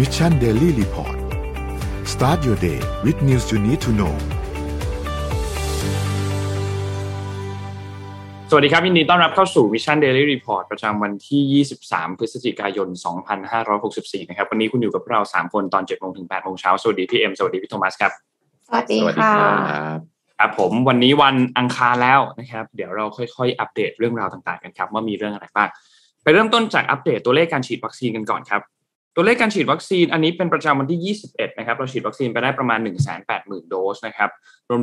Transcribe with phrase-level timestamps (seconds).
[0.00, 1.16] Mission Daily Report
[2.12, 4.14] start your day with news you need to know
[8.50, 12.88] สวัสดีครับยินดีต้อนรับเข้าสู่ Mission Daily Report ประจำวันที่ 23 พฤศจิกายน
[13.58, 18.12] 2564 นะครับ วันนี้คุณอยู่กับเรา 3 คนตอน 7 โมงถึง 8 โมงเช้า สวัสดีพี่เอ็ม สวัสดีพี่โทมัสครับ
[18.66, 19.98] สวัสดีสวัสดีค่ะครครับ
[20.38, 25.68] ครับผมวันนี้วันอังคารแล้วนะครับ เดี๋ยวเราค่อยๆ อัปเดตเรื่องราวต่างๆกันครับ ว่ามีเรื่องอะไรบ้าง
[26.22, 28.62] ไปเริ่มต้นจากอัปเดตตัวเลขการฉีดวัคซีนกันก่อนครับ
[29.20, 32.78] ตัวเลขการฉีดวัคซีนอันนี้เป็นประจำวันที่ 21 นะครับ เราฉีดวัคซีนไปได้ประมาณ
[33.24, 34.30] 180,000 โดสนะครับ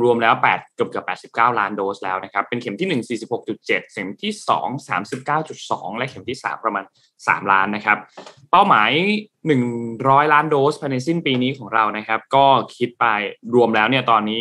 [0.04, 4.88] รวมๆแล้ว 8 เกือบเกือบ89 ล้านโดสแล้วนะครับ เป็นเข็มที่ 1 46.7 เข็มที่ 2
[5.28, 6.84] 39.2 และเข็มที่ 3 ประมาณ
[7.16, 7.98] 3 ล้านนะครับ
[8.50, 8.90] เป้าหมาย
[9.60, 12.46] 100 ล้านโดสภายในสิ้นปีนี้ของเรานะครับ ก็
[12.76, 13.04] คิดไป
[13.54, 14.40] รวมแล้วเนี่ยตอนนี้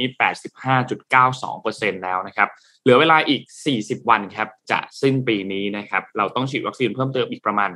[1.01, 2.49] 85.92%แล้วนะครับ
[2.81, 3.41] เหลือเวลาอีก
[3.75, 7.69] 40 วันครับจะสิ้นปีนี้นะครับ เราต้องฉีดวัคซีนเพิ่มเติมอีกประมาณ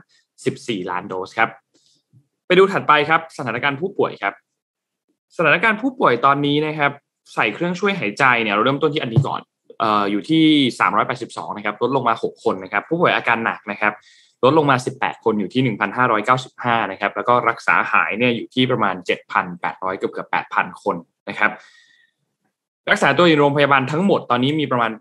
[0.43, 1.51] 14 ล้านโดสครับ
[2.52, 4.34] ไปดูถัดไปครับสถานการณ์ผู้ป่วยครับ
[5.38, 6.91] สถานการณ์ผู้ป่วยตอนนี้นะครับ
[7.34, 9.41] ใส่เครื่องช่วยหายใจเนี่ยเราเริ่มต้นที่อันนี้ก่อน
[9.80, 10.46] เอ่ออยู่ที่
[11.02, 13.93] 382 นะครับ ลดลงมา 6 คนนะครับ ผู้ป่วยอาการหนักนะครับ
[14.43, 15.76] ลดลงมา 18 คนอยู่ที่
[16.27, 18.96] 1,595 นะครับ แล้วก็รักษาหายเนี่ยอยู่ที่ประมาณ
[19.48, 20.96] 7,800 เกือบเกือบ8,000 คน
[21.30, 21.52] นะครับ
[22.90, 24.91] รักษาตัวอยู่โรงพยาบาลทั้งหมดตอนนี้มีประมาณ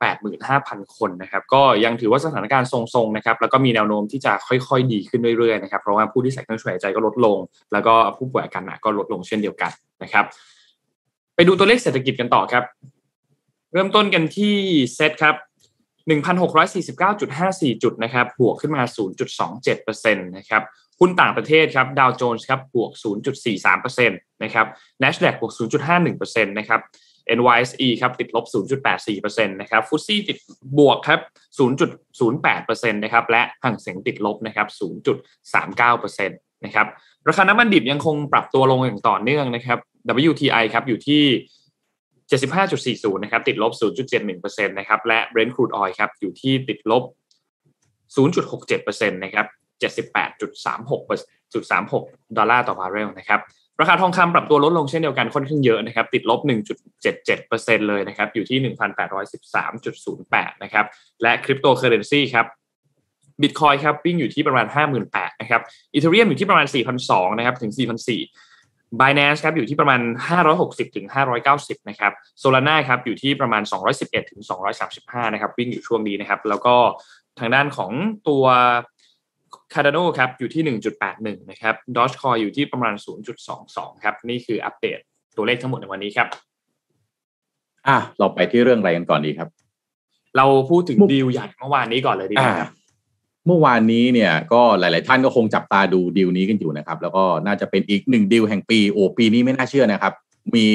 [0.42, 7.38] 85,000 คนนะครับก็ยังถือว่าสถานการณ์ทรงๆนะครับแล้วก็มีแนวโน้มที่จะค่อยๆ ดีขึ้นเรื่อยๆนะครับเพราะว่าผู้ที่ใส่เครื่องช่วยหายใจก็ลดลง
[7.72, 10.24] แล้วก็ผู้ป่วยอาการหนักก็ลดลงเช่นเดียวกันนะครับ
[11.34, 12.64] ไปดูตัวเลขเศรษฐกิจกันต่อครับ
[13.72, 14.54] เริ่มต้นกันที่
[14.94, 15.34] เซตครับ
[16.48, 18.82] 1,649.54 จุดนะครับบวกขึ้นมา
[19.58, 20.62] 0.27%นะครับ
[21.00, 22.90] หุ้นต่างประเทศครับดาวโจนส์ครับบวก
[23.46, 24.66] 0.43%นะครับ
[25.02, 25.52] NASDAQ บวก
[25.98, 26.80] 0.51%นะครับ
[27.38, 28.44] NYSE ครับติดลบ
[28.96, 30.38] 0.84%นะครับฟุตซี่ติด
[30.78, 31.20] บวกครับ
[32.00, 34.66] 0.08%นะครับและห่างเสียงติดลบนะครับ
[35.46, 36.86] 0.39%นะครับ
[37.28, 39.78] ราคาน้ำมันดิบยังคงปรับตัวลงอย่างต่อเนื่องนะครับ
[40.30, 41.22] WTI ครับอยู่ที่
[42.38, 43.72] 75.40 นะครับติดลบ
[44.20, 47.02] 0.71%นะครับและ Brent crude oil ครับอยู่ที่ติดลบ
[48.16, 49.46] 0.67%นะครับ
[49.82, 51.10] 78.36
[51.52, 53.40] 0.36 ดอลลาร์ต่อบาร์เรลนะครับ
[53.80, 56.40] ราคาทองคำปรับตัวลดลงเช่นเดียวกันค่อนข้างเยอะนะครับ ติดลบ
[57.14, 60.84] 1.77%เลยนะครับ อยู่ที่ 1,813.08 นะครับ
[61.22, 62.46] และคริปโตเคอเรนซีครับ
[63.42, 64.66] บิตคอยครับวิ่งอยู่ที่ประมาณ
[65.04, 65.60] 58,000นะครับ
[65.94, 66.66] Ethereum อยู่ที่ประมาณ
[67.02, 70.00] 4,200นะครับถึง 4,400 Binance ครับอยู่ที่ประมาณ
[70.48, 71.06] 560ถึง
[71.46, 73.62] 590นะครับ Solana ครับอยู่ที่ประมาณ
[73.96, 74.40] 211ถึง
[74.86, 76.74] 235นะครับวิ่งอยู่ช่วงนี้นะครับ แล้วก็
[77.38, 77.92] ทางด้านของ
[78.28, 78.44] ตัว
[79.72, 82.94] Cardano ครับอยู่ที่ 1.81 นะครับ Dogecoin อยู่ที่ประมาณ
[83.48, 84.98] 0.22 ครับ นี่คืออัปเดต
[85.36, 86.28] ตัวเลขทั้งหมดในวันนี้ครับ
[87.88, 89.48] อะเราไปที่เรื่องอะไรกันก่อนดีครับ
[90.36, 92.70] เราพูดถึงมุกดีลใหญ่เมื่อวานนี้ก่อนเลยดีไหมครับ
[93.46, 100.14] เมื่อวานนี้เนี่ยก็หลาย ๆ ท่านก็คงจับตาดูดีลนี้กันอยู่นะครับ แล้วก็น่าจะเป็นอีกหนึ่งดีลแห่งปีโอ้ปีนี้ไม่น่าเชื่อนะครับ
[100.54, 100.66] มี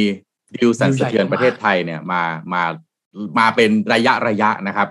[0.55, 2.22] ดีลสั่นสะเทือนประเทศไทยเนี่ยมา
[2.53, 2.63] มา
[3.39, 4.88] มาเป็นระยะระยะนะครับ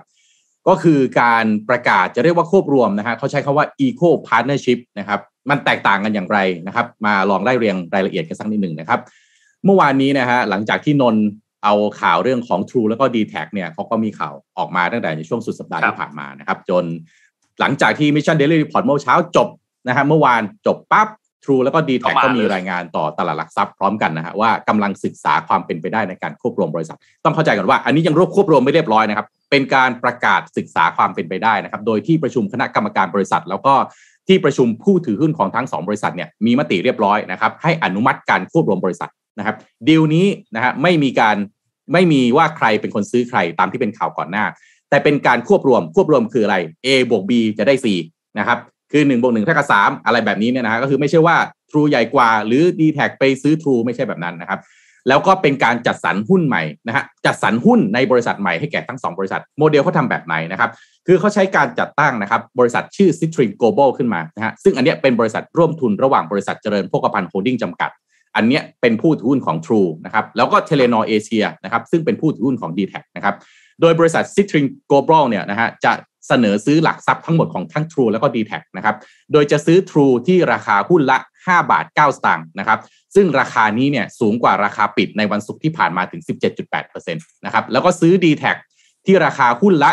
[0.67, 6.37] ก็คือการประกาศจะเรียกว่าควบรวมนะฮะเขาใช้คาว่า eco partnership นะครับมันแตกต่างกันอย่างไร
[6.67, 8.99] นะครับ มาลองไล่เรียงรายละเอียดกันสักนิดหนึ่งนะครับ
[9.65, 11.25] เมื่อวานนี้นะฮะหลังจากที่นนท์
[11.63, 16.83] เอาข่าวเรื่องของ True แล้วก็ d t แทเนี่ยเขาก็มีข่าวออกมาตั้งแต่ในช่วงสุดสัปดาห์ครับที่ผ่านมานะครับ จน
[17.59, 19.47] หลังจากที่ Mission Daily Report เมื่อเช้าจบ
[19.87, 21.07] นะฮะเมื่อวานจบปั๊บ
[21.43, 33.73] True แล้วก็ d t แทก็มาก็มีเลยรายงานต่อตลาดหลักทรัพย์พร้อมกันนะฮะว่ากำลังศึกษาความเป็นไปได้ในการควบรวมบริษัท ต้องเข้าใจก่อนว่าอันนี้ยังรวบควบรวมไม่เรียบร้อยนะครับ เป็นการประกาศศึกษาความเป็นไปได้นะครับ โดยที่ประชุมคณะกรรมการบริษัท แล้วก็
[34.27, 39.55] ที่ประชุมผู้ถือหุ้นของทั้งสองบริษัทเนี่ยมีมติเรียบร้อยนะครับ ให้อนุมัติการควบรวมบริษัทนะครับ
[39.87, 41.35] ดีลนี้นะฮะไม่มีการ
[41.93, 44.45] ไม่มีว่าใครเป็นคนซื้อใครตามที่เป็นข่าวก่อนหน้า
[44.89, 47.85] แต่เป็นการควบรวมควบรวมคืออะไร A บวก B จะได้ C
[48.39, 48.57] นะครับ
[48.91, 51.35] คือ1บวก1เท่ากับ3อะไรแบบนี้เนี่ยนะฮะก็คือไม่ใช่ว่า
[51.71, 54.59] True ใหญ่กว่าหรือ d t แทไปซื้อ True ไม่ใช่แบบนั้นนะครับ
[55.07, 60.69] แล้วก็เป็นการจัดสรรหุ้นใหม่นะฮะจัดสรรหุ้นในบริษัทใหม่ให้แก่ทั้งสองบริษัท โมเดลเขาทำแบบไหนนะครับ
[61.07, 67.91] คือเขาใช้การจัดตั้งนะครับบริษัทชื่อ Citrine Global ขึ้นมานะฮะซึ่งอันเนี้ยเป็นบริษัทร่วมทุนระหว่างบริษัทเจริญโภคภัณฑ์โฮลดิ้งจำกัด
[68.35, 73.35] อันเนี้ยเป็นผู้ถือหุ้นของ True นะครับแล้วก็ Telenor Asia นะครับซึ่งเป็นผู้ถือหุ้นของ d t แทนะครับ
[73.81, 75.91] โดยบริษัท Citrin Global เนี่ยนะฮะจะ
[76.27, 78.95] เสนอซื้อหลักทรัพย์ทั้งหมดของทั้ง True แล้วก็ d t แทนะครับ
[79.31, 82.79] โดยจะซื้อ True ที่ราคาหุ้นละ 5 บาท 9 สตางค์นะครับ
[83.15, 86.21] ซึ่งราคานี้เนี่ยสูงกว่าราคาปิดในวันศุกร์ที่ผ่านมาถึง
[86.67, 88.43] 17.8%นะครับ แล้วก็ซื้อ d t แท
[89.05, 89.91] ที่ราคาหุ้นละ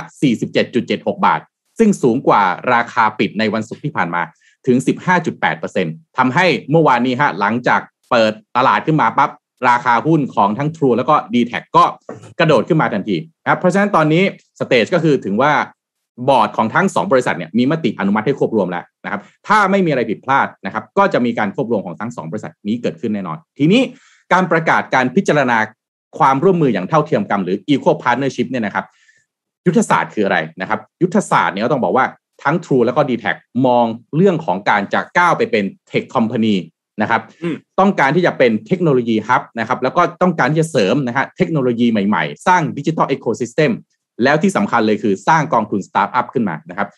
[0.60, 1.40] 47.76 บาท
[1.78, 2.43] ซึ่งสูงกว่า
[2.75, 4.22] ราคาปิดในวันศุกร์ที่ผ่านมา
[4.66, 4.76] ถึง
[5.46, 9.31] 15.8%ทำให้เมื่อวานนี้ฮะหลังจากเปิดตลาดขึ้นมาปั๊บ
[9.69, 11.84] ราคาหุ้นของทั้ง True แล้วก็ d t แทก็
[12.40, 14.22] กระโดดขึ้นมาทันทีนะครับเพราะฉะนั้นตอนนี้
[14.60, 15.52] สเตจก็คือถึงว่า
[16.28, 23.82] บอร์ดของทั้งสองบริษัทเนี่ยมีมติอนุมัติให้ควบรวมแล้วนะครับ ถ้าไม่มีอะไรผิดพลาดนะครับ ก็จะมีการควบรวมของทั้งสองบริษัทนี้เกิดขึ้นแน่นอน ทีนี้
[24.32, 25.58] การประกาศการพิจารณา
[26.18, 28.84] ความร่วมมืออย่างเท่าเทียมกันหรือ equal partnership เนี่ยนะครับ
[29.66, 32.06] ยุทธศาสตร์คืออะไรนะครับ ยุทธศาสตร์เนี่ยก็ต้องบอกว่า
[32.42, 33.24] ทั้ง True แล้วก็ d t แท
[33.66, 33.86] มอง
[34.16, 36.56] เรื่องของการจะก้าวไปเป็น Tech Company
[37.02, 43.70] นะครับอืมต้องการที่จะเป็นเทคโนโลยี hub นะครับแล้วก็ต้องการที่จะเสริมนะฮะเทคโนโลยีใหม่ๆ สร้าง digital ecosystem
[44.24, 46.88] แล้วที่สำคัญเลยคือสร้างกองทุนสตาร์ทอัพขึ้นมานะครับ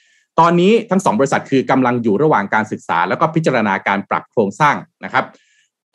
[0.41, 5.25] ตอนนี้ทั้งสองบริษัทคือกำลังอยู่ระหว่างการศึกษา แล้วก็พิจารณาการปรับโครงสร้างนะครับ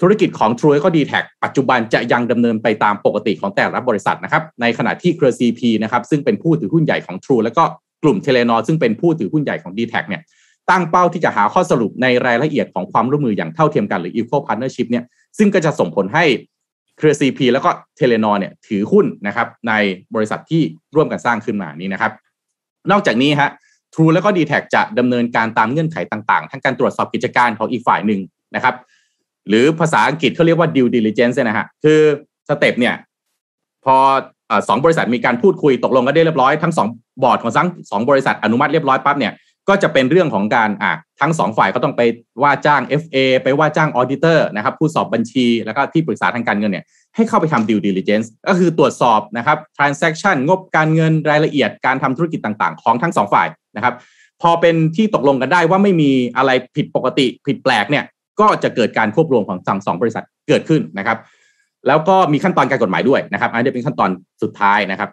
[0.01, 7.63] ธุรกิจของ True ก็ d t แทปัจจุบันจะยังดำเนินไปตามปกติของแต่ละบริษัทนะครับในขณะที่เครือ CP นะครับซึ่งเป็นผู้ถือหุ้นใหญ่ของ True แล้วก็
[8.03, 10.21] กลุ่ม Telenor ซึ่งเป็นผู้ถือหุ้นใหญ่ของ d t แทเนี่ย
[10.69, 15.03] ตั้งเป้าที่จะหาข้อสรุปในรายละเอียดของความร่วมมืออย่างเท่าเทียมกันหรือ equal partnership เนี่ย
[15.37, 16.25] ซึ่งก็จะส่งผลให้
[16.99, 19.73] เครือ CP แล้วก็ Telenor เนี่ยถือหุ้นนะครับใน
[20.15, 20.61] บริษัทที่
[20.95, 22.11] ร่วมกันสร้างขึ้นมานี้นะครับ
[22.91, 23.49] นอกจากนี้ฮะ
[23.93, 28.21] True แล้วก็ d t แทจะดำเนินการตามเงื่อนไขต่างๆ ทั้งการตรวจสอบกิจการของอีกฝ่ายหนึ่ง
[28.55, 28.75] นะครับ
[29.49, 31.99] หรือภาษาอังกฤษเขาเรียกว่า due diligence นี่ยนะฮะคือ
[32.49, 32.95] step เนี่ย
[33.85, 33.95] พอ
[34.51, 36.87] อสองบริษัทมีการพูดคุยตกลงกันได้เรียบร้อยทั้งสอง
[37.23, 39.33] บอร์ดของทั้งสองบริษัทอนุมัติเรียบร้อยปั๊บเนี่ย
[39.69, 42.01] ก็จะเป็นเรื่องของการอะทั้งสองฝ่ายก็ต้องไป
[42.43, 46.85] ว่าจ้าง FA ไปว่าจ้างออเดเตอร์นะครับผู้สอบบัญชีแล้วก็ที่ปรึกษาทางการเงินเนี่ย
[47.15, 53.93] ให้เข้าไปทำ due diligence ก็คือตรวจสอบนะครับ transaction งบการเงินรายละเอียดการทำธุรกิจต่างๆ ของทั้งสองฝ่ายนะครับ
[54.41, 58.03] พอเป็นที่ตกลงกันได้ว่าไม่มีอะไรผิดปกติผิดแปลกเนี่ย
[58.39, 61.17] ก็จะเกิดการควบรวมของทั้งสองบริษัทเกิดขึ้นนะครับ
[61.87, 64.09] แล้วก็มีขั้นตอนทางกฎหมายด้วยนะครับ อันนี้เป็นขั้นตอน
[64.43, 65.09] สุดท้ายนะครับ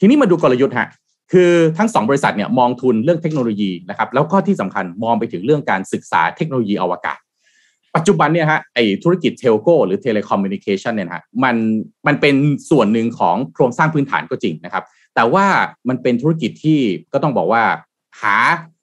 [0.00, 0.88] ทีนี้มาดูกลยุทธ์ฮะ
[1.32, 7.18] คือทั้งสองบริษัทเนี่ยมองทุนเรื่องเทคโนโลยีนะครับแล้วก็ที่สำคัญมองไปถึงเรื่องการศึกษาเทคโนโลยีอวกาศ
[7.96, 11.56] ปัจจุบันเนี่ยฮะไอธุรกิจ telco หรือ telecommunication เนี่ยฮะมัน
[12.06, 12.34] มันเป็น
[12.70, 14.84] ส่วนหนึ่งของโครงสร้างพื้นฐานก็จริงนะครับ
[15.14, 15.46] แต่ว่า
[15.88, 16.80] มันเป็นธุรกิจที่
[17.12, 17.62] ก็ต้องบอกว่า
[18.20, 18.36] หา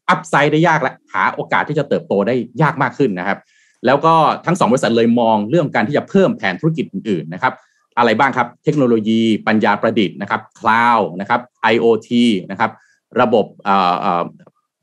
[0.09, 3.39] upside ได้ยากและหาโอกาสที่จะเติบโตได้ยากมากขึ้นนะครับ
[3.85, 4.13] แล้วก็
[4.45, 7.53] ทั้งสองบริษัทเลยมองเรื่องการที่จะเพิ่มแผนธุรกิจอื่นๆนะครับ
[7.97, 11.41] อะไรบ้างครับ เทคโนโลยีปัญญาประดิษฐ์นะครับ cloud นะครับ
[11.73, 12.09] IoT
[12.51, 12.71] นะครับ
[13.21, 13.75] ระบบเอ่
[14.19, 14.23] อ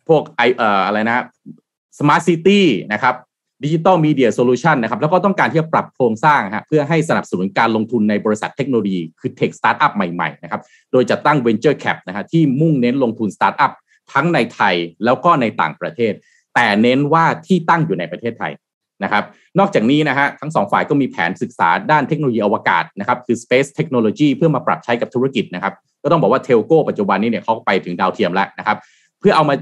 [0.09, 1.25] พวกไอเอ่ออะไรนะ
[1.99, 2.61] Smart City
[2.93, 3.15] นะครับ
[3.65, 10.61] ดิจิ t a ลมีเดียโซลูชันนะครับ แล้วก็ต้องการที่จะปรับโครงสร้างฮะเพื่อให้สนับสนุนการลงทุนในบริษัทเทคโนโลยี คือ tech startup ใหม่ๆนะครับ
[10.93, 13.73] โดยจะตั้ง Venture Cap นะฮะที่มุ่งเน้นลงทุนสตาร์ทอัพ
[14.13, 14.75] ทั้งในไทย
[15.05, 16.13] แล้วก็ในต่างประเทศ
[16.55, 18.53] แต่เน้นว่าที่ตั้งอยู่ในประเทศไทย
[19.03, 19.25] นะครับ
[19.59, 28.77] นอกจากนี้นะฮะทั้งสองฝ่ายก็มีแผนศึกษาด้านเทคโนโลยีอวกาศนะครับคือ Space Technology เพื่อมาปรับใช้กับธุรกิจนะครับก็ต้องบอกว่าเทลโก้ปัจจุบันนี้เนี่ยเขาไปถึงดาวเทียมแล้วนะครับ
[29.21, 29.55] เพื่อเอามา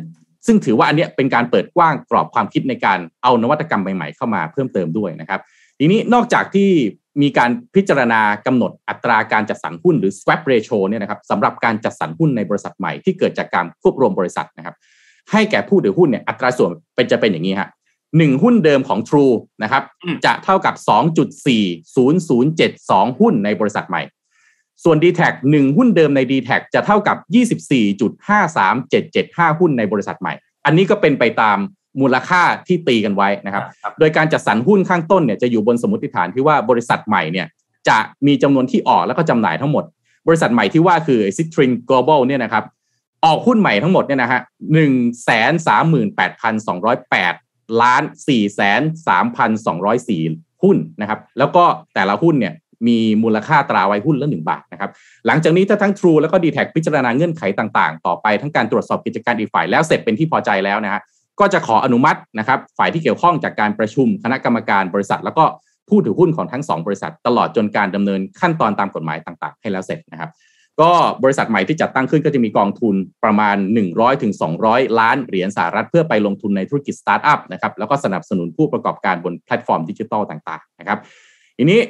[0.47, 5.41] ซึ่งถือว่าอันเนี้ยเป็นการเปิดกว้างกรอบความคิดในการเอานวัตกรรมใหม่ๆ เข้ามาเพิ่มเติมด้วยนะครับ
[5.79, 6.71] ทีนี้นอกจากที่
[7.23, 14.75] มีการพิจารณากำหนดอัตราการจัดสรรหุ้นหรือ swap ratio เนี่ยนะครับสำหรับการจัดสรรหุ้นในบริษัทใหม่ที่เกิดจากการควบรวมบริษัทนะครับ
[15.33, 17.69] ให้แก่ผู้ถือหุ้นเนี่ยอัตราส่วนเป็นจะเป็นอย่างนี้ฮะ
[18.17, 20.75] หนึ่งหุ้นเดิมของ True นะครับอืมจะเท่ากับ
[21.93, 24.03] 2.4072 หุ้นในบริษัทใหม่
[24.85, 25.21] ส่วน d t แท
[25.51, 27.17] หนึ่งหุ้นเดิมใน d t แทจะเท่ากับ
[28.39, 30.33] 24.53775 หุ้นในบริษัทใหม่
[30.67, 31.59] อันนี้ก็เป็นไปตาม
[32.01, 37.47] มูลค่าที่ตีกันไว้นะครับครับโดยการจัดสรรหุ้นข้างต้นเนี่ยจะอยู่บนสมมติฐานที่ว่าบริษัทใหม่เนี่ย
[37.89, 39.85] จะมีจำนวนที่ออกแล้วก็จำหน่ายทั้งหมด
[40.29, 42.65] บริษัทใหม่ที่ว่าคือ Citrin Global เนี่ยนะครับ
[43.25, 44.41] ออกหุ้นใหม่ทั้งหมดเนี่ยนะฮะ
[44.73, 44.93] หนึ่ง
[45.25, 47.35] แสนสามหมื่นแปดพันสองร้อยแปด
[47.83, 50.23] ล้านสี่แสนสามพันสองร้อยสี่
[50.63, 51.65] หุ้นนะครับ แล้วก็
[51.95, 52.55] แต่ละหุ้นเนี่ย
[52.89, 54.91] มีมูลค่าตราไว้หุ้นละหนึ่งบาทนะครับ
[55.27, 61.03] หลังจากนี้ถ้าทั้ง True แล้วก็ d t แทพิจารณาเงื่อนไขต่างๆ ต่อไปทั้งการตรวจสอบกิจการอีกฝ่ายแล้วเสร็จเป็นที่พอใจแล้วนะฮะ
[61.41, 65.45] ก็จะขออนุมัตินะครับ ฝ่ายที่เกี่ยวข้องจากการประชุมคณะกรรมการบริษัท แล้วก็
[65.89, 70.31] ผู้ถือหุ้นของทั้งสองบริษัท ตลอดจนการดำเนินขั้นตอนตามกฎหมายต่าง ๆ ให้แล้วเสร็จนะครับ
[70.81, 70.91] ก็
[71.25, 73.57] บริษัทใหม่ที่จัดตั้งขึ้นก็จะมีกองทุนประมาณ
[73.91, 74.33] 100ถึง
[74.65, 80.99] 200 ล้านเหรียญสหรัฐเพื่อไปลงทุนในธุรกิจสตาร์ทอัพนะครับแล้วก็สนับสนุนผู้ประกอบการบนแพลตฟอร์มดิจิทัลต่างๆนะครับ
[81.59, 81.81] ทีนี้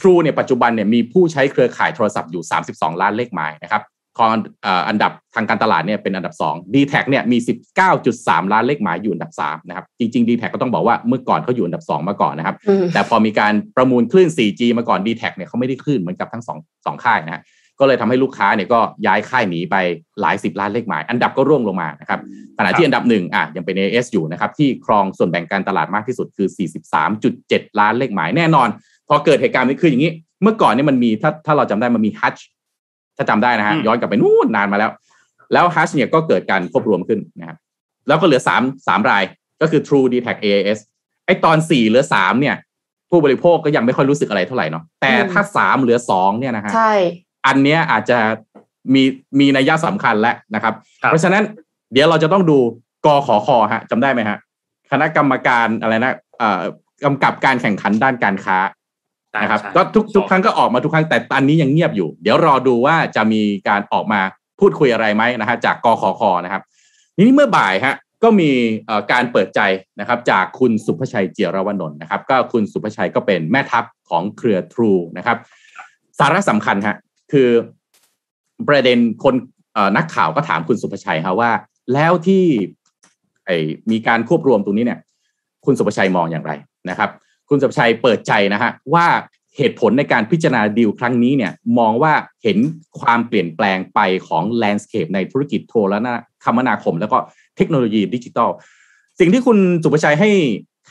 [0.00, 2.42] True เนี่ยปัจจุบันเนี่ยมีผู้ใช้เครือข่ายโทรศัพท์อยู่
[2.72, 3.82] 32 ล้านเลขหมายนะครับ
[4.18, 7.38] คอนเอ่ออันดับทางการตลาดเนี่ยเป็นอันดับ 2 d t แทเนี่ยมี
[7.94, 17.42] 19.3 ล้านเลขหมายอยู่อันดับ3นะครับจริงๆ d t แทก็ต้องบอกว่าเมื่อก่อนเขาอยู่อันดับ 2 มาก่อนนะครับอืมแต่พอมีการประมูลคลื่น 4G มาก่อน d t แทเนี่ยเขาไม่ได้คลื่นเหมือนกับทั้งสองสองค่ายนะฮะ
[17.80, 19.76] ก็เลยทำให้ลูกค้าเนี่ยก็ย้ายค่ายหนีไป
[20.20, 22.20] หลายสิบล้านเลขหมาย อันดับก็ร่วงลงมานะครับ
[22.58, 26.48] ขณะที่อันดับหนึ่งอะยังเป็น AS อยู่นะครับที่ครองส่วนแบ่งการตลาดมากที่สุดคือ
[27.14, 28.68] 43.7 ล้านเลขหมายแน่นอน
[29.08, 30.12] พอเกิดเหตุการณ์นี้คืออย่างนี้
[30.42, 32.36] เมื่อก่อนเนี่ยมันมีถ้าถ้าเราจำได้มันมีฮัช
[33.16, 34.90] ถ้าจำได้นะฮะอืมย้อนกลับไปนู่นนานมาแล้ว
[35.52, 37.58] แล้วฮัชเนี่ยก็เกิดการควบรวมขึ้นนะครับ
[38.08, 39.24] แล้วก็เหลือสามสามราย
[39.60, 40.78] ก็คือ True d t a c AAS
[41.26, 42.56] ไอตอนสี่เหลือสามเนี่ย
[43.10, 46.94] ผู้บริโภคก็ยังไม่ค่อยรู้สึกอะไรเท่าไหร่เนาะแต่ถ้าสามเหลือสองเนี่ยนะฮะใช่
[47.46, 48.18] อันเนี้ยอาจจะ
[48.94, 49.02] มี
[49.40, 51.42] มีนัยยะสำคัญแล้วนะครับครับ เพราะฉะนั้น
[51.92, 52.58] เดี๋ยวเราจะต้องดู
[53.06, 54.38] กขอคอฮะจำได้ไหมฮะ
[54.90, 56.62] คณะกรรมการอะไรนะเอ่อ
[57.04, 58.58] กำกับการแข่งขันด้านการค้า
[59.42, 64.20] นะครับใช่ก็ทุกทุกครั้งก็ออกมาทุกครั้งแต่ตอนนี้ยังเงียบอยู่ เดี๋ยวรอดูว่าจะมีการออกมา
[64.60, 66.62] พูดคุยอะไรไหมนะฮะจากกขอคอนะครับ
[67.16, 68.50] ทีนี้เมื่อบ่ายฮะก็มี
[68.86, 69.60] เอ่อการเปิดใจ
[70.00, 75.36] นะครับ จากคุณสุภชัยเจียรวนนท์นะครับ ก็คุณสุภชัยก็เป็นแม่ทัพของเครือทรูนะครับ
[76.18, 76.96] สาระสำคัญฮะ
[77.34, 77.50] คือ
[78.68, 79.34] ประเด็นคน
[79.96, 81.50] นักข่าวก็ถามคุณสุภชัยฮะว่า
[81.94, 82.44] แล้วที่
[83.90, 85.00] มีการควบรวมตรงนี้เนี่ย
[85.64, 86.52] คุณสุภชัยมองอย่างไร
[86.90, 87.10] นะครับ
[87.48, 89.06] คุณสุภชัยเปิดใจนะฮะว่า
[89.56, 92.12] เหตุผลในการพิจารณาดีลครั้งนี้เนี่ย มองว่า
[92.42, 92.58] เห็น
[93.00, 95.94] ความเปลี่ยนแปลงไปของ landscape ในธุรกิจโทร
[96.44, 97.18] คมนาคม แล้วก็
[97.56, 98.50] เทคโนโลยีดิจิทัล
[99.20, 100.30] สิ่งที่คุณศุภชัยให้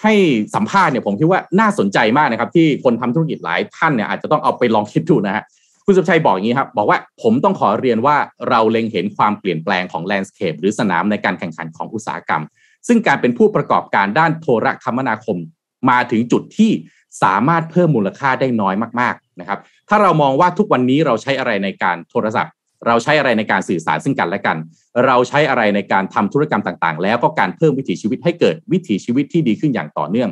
[0.02, 0.14] ให้
[0.56, 5.44] สัมภาษณ์เนี่ยผมคิดว่าน่าสนใจมากนะครับ ที่คนทำธุรกิจหลายท่านเนี่ยอาจจะต้องเอาไปลองคิดดูนะฮะ
[5.86, 8.18] คุณศุภชัยบอกอย่างนี้ครับ บอกว่าผมต้องขอเรียนว่า
[8.50, 12.44] เราเล็งเห็นความเปลี่ยนแปลงของ landscape หรือสนามในการแข่งขันของอุตสาหกรรม
[12.88, 15.38] ซึ่งการเป็นผู้ประกอบการด้านโทรคมนาคม
[15.90, 16.72] มาถึงจุดที่
[17.24, 19.60] สามารถเพิ่มมูลค่าได้น้อยมากๆนะครับ
[19.90, 22.54] ถ้าเรามองว่าทุกวันนี้เราใช้อะไรในการโทรศัพท์
[22.88, 24.58] เราใช้อะไรในการสื่อสารซึ่งกันและกัน
[25.06, 30.30] เราใช้อะไรในการทำธุรกรรมต่างๆ แล้วก็การเพิ่มวิถีชีวิตให้เกิดวิถีชีวิตที่ดีขึ้นอย่างต่อเนื่อง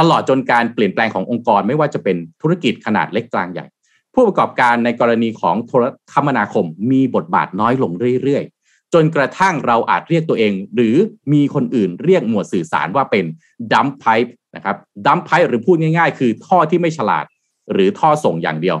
[0.00, 3.66] ตลอดจนการเปลี่ยนแปลงขององค์กรไม่ว่าจะเป็นธุรกิจขนาดเล็กกลางใหญ่
[4.14, 10.96] ผู้ประกอบการในกรณีของโทรคมนาคมมีบทบาทน้อยลงเรื่อยๆ จนกระทั่งเราอาจเรียกตัวเอง หรือ
[11.32, 13.24] มีคนอื่นเรียกหมวดสื่อสารว่าเป็น
[13.72, 14.76] ดัมไพป์นะครับ
[15.06, 17.24] ดัมไพป์หรือพูดง่ายๆ คือท่อที่ไม่ฉลาด
[17.72, 18.76] หรือท่อส่งอย่างเดียว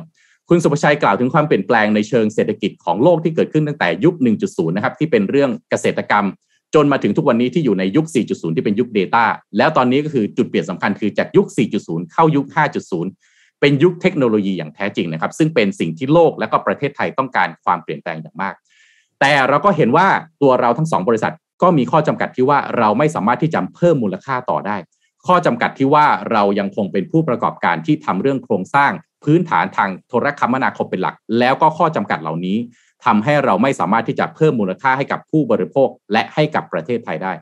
[0.48, 4.14] คุณสุภชัยกล่าวถึงความเปลี่ยนแปลงในเชิงเศรษฐกิจของโลกที่เกิดขึ้นตั้งแต่ยุค
[4.46, 6.26] 1.0 นะครับที่เป็นเรื่องเกษตรกรรม
[6.74, 9.24] จนมาถึงทุกวันนี้ที่อยู่ในยุค 4.0 ที่เป็นยุค Data
[9.56, 11.46] แล้วตอนนี้ก็คือจุดเปลี่ยนสำคัญคือจากยุค
[11.80, 12.46] 4.0 เข้ายุค
[12.90, 13.29] 5.0
[13.60, 18.54] เป็นยุคเทคโนโลยีอย่างแท้จริงนะครับ ซึ่งเป็นสิ่งที่โลกและก็ประเทศไทยต้องการความเปลี่ยนแปลงอย่างมาก
[19.20, 20.06] แต่เราก็เห็นว่า
[20.42, 24.76] ตัวเราทั้งสองบริษัทก็มีข้อจำกัดที่ว่าเราไม่สามารถที่จะเพิ่มมูลค่าต่อได้
[25.26, 28.92] ข้อจำกัดที่ว่าเรายังคงเป็นผู้ประกอบการที่ทำเรื่องโครงสร้าง
[29.24, 32.56] พื้นฐานทางโทรคมนาคมเป็นหลัก แล้วก็ข้อจำกัดเหล่านี้
[33.04, 37.32] ทำให้เราไม่สามารถที่จะเพิ่มมูลค่าให้กับผู้บริโภคและให้กับประเทศไทยได้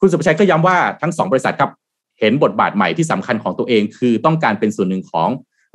[0.00, 1.70] คุณสุภชัยก็ย้ำว่าทั้งสองบริษัทครับ
[2.20, 5.28] เห็นบทบาทใหม่ที่สำคัญของตัวเอง คือต้องการเป็นส่วนหนึ่งของ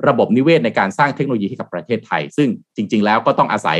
[0.07, 3.79] ระบบนิเวศในการสร้างเทคโนโลยีให้กับประเทศไทย ซึ่งจริง ๆ แล้วก็ต้องอาศัย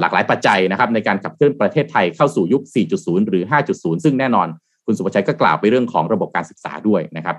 [0.00, 2.62] หลากหลายปัจจัยนะครับในการขับเคลื่อนประเทศไทยเข้าสู่ยุค
[2.96, 3.44] 4.0 หรือ
[3.74, 4.48] 5.0 ซึ่งแน่นอน
[4.86, 7.36] คุณสุภชัยก็กล่าวไปเรื่องของระบบการศึกษาด้วยนะครับ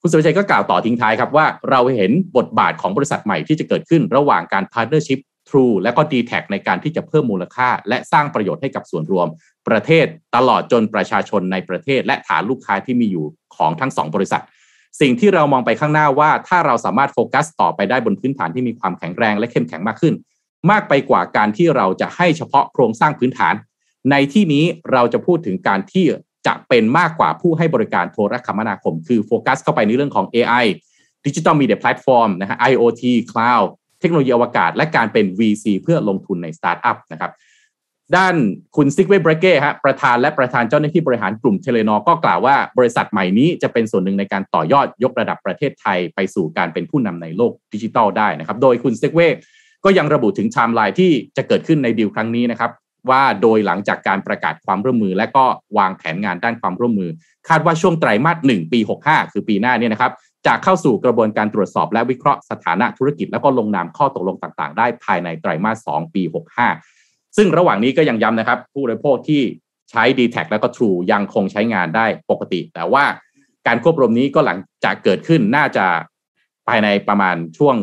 [0.00, 9.26] คุณสุภชัยก็กล่าวต่อทิ้งท้ายครับว่าเราเห็นบทบาทของบริษัทใหม่ที่จะเกิดขึ้นระหว่างการ partnership True และก็ d t แทในการที่จะเพิ่มมูลค่า และสร้างประโยชน์ให้กับส่วนรวม
[9.68, 10.06] ประเทศ
[10.36, 14.42] ตลอดจนประชาชนในประเทศ และฐานลูกค้าที่มีอยู่ของทั้งสองบริษัท
[15.00, 20.14] สิ่งที่เรามองไปข้างหน้าว่า ถ้าเราสามารถโฟกัสต่อไปได้บนพื้นฐานที่มีความแข็งแรงและเข้มแข็งมากขึ้น
[20.70, 23.54] มากไปกว่าการที่เราจะให้เฉพาะโครงสร้างพื้นฐาน
[24.10, 26.04] ในที่นี้เราจะพูดถึงการที่
[26.46, 30.66] จะเป็นมากกว่าผู้ให้บริการโทรคมนาคม คือโฟกัสเข้าไปในเรื่องของ AI
[31.24, 33.66] Digital Media Platform นะฮะ IoT Cloud
[34.00, 37.32] เทคโนโลยีอวกาศ และการเป็น VC เพื่อลงทุนในสตาร์ทอัพนะครับ
[38.16, 38.34] ด้าน
[38.76, 49.20] คุณซิกเวเบรเก้ฮะประธานและประธานเจ้าหน้าที่บริหารกลุ่มเทเลนอร์ก็กล่าวว่าบริษัทใหม่นี้จะเป็นส่วนหนึ่งในการต่อยอดยกระดับประเทศไทยไปสู่การเป็นผู้นำในโลกดิจิทัลได้นะครับ โดยคุณซิกเว
[49.84, 52.70] ก็ยังระบุถึงไทม์ไลน์ที่จะเกิดขึ้นในดีลครั้งนี้นะครับ
[53.10, 55.44] ว่าโดยหลังจากการประกาศความร่วมมือ และก็
[55.78, 57.10] วางแผนงานด้านความร่วมมือ
[57.48, 60.12] คาดว่าช่วงไตรมาส1ปี 65 คือปีหน้าเนี่ยนะครับ
[60.46, 66.93] จะเข้าสู่กระบวนการตรวจสอบและวิเคราะห์สถานะธุรกิจ แล้วก็ลงนามข้อตกลงต่างๆ ได้ภายในไตรมาส 2 ปี 65
[67.36, 69.42] ซึ่งระหว่างนี้ก็ยังย้ำนะครับ ผู้บริโภคที่
[69.90, 73.04] ใช้ d t แทแล้วก็ True ยังคงใช้งานได้ปกติ แต่ว่า
[73.66, 75.86] การควบรวมนี้ก็หลังจากเกิดขึ้นน่าจะ
[76.66, 77.76] ภายในประมาณช่วง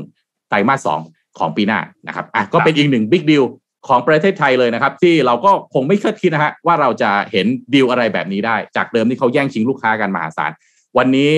[0.50, 3.44] ไตรมาส2ของปีหน้านะครับอะก็เป็นอีกหนึ่งบิ๊กดีล
[3.88, 10.52] ของประเทศไทยเลยนะครับ ที่เราก็คงไม่คาดคิดนะฮะว่าเราจะเห็นดีลอะไรแบบนี้ได้ จากเดิมที่เขาแย่งชิงลูกค้ากันมหาศาล
[10.98, 11.32] วันนี้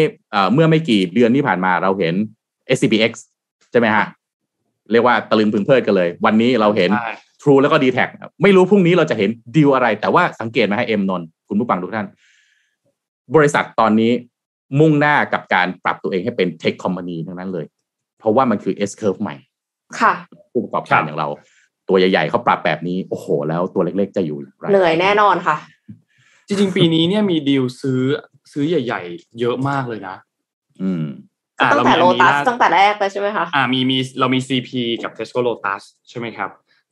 [0.53, 2.13] เมื่อไม่กี่เดือนที่ผ่านมาเราเห็น
[2.75, 3.11] SCBX
[3.71, 4.05] ใช่ไหมฮะ
[4.91, 6.89] เรียกว่าตะลึงพึงเพลิดกันเลย วันนี้เราเห็น
[7.43, 7.99] True แล้วก็ d t แท
[8.43, 12.07] ไม่รู้พรุ่งนี้เราจะเห็นดีลอะไร แต่ว่าสังเกตไหมฮะเอ็มนนคุณผู้ฟังทุกท่าน
[13.35, 14.11] บริษัทตอนนี้
[14.79, 17.65] มุ่งหน้ากับการปรับตัวเองให้เป็นเทคคอมพานีทั้งนั้นเลย
[18.19, 19.35] เพราะว่ามันคือ S curve ใหม่
[19.99, 20.13] ค่ะ
[20.51, 21.27] ผู้ประกอบการอย่างเรา
[21.89, 25.55] ตัวใหญ่ๆเขาปรับแบบนี้ โอ้โห แล้วตัวเล็กๆจะอยู่ไรเหนื่อยแน่นอนค่ะ
[26.47, 28.01] จริงๆ ปีนี้เนี่ยมีดีลซื้อ
[28.51, 30.15] ซื้อใหญ่ ๆ เยอะมากเลยนะ
[30.81, 31.05] อืม
[31.59, 34.69] อ่าตั้งเราแต่มีโลอันนี้ตัสล่าตั้งแต่แรกเลยใช่ไหมคะอ่ามีมีเรามี CP
[35.03, 36.49] กับ Tesco Lotus ใช่ไหมครับ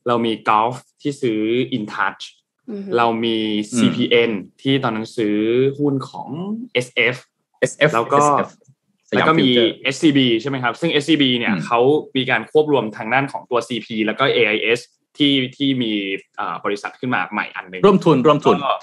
[0.08, 1.40] เรามี Golf ที่ซื้อ
[1.76, 2.22] InTouch
[2.70, 3.36] อือฮึเรามี
[3.76, 4.32] CPN
[4.62, 5.36] ที่ตอนนั้นซื้อ
[5.78, 6.28] หุ้นของ
[6.86, 7.16] SF
[7.70, 8.50] SF แล้วก็ SF
[9.08, 11.80] สแล้วยามก็มีฟิวเจอร์ SCB ใช่ไหมครับ ซึ่ง SCB เนี่ยอืมเขา
[12.16, 14.80] มีการควบรวมทางด้านของตัว CP แล้วก็ AIS
[15.16, 15.92] ที่ที่มี
[16.38, 18.74] อ่าบริษัทขึ้นมาใหม่อันหนึ่งร่วมทุนร่วมทุนก็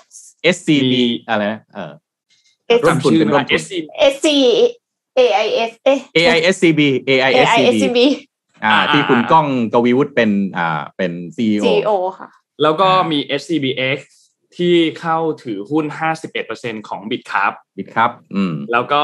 [0.55, 1.91] SCB มีอะไรนะเออ
[2.77, 3.73] S ร่วมทุนเป็นร่วมทุน SC
[4.13, 4.27] SC
[5.17, 7.99] AIS เอ๊ะ AISCB AISCB AISCB
[8.65, 12.29] อ่าอ่าที่คุณอ่าก้องกวีวุฒิเป็นอ่าเป็น CEO CEO ค่ะ
[12.61, 13.99] แล้วก็อ่ามีมี SCBX
[14.57, 15.85] ที่เข้าถือหุ้น
[16.37, 19.03] 51%ของ Bitcap บิดครับอืม แล้วก็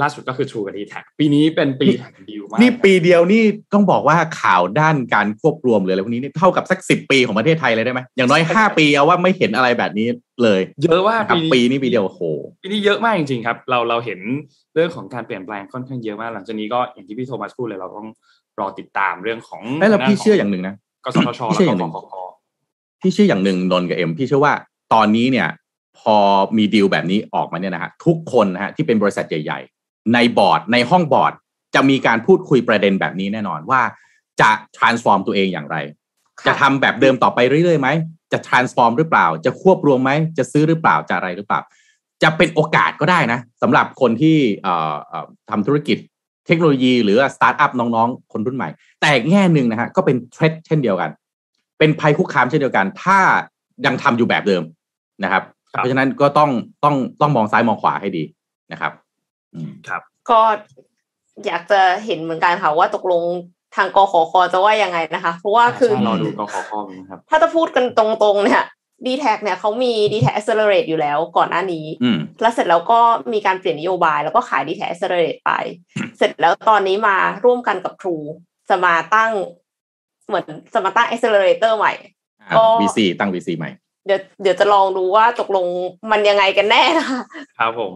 [0.00, 10.08] ล่าสุดก็คือ True กับ d t แทปีนี้เป็นปีแห่งดีลมากนี่ปีเดียวนี่ต้องบอกว่าข่าวด้านการควบรวมหรืออะไรพวกนี้นี่เท่ากับสักสิบปีของประเทศไทยเลยได้ไหม อย่างน้อยห้าปีเอาว่าไม่เห็นอะไรแบบนี้
[10.42, 12.22] เลย เยอะว่าครับปีปีนี้ปีเดียวโอ้โห
[12.62, 14.20] ปีนี้เยอะมากจริงๆครับ เราเราเห็น
[14.74, 18.08] เรื่องของการเปลี่ยนแปลงค่อนข้างเยอะมาก หลังจากนี้ก็อย่างที่พี่โทมัสพูดเลยเราต้อง
[18.60, 20.74] รอติดตามเรื่องของไอ้ยแล้วพี่เชื่ออย่างหนึ่งนะ
[21.04, 22.16] กสทชพี่แล้วเชื่ออย่างหนึ่งก็กก
[23.00, 24.54] พี่เชื่ออย่างหนึ่งนนท์กับเอ็มพี่เชื่อว่า
[24.94, 25.48] ตอนนี้เนี่ย
[25.98, 26.16] พอ
[26.56, 31.32] มีดีลแบบนี้ออกมาเนี่ยนะฮะทุกคนนะฮะที่เป็นบริษัทใหญ่ ๆ ในบอร์ดในห้องบอร์ด
[31.74, 33.80] จะมีการพูดคุยประเด็นแบบนี้แน่นอนว่า
[34.40, 35.76] จะ transform ตัวเองอย่างไร
[36.40, 37.88] ค่ะจะทำแบบเดิมต่อไปเรื่อยๆไหม
[38.32, 41.60] จะ transform หรือเปล่า จะควบรวมไหมจะซื้อหรือเปล่าจะอะไรหรือเปล่า
[42.22, 45.98] จะเป็นโอกาสก็ได้นะสำหรับคนที่เอ่อเอ่อทำธุรกิจ
[46.48, 48.68] เทคโนโลยีหรือสตาร์ทอัพน้องๆ คนรุ่นใหม่
[49.00, 51.10] แต่อีกแง่หนึ่งนะฮะก็เป็น threat เช่นเดียวกัน
[51.78, 53.18] เป็นภัยคุกคามเช่นเดียวกัน ถ้า
[53.86, 54.62] ยังทำอยู่แบบเดิม
[55.24, 56.50] นะครับครับ เพราะฉะนั้นก็ต้อง
[56.84, 58.24] ต้องต้องมองซ้ายมองขวาให้ดี
[58.72, 58.92] นะครับ
[59.54, 59.70] อืม
[60.30, 60.40] ก็
[61.46, 63.22] อยากจะเห็นเหมือนกันค่ะว่าตกลง
[63.76, 68.62] ทางกขคจะว่ายังไงนะคะ เพราะว่าคือใช่รอดูกขคนะครับ ถ้าจะพูดกันตรงๆเนี่ย
[69.06, 73.00] d t แทเนี่ยเขามี d t แท Accelerate อยู่แล้วก่อนหน้านี้อืมแล้วเสร็จแล้วก็
[73.32, 75.50] มีการเปลี่ยนนโยบายแล้วก็ขาย d t แท Accelerate ไป
[76.18, 78.26] เสร็จแล้วตอนนี้มาร่วมกันกับ True
[78.68, 79.32] จะมาตั้ง
[80.26, 81.92] เหมือนจะมาตั้ง Accelerator ใหม่
[82.40, 83.70] อ่าก็ VC ตั้ง VC ใหม่
[84.06, 85.66] เดี๋ยวเดี๋ยวจะลองดูว่าตกลง
[86.10, 87.22] มันยังไงกันแน่นะคะ
[87.58, 87.92] ครับผม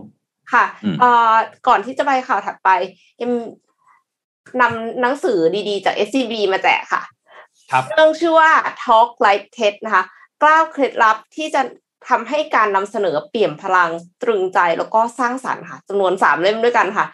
[0.52, 1.34] ค่ะอืมเอ่อ
[1.68, 2.68] ก่อนที่จะไปข่าวถัดไป
[3.18, 3.32] เอ็ม
[4.60, 7.02] นำหนังสือดีๆ จาก SCB มาแจกค่ะ
[7.72, 8.50] ครับเรื่องชื่อว่า
[8.84, 10.04] Talk Like TED นะคะ
[10.42, 11.62] กล้าวเคล็ดลับที่จะ
[12.08, 13.90] ทำให้การนำเสนอเปี่ยมพลัง
[14.22, 17.06] ตรึงใจแล้วก็สร้างสรรค์ค่ะจำนวนสามเล่มด้วยกันค่ะ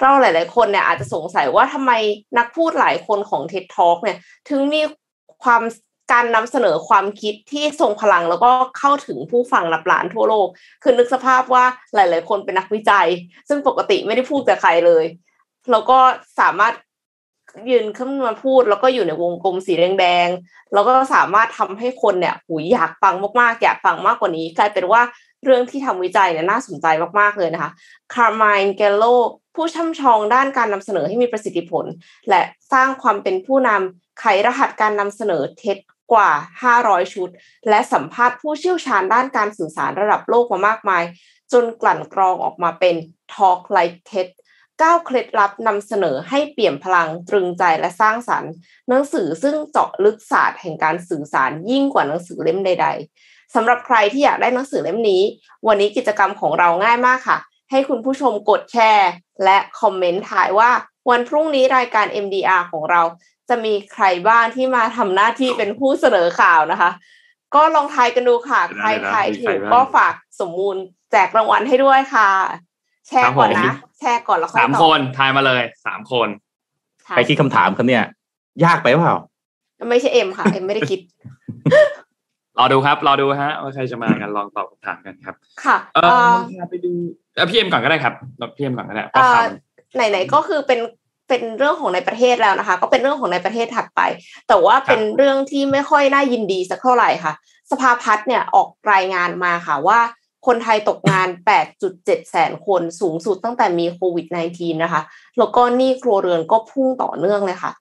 [0.00, 1.92] เราหลาย ๆ คนเนี่ยอาจจะสงสัยว่าทำไม
[2.38, 4.82] นักพูดหลายคนของ TED Talk เนี่ย ถึงมี
[5.44, 5.62] ความ
[6.12, 10.48] การนำเสนอความคิดที่ทรงพลังแล้วก็เข้าถึงผู้ฟังนับล้านทั่วโลก
[10.82, 13.08] คือนึกสภาพว่าหลาย ๆ คนเป็นนักวิจัย
[13.48, 15.04] ซึ่งปกติไม่ได้พูดกับใครเลย
[15.70, 15.98] แล้วก็
[16.40, 16.74] สามารถ
[17.70, 25.02] ยืนขึ้นมาพูดแล้วก็อยู่ในวงกลมสีแดงๆแล้วก็สามารถทำให้คนเนี่ยหูอยากฟังมากๆ อยากฟังมากกว่านี้ กลายเป็นว่า
[25.44, 26.86] เรื่องที่ทำวิจัยเนี่ยน่าสนใจ
[27.18, 27.70] มากๆเลยนะคะ
[28.14, 29.04] คาร์มายเกลโล
[29.54, 31.84] ผู้ช่ำชองด้านการนำเสนอให้มีประสิทธิผล
[32.28, 35.78] และสร้างความเป็นผู้นำไขรหัสการนำเสนอเท็จ
[36.12, 36.30] กว่า
[36.72, 37.28] 500 ชุด
[37.68, 41.02] และสัมภาษณ์ผู้เชี่ยวชาญด้านการสื่อสารระดับโลกมามากมาย
[41.52, 42.94] จนกลั่นกรองออกมาเป็น
[43.34, 44.28] Talk Like TED
[44.82, 48.52] ก้าเคล็ดลับนำเสนอให้เปี่ยมพลังตรึงใจและสร้างสรรค์
[48.88, 52.86] หนังสือซึ่งเจาะลึกศาสตร์แห่งการสื่อสารยิ่งกว่าหนังสือเล่มใด
[53.20, 55.22] ๆสำหรับใครที่อยากได้หนังสือเล่มนี้
[55.66, 57.38] วันนี้กิจกรรมของเราง่ายมากค่ะ
[57.70, 59.10] ให้คุณผู้ชมกดแชร์
[59.44, 60.70] และคอมเมนต์ถ่ายว่า
[61.10, 63.02] วันพรุ่งนี้รายการ MDR ของเรา
[63.48, 66.90] จะมีใครบ้างที่มาทำหน้าที่เป็นผู้เสนอข่าวนะคะ
[67.54, 70.76] ก็ลองทายกันดูค่ะ ใครทายถูกก็ฝากสมมูล
[71.12, 72.30] แจกรางวัลให้ด้วยค่ะ
[73.12, 76.28] แชร์ก่อนครับผมนะ แชร์ก่อนแล้วค่อยสามตอบคนทายมาเลยสามคน
[77.02, 78.04] ใช่ใครคิดคำถามครับเนี่ย
[78.64, 79.16] ยากไปเปล่า
[79.90, 81.00] ไม่ใช่เอ็มค่ะ เอ็มไม่ได้คิด
[82.58, 86.90] รอดูครับ รอดูฮะ ว่าใครจะมากันลองตอบคำถามกันครับ ค่ะ เอเอ่ออไปดู
[87.34, 88.14] เอ่อพี่เอ็มก่อนก็ได้ครับ
[88.56, 89.46] พี่เอ็มก่อนก็ได้เพเอ่ราะอข่าว
[89.94, 90.80] ไหนๆก็คือเป็น
[91.28, 94.00] เป็นเรื่องของในประเทศแล้วนะคะ ก็เป็นเรื่องของในประเทศถัดไป
[94.48, 97.32] แต่ว่าเป็นเรื่องที่ไม่ค่อยน่ายินดีสักเท่าไหร่ค่ะ
[97.70, 100.00] สภาพัฒน์เนี่ยออกรายงานมาค่ะว่า
[100.46, 101.28] คนไทยตกงาน
[101.78, 105.02] 8.7 แสนคนสูงสุดตั้งแต่มีโควิด -19 นะคะ
[105.38, 107.72] แล้วก็หนี้ครัวเรือนก็พุ่งต่อเนื่องเลยค่ะ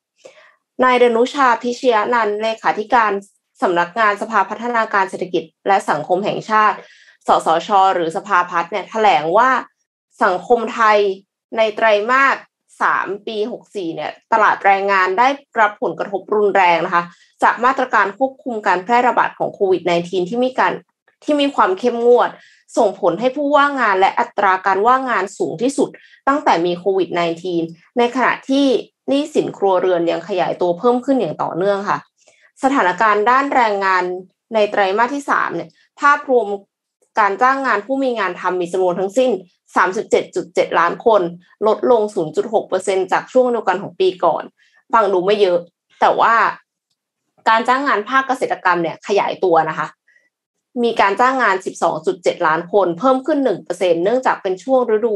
[0.84, 3.12] นายดนุชาพิชยานันเลขาธิการ
[3.62, 6.78] สำนักงานสภาพัฒนาการเศรษฐกิจ และสังคมแห่งชาติ
[7.28, 9.50] สสช หรือสภาพัฒน์เนี่ยแถลงว่า
[10.24, 10.98] สังคมไทย
[11.58, 12.38] ในไตรมาส
[12.82, 15.28] สามปี 64 เนี่ย ตลาดแรงงานได้
[15.60, 17.04] รับผลกระทบรุนแรงนะคะ
[17.44, 20.74] จากมาตรการควบคุมการแพร่ระบาดของโควิด -19 ที่มีการ
[21.24, 22.30] ที่มีความเข้มงวด
[22.78, 25.90] ส่งผลให้ผู้ว่างงานและอัตราการว่างงานสูงที่สุด
[26.28, 27.10] ตั้งแต่มีโควิด
[27.54, 28.66] -19 ในขณะที่
[29.08, 31.98] หนี้สินครัวเรือนยังขยายตัวเพิ่มขึ้นอย่างต่อเนื่องค่ะ
[32.64, 34.04] สถานการณ์ด้านแรงงาน
[34.54, 35.70] ในไตรมาสที่3เนี่ย
[36.02, 36.48] ภาพรวม
[37.20, 39.32] การจ้างงานผู้มีงานทำมีจำนวนทั้งสิ้น
[40.06, 41.22] 37.7 ล้านคน
[41.68, 42.02] ลดลง
[42.58, 44.44] 0.6%จากช่วงเดียวกันของปีก่อน
[44.94, 45.60] ฟังดูไม่เยอะ
[46.02, 46.34] แต่ว่า
[47.50, 49.88] การจ้างงานภาคเกษตรกรรมเนี่ยขยายตัวนะคะ
[50.84, 51.56] มีการจ้างงาน
[52.02, 53.40] 12.7 ล้านคน เพิ่มขึ้น
[53.72, 55.16] 1%เนื่องจากเป็นช่วงฤดู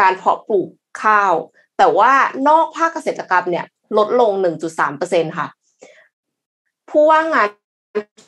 [0.00, 0.68] การเพาะปลูก
[1.02, 1.34] ข้าว
[1.78, 2.12] แต่ว่า
[2.48, 4.32] นอกภาคเกษตรกรรมเนี่ยลดลง
[4.84, 5.46] 1.3%ค่ะ
[6.90, 7.48] ผู้ว่างงาน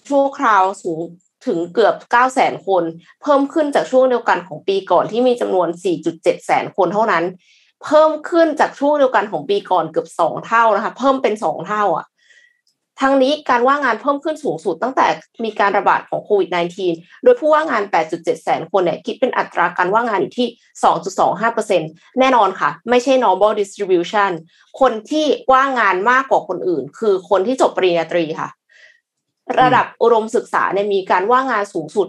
[0.09, 1.01] ชั่วคราวสูง
[1.46, 2.85] ถึงเกือบ9 0 0 0 0 0คน
[3.22, 5.68] เพิ่มขึ้นจากช่วงเดียวกันของปีก่อนที่มีจำนวน
[6.07, 7.25] 4.7 แสนคนเท่านั้น
[7.85, 12.07] เพิ่มขึ้นจากช่วงเดียวกันของปีก่อนเกือบ 2 เท่านะคะ เพิ่มเป็น 2 เท่าอะ
[13.03, 15.07] ทั้งนี้การว่างงานเพิ่มขึ้นสูงสุดตั้งแต่
[15.45, 16.49] มีการระบาดของโควิด
[16.87, 20.49] -19 โดยผู้ว่างงาน 8.7 แสนคนเนี่ยคิดเป็นอัตราการว่างงานอยู่ที่
[21.53, 24.33] 2.25%แน่นอนค่ะ ไม่ใช่ normal distribution
[24.81, 28.49] คนที่ว่างงานมากกว่าคนอื่น คือคนที่จบปริญญาตรีค่ะ
[29.61, 32.09] ระดับอุดมศึกษาเนี่ยมีการว่างงานสูงสุด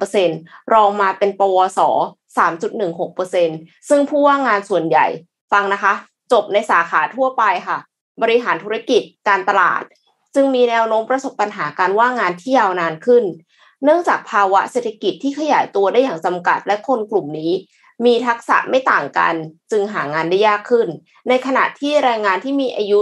[0.00, 1.80] 3.63%รองมาเป็นปวส
[2.38, 5.06] 3.16%ซึ่งผู้ว่างงานส่วนใหญ่
[5.52, 5.92] ฟังนะคะ
[6.32, 7.78] จบในสาขาทั่วไปค่ะ
[8.22, 9.82] บริหารธุรกิจการตลาด
[10.34, 13.24] จึงมีแนวโน้มประสบปัญหาการว่างงานที่ยาวนานขึ้น
[13.84, 17.52] เนื่องจากภาวะเศรษฐกิจที่ขยายตัวได้อย่างจำกัดและคนกลุ่มนี้
[18.04, 19.34] มีทักษะไม่ต่างกัน
[19.70, 20.88] จึงหางานได้ยากขึ้น
[21.28, 22.98] ในขณะที่แรงงานที่มีอายุ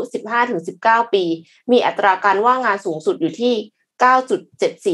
[0.55, 1.25] 15-19 ปี
[1.73, 3.55] มีอัตราการว่างงานสูงสุดอยู่ที่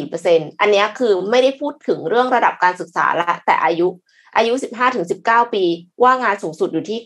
[0.05, 3.89] 9.74%อันนี้คือไม่ได้พูดถึงเรื่องระดับการศึกษาละแต่อายุ
[4.37, 4.53] อายุ
[5.05, 5.65] 15-19 ปี
[6.05, 6.99] ว่างงานสูงสุดอยู่ที่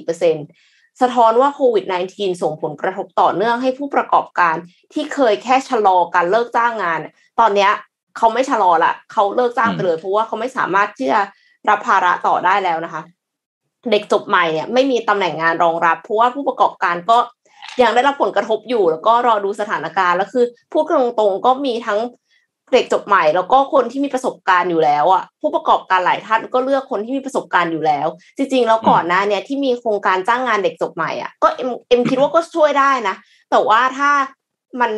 [0.00, 0.71] 9.74%
[1.02, 1.84] สะท้อนว่าโควิด
[2.14, 4.56] -19 ส่งผลกระทบต่อเนื่องให้ผู้ประกอบการ
[4.92, 7.00] ที่เคยแค่ชะลอการเลิกจ้างงาน
[7.40, 7.68] ตอนนี้
[8.16, 11.20] เขาไม่ชะลอละเขาเลิกจ้างไปเลยเพราะว่าเขาไม่สามารถที่จะ
[11.68, 13.02] รับภาระต่อได้แล้วนะคะ
[13.90, 17.18] เด็กจบใหม่เนี่ยไม่มีตำแหน่งงานรองรับ เพราะว่าผู้ประกอบการก็
[17.82, 22.00] ยังได้รับผลกระทบอยู่ แล้วก็รอดูสถานการณ์แล้วคือพูดตรงๆก็มีทั้ง
[22.72, 28.06] เด็กจบใหม่ แล้วก็คนที่มีประสบการณ์อยู่แล้วอะผู้ประกอบการหลายท่านก็เลือกคนที่มีประสบการณ์อยู่แล้ว
[28.36, 33.14] จริงๆแล้วก่อนหน้าเนี่ยที่มีโครงการจ้างงานเด็กจบใหม่อะก็เอ็มเอ็มคิดว่าก็ช่วยได้นะ
[33.50, 34.10] แต่ว่าถ้า
[34.80, 34.92] มัน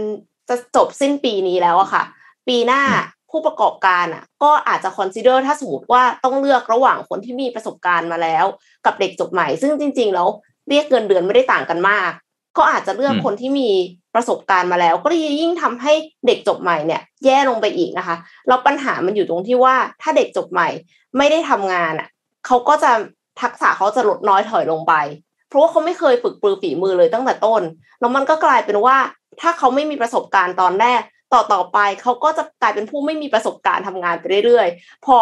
[0.48, 2.02] จะจบสิ้นปีนี้แล้วอะค่ะ
[2.48, 2.82] ปีหน้า
[3.30, 8.44] ผู้ประกอบการอะ ก็อาจจะ consider ถ้าสมมติว่าต้องเลือกระหว่างคนที่มีประสบการณ์มาแล้ว
[8.86, 10.28] กับเด็กจบใหม่ ซึ่งจริง ๆ แล้ว
[10.68, 12.10] เรียกเงินเดือนไม่ได้ต่างกันมาก
[12.56, 13.70] ก็อาจจะเลือกคนที่มี
[14.14, 15.08] ประสบการณ์มาแล้ว ก็
[15.40, 15.92] ยิ่งทำให้
[16.26, 18.16] เด็กจบใหม่เนี่ย แย่ลงไปอีกนะคะ
[18.48, 20.68] แล้วปัญหามันอยู่ตรงที่ว่าถ้าเด็กจบใหม่
[21.16, 22.08] ไม่ได้ทำงานอะ
[22.46, 22.90] เขาก็จะ
[23.40, 24.94] ทักษะเขาจะลดน้อยถอยลงไป
[25.48, 27.62] เพราะว่าเขาไม่เคยฝึกปรือฝีมือเลยตั้งแต่ต้น
[28.00, 28.96] แล้วมันก็กลายเป็นว่า
[29.40, 31.00] ถ้าเขาไม่มีประสบการณ์ตอนแรก
[31.32, 35.16] ต่อต่อไปเขาก็จะกลายเป็นผู้ไม่มีประสบการณ์ทำงานไปเรื่อยๆ พอ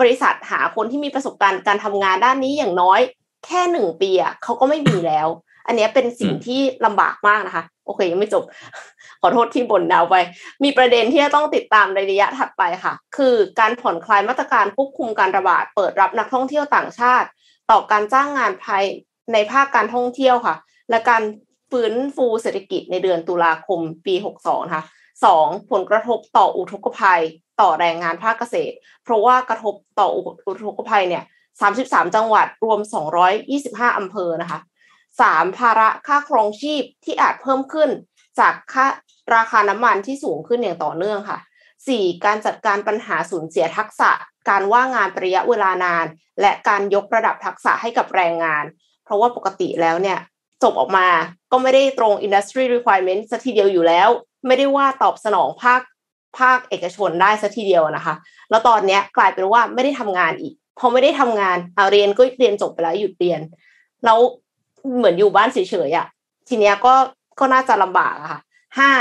[0.00, 3.00] บริษัทหาคนที่มีประสบการณ์การทำงานด้านนี้อย่างน้อย
[3.46, 5.28] แค่หนึ่งปีอะเขาก็ไม่มีแล้ว
[5.66, 8.44] อันนี้เป็นสิ่งที่ลำบากมากนะคะ โอเค ยังไม่จบ
[9.20, 10.16] ขอโทษที่บ่นดาวไป
[10.64, 17.28] มีประเด็นที่จะต้องติดตามในระยะถัดไปค่ะ คือการผ่อนคลายมาตรการควบคุมการระบาด เปิดรับนักท่องเที่ยวต่างชาติ
[17.70, 18.84] ต่อการจ้างงานภาย
[19.32, 20.56] ในภาคการท่องเที่ยวค่ะ
[20.90, 21.22] และการ
[21.70, 24.82] ฟื้นฟูเศรษฐกิจในเดือนตุลาคมปี 62ค่ะ
[25.24, 27.22] สองผลกระทบต่ออุทกภัย
[27.60, 28.74] ต่อแรงงานภาคเกษตร
[29.04, 30.08] เพราะว่ากระทบต่อ
[30.46, 31.24] อุทกภัยเนี่ย
[31.68, 32.80] 33 จังหวัดรวม
[33.38, 34.60] 225 อำเภอนะคะ
[35.20, 37.90] สามภาระค่าครองชีพที่อาจเพิ่มขึ้น
[38.38, 38.86] จากค่า
[39.34, 41.38] ราคาน้ำมันที่สูงขึ้นอย่างต่อเนื่องค่ะ
[41.88, 44.10] สี่การจัดการปัญหาสูญเสียทักษะ
[44.48, 46.06] การว่างงานระยะเวลานาน
[46.40, 48.64] และการยกระดับทักษะให้กับแรงงาน
[49.04, 50.18] เพราะว่าปกติแล้วเนี่ย
[50.62, 51.08] จบออกมา
[51.52, 54.08] ก็ไม่ได้ตรง industry requirement สัทีเดียวอยู่แล้ว
[54.46, 55.80] ไม่ได้ว่าตอบสนองภาค
[56.38, 58.14] ภาคเอกชนได้สัทีเดียวนะคะ
[58.50, 63.40] แล้วตอนนี้กลายเป็นว่าไม่ได้ทำงานอีกพอไม่ได้ทำงานเอาเรียนก็เรียนจบไปแล้วหยุดเรียน
[64.04, 64.18] แล้ว
[64.96, 66.06] เหมือนอยู่บ้านเฉยๆอะ
[66.48, 66.94] ทีเนี้ยก็
[67.38, 68.40] ก็น่าจะลำบากอะค่ะ
[68.78, 68.92] ห้า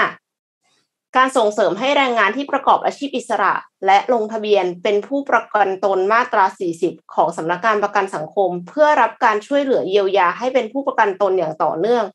[1.17, 3.53] การส่งเสริมให้แรงงานที่ประกอบอาชีพอิสระ
[3.85, 6.45] และลงทะเบียนเป็นผู้ประกันตนมาตรา
[6.79, 12.05] 40 ของสำนักงานประกันสังคม เพื่อรับการช่วยเหลือเยียวยาให้เป็นผู้ประกันตนอย่างต่อเนื่อง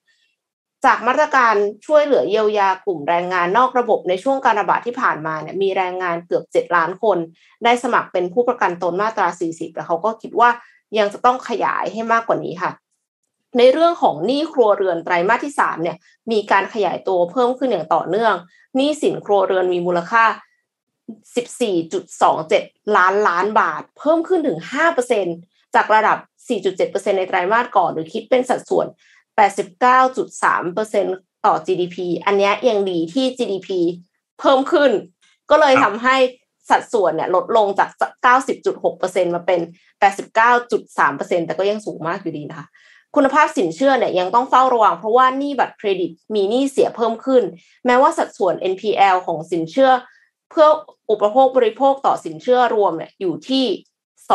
[0.85, 1.55] จากมาตรการ
[1.87, 7.19] ช่วยเหลือเยียวยากลุ่มแรงงานนอกระบบในช่วงการระบาดที่ผ่านมาเนี่ยมีแรงงานเกือบ 7 ล้านคน
[7.65, 10.51] ได้สมัครเป็นผู้ประกันตนมาตรา 40 แล้วเขาก็คิดว่า
[10.99, 12.71] ยังจะต้องขยายให้มากกว่านี้ค่ะ
[13.59, 15.97] ในเรื่องของหนี้ครัวเรือนไตรมาสที่สามเนี่ย
[16.31, 18.35] มีการขยายตัวเพิ่มขึ้นอย่างต่อเนื่อง
[18.77, 20.25] หนี้สินครัวเรือนมีมูลค่า
[22.01, 24.59] 14.27 ล้านล้านบาท เพิ่มขึ้นถึง
[25.17, 26.19] 5%จากระดับ
[26.69, 28.87] 4.7%ในไตรมาสก่อนหรือคิดเป็นสัดส่วน
[30.11, 33.69] 89.3%ต่อ GDP อันนี้ยังดีที่ GDP
[34.41, 34.91] เพิ่มขึ้น
[35.51, 36.17] ก็เลยทำให้
[36.71, 37.89] สัดส่วนเนี่ยลดลงจาก
[38.63, 39.61] 90.6%มาเป็น
[40.59, 42.67] 89.3%แต่ก็ยังสูงมากอยู่ดีนะคะ
[43.17, 47.43] คุณภาพสินเชื่อเนี่ยยังต้องเฝ้าระวังเพราะว่านี่บัตรเครดิตมีหนี้เสียเพิ่มขึ้น
[47.87, 49.91] แม้ว่าสัดส่วน NPL ของสินเชื่อ
[50.51, 50.67] เพื่อ
[51.11, 53.65] อุปโภคบริโภคต่อสินเชื่อรวมเนี่ยอยู่ที่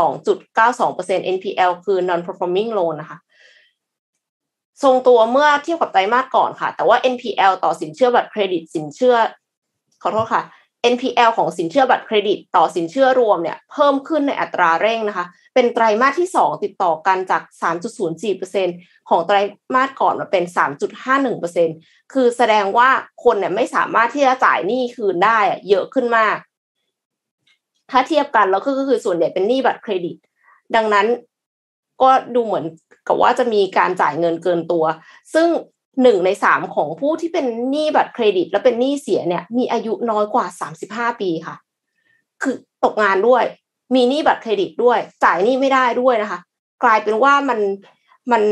[0.05, 3.17] 2.92% NPL คือ non performing loan นะคะ
[4.83, 9.15] ทรงตัวเมื่อเทียบกับไตรมาสก่อนค่ะ แต่ว่า NPL ต่อสินเชื่อบัตรเครดิตสินเชื่อ
[10.01, 10.43] ขอโทษค่ะ
[10.93, 17.43] NPL ของสินเชื่อบัตรเครดิต ต่อสินเชื่อรวมเนี่ยเพิ่มขึ้นในอัตราเร่งนะคะ เป็นไตรมาสที่ 2 ติดต่อกันจาก
[18.25, 19.37] 3.04%ของไตร
[19.73, 20.43] มาสก่อนมาเป็น
[21.13, 22.89] 3.51%คือแสดงว่า
[23.23, 26.37] คนเนี่ยไม่สามารถที่จะจ่ายหนี้คืนได้เยอะขึ้นมาก
[27.91, 30.17] ถ้าเทียบกันแล้วก็คือส่วนใหญ่เป็นหนี้บัตรเครดิต
[30.75, 31.07] ดังนั้น
[32.01, 32.65] ก็ดูเหมือน
[33.07, 34.85] กับว่าจะมีการจ่ายเงินเกินตัว
[35.33, 35.47] ซึ่ง
[36.01, 41.55] หนึ่งในสามของผู้ที่เป็นหนี้บัตรเครดิต และเป็นหนี้เสียเนี่ย มีอายุน้อยกว่าสามสิบห้าปีค่ะ
[42.41, 43.43] คือตกงานด้วย
[43.95, 46.39] มีหนี้บัตรเครดิตด้วย จ่ายหนี้ไม่ได้ด้วยนะคะ
[46.83, 47.59] กลายเป็นว่ามัน
[48.31, 48.43] มัน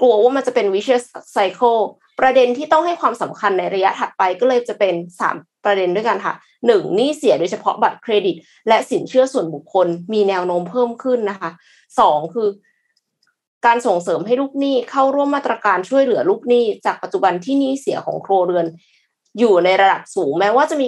[0.00, 1.04] กลัวว่ามันจะเป็น vicious
[1.36, 1.80] cycle
[2.20, 6.34] ประเด็นที่ต้องให้ความสำคัญในระยะถัดไปก็เลยจะเป็นสามประเด็นด้วยกันค่ะ
[6.66, 8.36] หนึ่งหนี้เสียโดยเฉพาะบัตรเครดิต
[8.68, 11.50] และสินเชื่อส่วนบุคคลมีแนวโน้มเพิ่มขึ้นนะคะ
[12.00, 12.48] สองคือ
[13.66, 18.66] การส่งเสริมให้ลูกหนี้เข้าร่วมมาตรการช่วยเหลือลูกหนี้ จากปัจจุบันที่หนี้เสียของครัวเรือน
[19.38, 20.86] อยู่ในระดับสูง แม้ว่าจะมี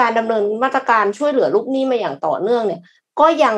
[0.00, 2.80] การดำเนินมาตรการช่วยเหลือลูกหนี้มาอย่างต่อเนื่องเนี่ย
[3.20, 3.54] ก็ยัง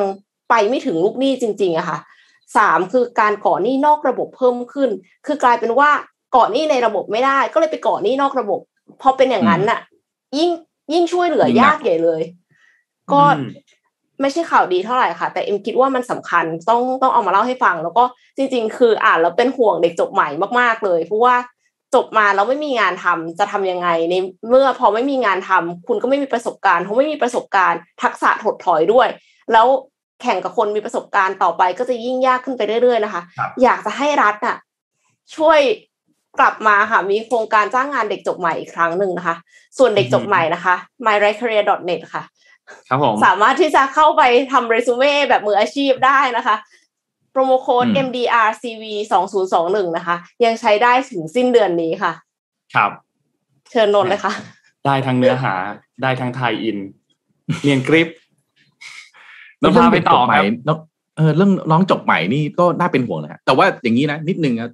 [0.49, 1.99] ไปไม่ถึงลูกหนี้จริงๆอะค่ะ
[2.57, 4.89] สามคือการก่อหนี้นอกระบบเพิ่มขึ้น
[5.25, 5.89] คือกลายเป็นว่า
[6.35, 8.59] ก่อหนี้ในระบบไม่ได้ ก็เลยไปก่อหนี้นอกระบบ
[9.01, 9.79] พอเป็นอย่างนั้นน่ะ
[10.37, 10.51] ยิ่ง
[10.93, 12.21] ยิ่งช่วยเหลือยากใหญ่เลย
[13.13, 13.23] ก็
[14.21, 18.03] ไม่ใช่ข่าวดีเท่าไหร่ค่ะ แต่เอ็มคิดว่ามันสำคัญต้องต้องเอามาเล่าให้ฟัง แล้วก็
[18.37, 20.27] จริง ๆ คืออ่านแล้วเป็นห่วงเด็กจบใหม่
[20.59, 21.35] มากๆเลย เพราะว่า
[21.95, 24.15] จบมาแล้วไม่มีงานทำจะทำยังไงใน
[24.49, 29.07] เมื่อพอไม่มีงานทำคุณก็ไม่มีประสบการณ์เพราะไม่มีประสบการณ์ ทักษะถดถอยด้วย
[29.51, 29.67] แล้ว
[30.21, 33.21] แข่งกับคนมีประสบการณ์ต่อไปก็จะยิ่งยากขึ้นไปเรื่อยๆนะคะ
[33.63, 34.57] อยากจะให้รัฐอะ
[35.35, 35.59] ช่วย
[36.39, 39.35] กลับมาค่ะมีโครงการจ้างงานเด็กจบใหม่อีกครั้งหนึ่งนะคะ
[39.77, 42.23] ส่วนเด็กจบใหม่นะคะ myricareer.net ค่ะ
[42.89, 44.21] ครับผมสามารถที่จะเข้าไป
[44.51, 46.55] ทำเรซูเม่แบบมืออาชีพได้นะคะ
[47.31, 52.13] โปรโมโค้ด MDRCV สองศูนย์สองหนึ่งนะคะ ยังใช้ได้ถึงสิ้นเดือนนี้ค่ะ
[52.75, 52.91] ครับ
[53.71, 54.33] เชิญนนเลยค่ะ
[54.85, 55.53] ได้ทั้งเนื้อหา
[56.01, 56.77] ได้ทั้งไทยอิน
[57.63, 58.09] เรียนกริป
[59.61, 60.41] น้องพาไปต่อครั
[60.75, 60.79] บ
[61.17, 64.69] เออเรื่องน้องจบใหม่นี่ก็น่าเป็นห่วงนะแต่ว่าอย่างนี้นะนิดนึงนะ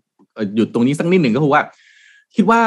[0.56, 1.62] หยุดตรงนี้สักนิดหนึ่งก็คือว่า
[2.36, 2.62] คิดว่า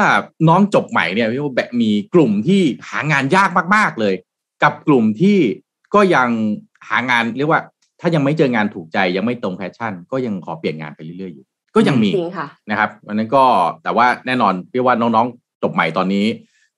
[0.49, 4.15] น้องจบใหม่เนี่ยแบบมีกลุ่มที่หางานยากมาก ๆเลย
[4.63, 5.39] กับกลุ่มที่
[5.95, 6.29] ก็ยัง
[6.89, 7.61] หางานเรียกว่า
[8.01, 12.11] ถ้ายังไม่เจองานถูกใจยังไม่ตรง passion ก็ยังขอเปลี่ยนงานไปเรื่อยๆอยู่ ก็ยังมี
[12.71, 13.45] นะครับวันนั้นก็
[13.83, 16.27] แต่ว่าแน่นอนเรียกว่าน้องๆจบใหม่ตอนนี้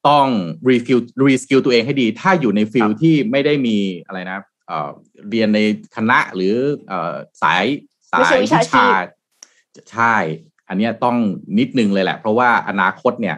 [0.08, 0.26] ต้อง
[0.68, 4.70] refill reskill ตัวเองให้ดี ถ้าอยู่ใน field ที่ไม่ได้มีอะไรนะ
[5.28, 5.60] เรียนใน
[5.96, 6.54] คณะหรือ
[7.42, 7.64] สาย
[8.10, 8.86] สายวิชา
[9.92, 10.16] ใช่
[10.68, 11.16] อันนี้ต้อง
[11.58, 13.36] นิดนึงเลยแหละ เพราะว่าอนาคตเนี่ย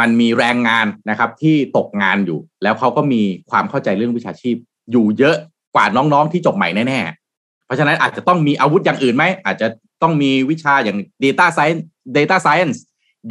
[0.00, 4.56] มันมีแรงงานนะครับที่ตกงานอยู่ แล้วเขาก็มีความเข้าใจเรื่องวิชาชีพ
[4.92, 5.36] อยู่เยอะ
[5.74, 9.68] กว่าน้องๆที่จบใหม่แน่ๆ เพราะฉะนั้นอาจจะต้องมีอาวุธอย่างอื่นไหม อาจจะ
[10.02, 11.82] ต้องมีวิชาอย่าง data science
[12.16, 12.78] data science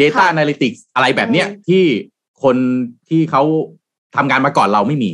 [0.01, 1.83] data analytics อะไรแบบเนี้ยที่
[2.43, 2.55] คน
[3.09, 3.43] ที่เขา
[4.15, 5.11] ทำงานมาก่อนเราไม่มี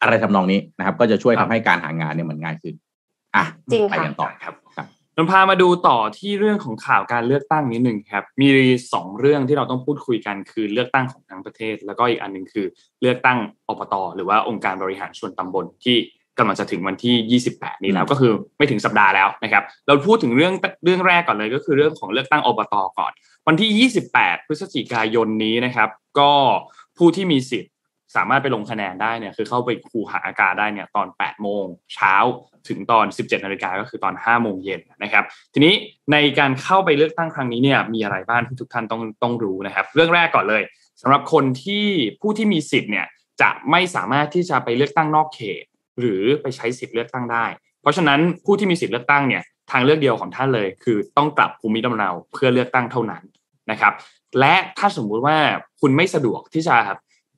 [0.00, 2.74] อะไรทำนองนี้นะครับ ก็จะช่วยทำให้การหางานเนี่ยมันง่ายขึ้น
[3.36, 3.44] อะ
[3.90, 4.54] ไปกันต่อครับ
[5.18, 8.48] นนพามาดูต่อที่เรื่องของข่าวการเลือกตั้งนิดหนึ่งครับ มี
[8.92, 12.66] สองเรื่องที่เราต้องพูดคุยกันคือเลือกตั้งของทั้งประเทศ แล้วก็อีกอันหนึ่งคือ
[13.00, 15.96] เลือกตั้งอบตหรือว่าองค์การบริหารส่วนตำบลที่
[16.38, 23.12] กำลังจะถึงวันที่ 28 นี้แล้วก็คือไม่ถึงสัปดาห์แล้วนะครับ เราพูดถึงเรื่องเรื่องแรกก่อนเลยก็คือเรื่องของเลือกตั้งอบตก่อน
[23.46, 26.32] วันที่ 28 พฤศจิกายนนี้นะครับ ก็
[26.98, 27.72] ผู้ที่มีสิทธิ์
[28.16, 32.14] สามารถไปลงคะแนนได้เนี่ยคือเข้าไปคูหาอากาศได้เนี่ยตอน 8 โมงเช้า
[32.68, 35.24] ถึงตอน 17นาฬิกาก็คือตอน 5 โมงเย็นนะครับ
[35.54, 35.74] ทีนี้
[36.12, 40.62] ในการเข้าไปเลือกตั้งครั้งนี้เนี่ยมีอะไรบ้างที่ทุกท่านต้องต้องรู้นะครับ เรื่องแรกก่อนเลย
[41.02, 41.86] สำหรับคนที่
[42.20, 43.06] ผู้ที่มีสิทธิ์เนี่ย
[43.40, 45.64] จะไม่สามารถที่จะไปเลือกตั้งนอกเขต
[46.00, 47.44] หรือไปใช้สิทธิ์เลือกตั้งได้
[47.82, 53.22] เพราะฉะนั้นผู้ที่มีสิทธิ์เลือกตั้งเนี่ยทางเลือกเดียวของท่านเลย คือต้องกลับภูมิลำเนาเพื่อเลือกตั้งเท่านั้น
[53.70, 53.92] นะครับ
[54.40, 55.36] และถ้าสมมุติว่า
[55.80, 56.76] คุณไม่สะดวกที่จะ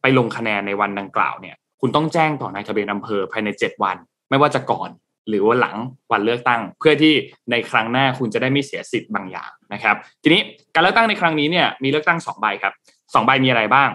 [0.02, 3.96] ไปลงคะแนนในวันดังกล่าวเนี่ย คุณต้องแจ้งต่อนายทะเบียนอำเภอภายใน 7 วัน
[4.30, 4.90] ไม่ว่าจะก่อน
[5.28, 5.76] หรือว่าหลัง
[6.12, 7.14] วันเลือกตั้ง เพื่อที่
[7.50, 10.40] ในครั้งหน้าคุณจะได้ไม่เสียสิทธิ์บางอย่างนะครับ ทีนี้
[10.74, 12.74] การเลือกตั้งในครั้งนี้เนี่ยมีเลือกตั้ง2ใบครับ
[13.14, 13.90] สองใบมีอะไรบ้าง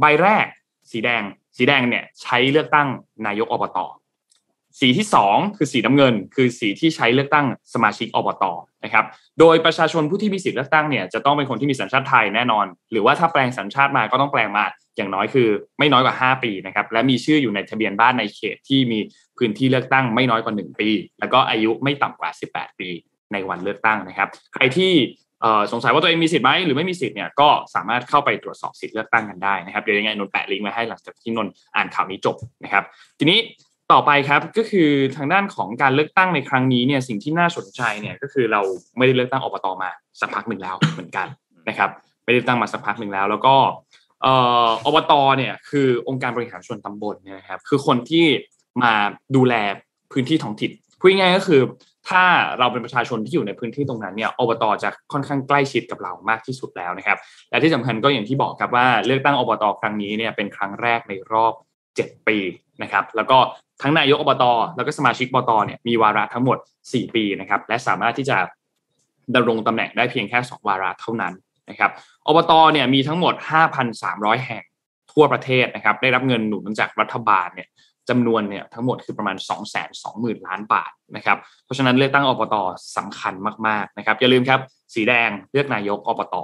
[0.00, 0.46] ใบแรก
[0.90, 1.22] สีแดง
[1.56, 2.88] สีแดงเนี่ยใช้เลือกตั้ง
[3.26, 3.78] นายกอบต
[4.80, 8.44] สีที่ 2 คือสีน้ำเงิน คือสีที่ใช้เลือกตั้งสมาชิกอบต
[8.84, 9.04] นะครับ
[9.40, 14.64] โดยประชาชนผู้ที่มีสิทธิเลือกตั้งเนี่ยจะต้องเป็นคนที่มีสัญชาติไทยแน่นอน หรือว่าถ้าแปลงสัญชาติมาก็ต้องแปลงมา
[14.96, 18.98] อย่างน้อยคือ ไม่น้อยกว่า 5 ปีนะครับและมีชื่ออยู่ในทะเบียนบ้านในเขตที่มี
[19.38, 22.88] พื้นที่เลือกตั้งไม่น้อยกว่า 1 ปี แล้วก็อายุไม่ต่ำกว่า 18 ปี
[23.32, 24.92] ในวันเลือกตั้งนะครับ ใครที่
[25.72, 32.84] สงสัยว่าตัวเองมีสิทธิ์ไหมหรือไม่มีสิทธิ์เนี่ยก็สามารถเข้าไปตรวจสอบสิทธิ์เลือกตั้งกันได้นะครับเดี๋ยวยังไงนนแปะลิงก์ไว้ให้หลังจากที่นนอ่านข่าวนี้จบนะครับ
[33.18, 33.38] ทีนี้
[33.94, 38.60] ต่อไปครับก็คือทางด้านของการเลือกตั้งในครั้งนี้เนี่ยสิ่งที่น่าสนใจเนี่ยก็คือเรา
[38.96, 41.26] ไม่ได้เลือกตั้งอบตมาสักพักหนึ่งแล้วเหมือนกัน
[41.68, 41.90] นะครับ
[42.24, 43.54] ไม่ได้ตั้งมาสักพักหนึ่งแล้ว แล้วก็
[44.22, 44.34] เอ่
[44.66, 48.26] ออบตเนี่ยคือองค์การบริหารส่วนตำบลเนี่ยนะครับคือคนที่
[48.82, 48.92] มา
[49.36, 49.54] ดูแล
[50.12, 51.62] พื้นที่ท้องถิ่นพูดง่ายๆก็คือ
[52.08, 52.24] ถ้า
[52.58, 57.18] เราเป็นประชาชนที่อยู่ในพื้นที่ตรงนั้นเนี่ยอบตจะค่อนข้างใกล้ชิดกับเรามากที่สุดแล้วนะครับ
[57.50, 61.52] และที่สำคัญก็อย่างที่บอกครับว่าเลือกตั้งอบตครั้งนี้เนี่ยเป็นครั้งแรกในรอบ
[61.90, 62.38] 7 ปี
[62.82, 63.38] นะครับ แล้วก็
[63.82, 64.44] ทั้งนายกอบต
[64.76, 68.36] แล้วก็สมาชิกอบตเนี่ยมีวาระทั้งหมด 4 ปีนะครับและสามารถที่จะ
[69.34, 71.34] ดำรงตำแหน่งได้เพียงแค่ 2 วาระเท่านั้น
[71.70, 71.90] นะครับ
[72.28, 73.34] อบตเนี่ยมีทั้งหมด
[73.90, 74.64] 5,300 แห่ง
[75.12, 77.68] ทั่วประเทศนะครับได้รับเงินหนุนจากรัฐบาลเนี่ย
[78.08, 79.86] จำนวนเนี่ยทั้งหมดคือประมาณ 2 2 0 0
[80.24, 82.54] 0 0 ล้านบาทนะครับเพราะฉะนั้นเลือกตั้งอบต
[82.96, 83.34] สำคัญ
[83.66, 84.60] มากๆนะครับอย่าลืมครับ
[84.94, 86.34] สีแดงเลือกนายกอบต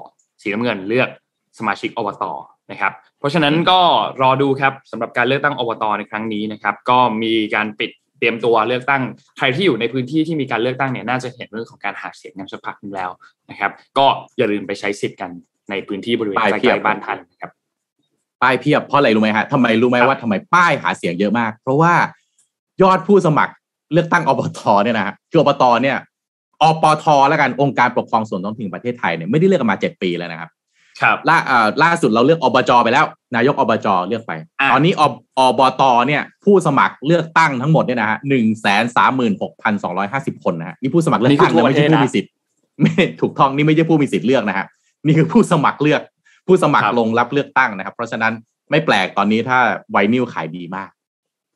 [0.42, 1.08] สีน้ำเงินเลือก
[1.58, 2.24] สมาชิกอบต
[2.70, 3.80] นะครับเพราะฉะนั้นก็
[4.22, 9.02] รอดูครับสำหรับการเลือกตั้งอบตในครั้งนี้นะครับ ก็มีการปิดเตรียมตัวเลือกตั้ง
[9.38, 13.10] ใครที่อยู่ในพื้นที่ที่มีการเลือกตั้งเนี่ยน่าจะเห็นเรื่องของการหาเสียงกันสักพักนึงแล้ว
[13.50, 14.06] นะครับ ก็
[14.38, 15.30] อย่าลืมไปใช้สิทธิ์กัน
[15.70, 17.50] ในพื้นที่บริเวณใกล้ๆบ้านท่านนะครับ
[18.42, 21.92] ป้ายเพียบเพราะอะไรรู้ไหมฮะทำไมรู้ไหมครับว่าทำไมป้ายหาเสียงเยอะมาก เพราะว่า
[22.82, 23.52] ยอดผู้สมัคร
[23.92, 25.96] เลือกตั้งอบตเนี่ยนะฮะคืออบตเนี่ย
[26.62, 30.50] อปทแล้วกันองค์การปกครองส่วนท้องถิ่นประเทศไทยเนี่ยไม่ได้เลือกกันมาเจ็ดปีแล้วนะครับ
[31.02, 33.04] ครับล่าอ่าล่าสุดเราเลือกอบจไปแล้ว
[33.36, 42.30] นายกอบจเลือกไปอะตอนนี้อบอบตเนี่ยผู้สมัครเลือกตั้งทั้งหมดเนี่ยนะฮะหนึ่งแสนสามหมื่นหกพันสองร้อยห้าสิบคนนะฮะนี่ผู้สมัครเลือกตั้งนะไม่ใช่ผู้มีสิทธิ์
[42.82, 44.66] ไม่ถูกต้องนี่ไม่ใช่ผู้มีสิทธิ์เลือกนะฮะ
[45.06, 46.02] นี่คือผู้สมัครเลือก
[46.46, 48.32] ผู้สมัครลงรับเลือกตั้งนะครับ เพราะฉะนั้น
[48.70, 49.58] ไม่แปลกตอนนี้ถ้า
[49.90, 50.90] ไวนิลขายดีมาก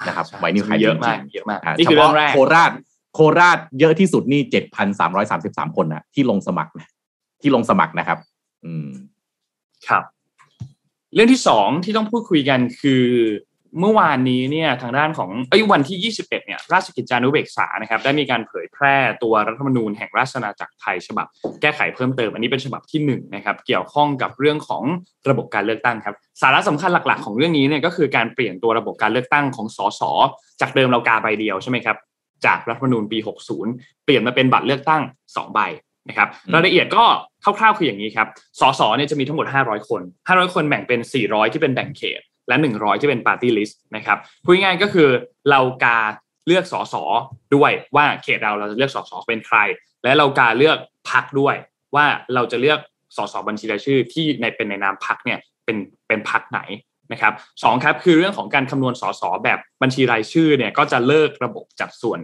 [0.07, 2.71] นะครับใช่ไวนิลขายดีเยอะมากจริงๆเยอะมากอ่านี่เฉคือเรื่อพาะงแรกโคราช
[3.15, 6.89] โคราชเยอะที่สุดนี่เจ็ดพันสามร้อยสามสิบสามคนนะที่ลงสมัครนะ
[7.43, 8.19] ที่ลงสมัครนะครับ
[8.67, 8.87] อืม
[9.89, 10.03] ครับ
[11.15, 13.05] เรื่องที่สองที่ต้องพูดคุยกันคือ
[13.81, 21.27] เมื่อวานนี้เนี่ยทางด้านของเอ้ยวันที่ 21เนี่ยราชกิจจานุเบกษานะครับได้มีการเผยแพร่ตัวรัฐธรรมนูญแห่งราชอาณาจักรไทยฉบับ
[21.61, 24.83] แก้ไขเพิ่มเติมอันนี้เป็นฉบับที่หนึ่งนะครับเกี่ยวข้องกับเรื่องของ
[25.31, 30.03] ระบบการเลือกตั้งครับสาระสำคัญหลักๆ ของเรื่องนี้เนี่ยก็คือการเปลี่ยนตัวระบบการเลือกตั้งของสส
[30.61, 31.97] จากเดิมเรากาใบเดียวใช่ไหมครับ
[32.47, 33.19] จากรัฐธรรมนูญปี
[33.63, 35.61] 60 เปลี่ยนมาเป็นบัตรเลือกตั้ง2ใบ
[36.09, 37.05] นะครับอืมรายละเอียดก็
[37.45, 38.29] คร่าวๆคืออย่างนี้ครับ
[38.61, 45.09] สสเนี่ยจะมีทั้งหมด 500 คน 500 คนแบ่งเป็น 400 ที่เป็นแบ่งเขต และ 100 ที่เป็นปาร์ตี้ลิสต์นะครับพูดง่ายๆก็คือ
[45.51, 45.99] เรากา
[46.47, 46.95] เลือกสส
[47.55, 49.59] ด้วยว่าเขตเราเราจะเลือกสสเป็นใคร
[50.05, 50.79] และเรากาเลือก
[51.11, 51.57] พักด้วย
[51.95, 52.81] ว่าเราจะเลือก
[53.17, 55.77] สสบัญชีรายชื่อที่ในเป็นในนามพักเนี่ยเป็น
[56.09, 56.61] เป็นพักไหน
[57.13, 62.21] นะครับสองครับคือเรื่องของการคำนวณสสแบบบัญชีรายชื่อเนี่ยก็จะเลิกระบบจัดส่วน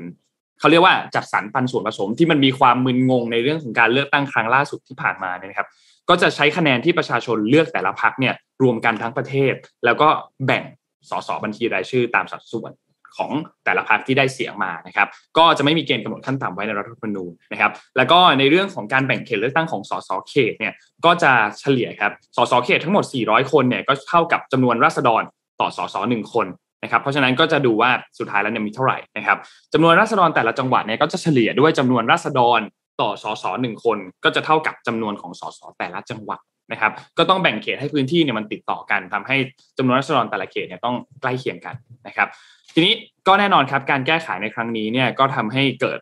[0.60, 5.68] เขาเรียกว่าจัดสรรปันส่วนผสมที่มันมีความมึนงงในเรื่องของการเลือกตั้งครั้งล่าสุดที่ผ่านมาเนี่ยนะครับ
[6.08, 10.08] ก็จะใช้คะแนนที่ประชาชนเลือกแต่ละพักเนี่ยรวมกันทั้งประเทศ แล้วก็
[10.46, 10.62] แบ่ง
[11.10, 12.72] สสบัญชีรายชื่อตามสัดส่วน
[13.16, 13.30] ของ
[13.64, 20.72] แต่ละพักที่ได้เสียงมานะครับ ก็จะไม่มีเกณฑ์กำหนดขั้นต่ำไว้ในรัฐธรรมนูญนะครับ แล้วก็ในเรื่องของการแบ่งเขตเลือกตั้งของสสเขตเนี่ย
[21.04, 25.22] ก็จะเฉลี่ยครับสสเขตทั้งหมด 400 คนเนี่ยก็เท่ากับจำนวนราษฎร
[25.60, 26.46] ต่อสสหนึ่งคน
[26.82, 29.38] นะครับเพราะฉะนั้นก็จะดูว่าสุดท้ายแล้วเนี่ยมีเท่าไหร่นะครับ
[29.72, 32.60] จำนวนราษฎรแต่ละจังหวัดเนี่ยก็จะเฉลี่ยด้วยจำนวนราษฎร
[33.00, 36.40] ต่อสสหนึ่งคนก็จะเท่ากับจำนวนของสสแต่ละจังหวัด
[36.72, 39.36] นะครับก็ต้องแบ่งเขตให้พื้นที่เนี่ยมันติดต่อกันทำให้
[39.78, 41.74] จำนวนราษฎรแต่ละเขตเนี่ยต้องใกล้เคียงกัน
[42.06, 42.28] นะครับ
[42.74, 42.92] ทีนี้
[43.26, 45.98] ก็แน่นอนครับการแก้ไขในครั้งนี้เนี่ยก็ทำให้เกิด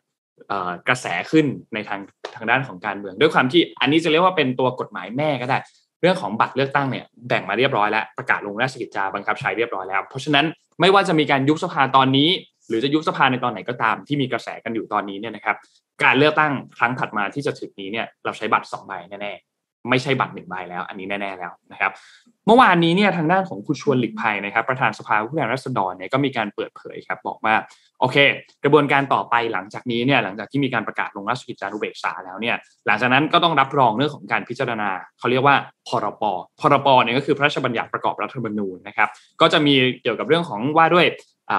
[0.88, 2.00] กระแสขึ้นในทาง
[2.34, 5.58] ทางด้านของการเมือง ด้วยความที่อันนี้จะเรียกว่าเป็นตัวกฎหมายแม่ก็ได้
[6.00, 10.46] เรื่องของบัตรเลือกตั้งเนี่ยแบ่งมาเรียบร้อยแล้วประกาศลงราชกิจจาบังคับใช้เรียบร้อยแล้ว เพราะฉะนั้น
[10.80, 12.30] ไม่ว่าจะมีการยุบสภาตอนนี้
[12.68, 15.56] หรือจะยุบสภาในตอนไหนก็ตาม ที่มีกระแสกันอยู่ตอนนี้เนี่ยนะครับ
[16.04, 21.92] การเลือกตั้งครั้งถัดมาที่จะถึงนี้เนี่ยเราใช้บัตรสองใบแน่ๆไม่ใช่บัตรหนึ่งใบแล้ว อันนี้แน่ๆแล้วนะครับ
[22.46, 27.54] เมื่อวานนี้เนี่ยทางด้านของคุณชวนหลีกภัยนะครับ ประธานสภาผู้แทนราษฎรเนี่ยก็มีการเปิดเผยครับ บอกว่า
[28.00, 28.16] โอเค
[28.64, 32.56] กระบวนการต่อไปหลังจากนี้เนี่ยหลังจากที่มีการประกาศลงราชกิจจานุเบกษาแล้วเนี่ย
[32.86, 35.56] หลังจากนั้นก็ต้องรับรองเรื่องของการพิจารณาเขาเรียกว่า
[35.88, 36.22] พรป
[36.60, 39.08] พรปเนี่ยก็คือพระราชบัญญัติประกอบรัฐธรรมนูญนะครับ
[39.40, 41.06] ก็จะมีเกี่ยวกับเรื่องของว่าด้วย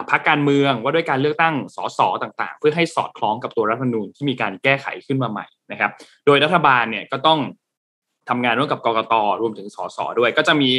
[0.09, 5.91] พรรคการเมืองว่าด้วยการเลือกตั้งสสต่างๆ เพื่อให้สอดคล้องกับตัวรัฐธรรมนูญที่มีการแก้ไขขึ้นมาใหม่นะครับ
[6.25, 7.39] โดยรัฐบาลเนี่ยก็ต้อง
[8.29, 10.69] ทำงานร่วมกับกกตรวมถึงสสด้วย ก็จะมี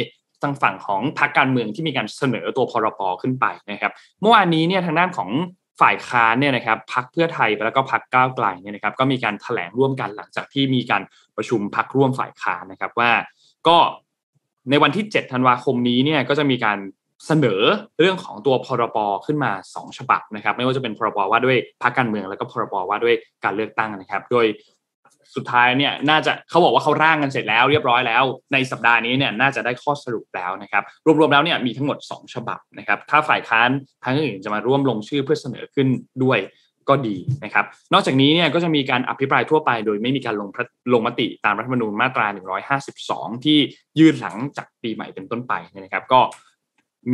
[0.43, 5.29] ทางฝั่งของพรรคการเมืองที่มีการเสนอตัวพรปขึ้นไปนะครับเมื่อวานนี้เนี่ยทางด้านของ
[5.81, 11.01] ฝ่ายค้านเนี่ยนะครับพักเพื่อไทยแล้วก็พักก้าวไกลเนี่ยนะครับก็มีการแถลงร่วมกันหลังจากที่มีการ
[11.37, 13.11] ประชุมพักร่วมฝ่ายค้านนะครับว่า
[13.67, 13.77] ก็
[14.69, 16.79] ในวันที่ 7 ธันวาคมนี้เนี่ยก็จะมีการ
[17.27, 17.61] เสนอ
[17.99, 24.45] เรื่องของตัวพรบขึ้นมา 2 ฉบับนะครับ ไม่ว่าจะเป็นพรบว่าด้วยพรรคการเมืองแล้วก็พรบว่าด้วยการเลือกตั้งนะครับ โดย
[25.35, 28.23] สุดท้ายเนี่ยน่าจะเขาบอกว่าเขาร่างกันเสร็จแล้วเรียบร้อยแล้ว
[28.53, 30.83] ในสัปดาห์นี้เนี่ยน่าจะได้ข้อสรุปแล้วนะครับ
[31.19, 33.69] รวมๆแล้วเนี่ยมีทั้งหมด 2 ฉบับนะครับถ้าฝ่ายค้าน
[34.03, 35.87] ทั้งอื่นจะมาร่วมลงชื่อเพื่อเสนอขึ้น
[36.23, 36.39] ด้วย
[36.89, 40.49] ก็ดีนะครับ นอกจากนี้เนี่ยก็จะมีการอภิปรายทั่วไป โดยไม่มีการลง
[40.93, 42.27] ลงมติตามรัฐธรรมนูญมาตรา
[42.85, 43.57] 152 ที่
[43.99, 46.21] ยื่นหลังจากปีใหม่เป็นต้นไปนะครับ ก็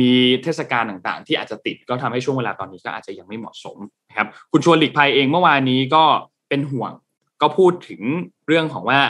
[0.00, 0.12] มี
[0.42, 6.04] เทศกาลต่างๆ ที่อาจจะติดก็ทำให้ช่วงเวลาตอนนี้ก็อาจจะยังไม่เหมาะสมนะครับ คุณชวนหลีกภัยเองเมื่อวานนี้ก็
[6.48, 6.92] เป็นห่วง
[7.42, 8.00] ก็พูดถึง
[8.46, 9.00] เรื่องของว่า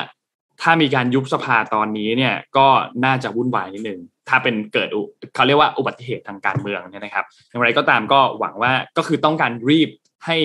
[0.62, 2.66] ถ้ามีการยุบสภาตอนนี้เนี่ยก็
[3.05, 4.89] น่าจะวุ่นวายนิดนึงถ้าเป็นเกิด
[5.35, 9.91] เขาเรียกว่าอุบัติเหตุทางการเมืองเนี่ยนะครับอย่างไรก็ตามก็หวังว่าก็คือต้องการรีบ
[10.26, 10.37] ให้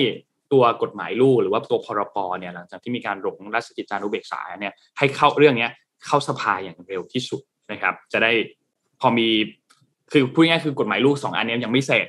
[0.52, 5.68] ตัวกฎหมายลูกหรือว่าตัวพรปเนี่ยหลังจากที่มีการลงราชกิจจานุเบกษาเนี่ยให้เข้าเรื่องนี้
[6.06, 7.40] เข้าสภาอย่างเร็วที่สุด
[7.72, 8.30] นะครับ จะได้
[9.00, 9.28] พอมี
[10.12, 12.06] คือพูดง่ายคือกฎหมายลูกสองอันนี้ยังไม่เสร็จ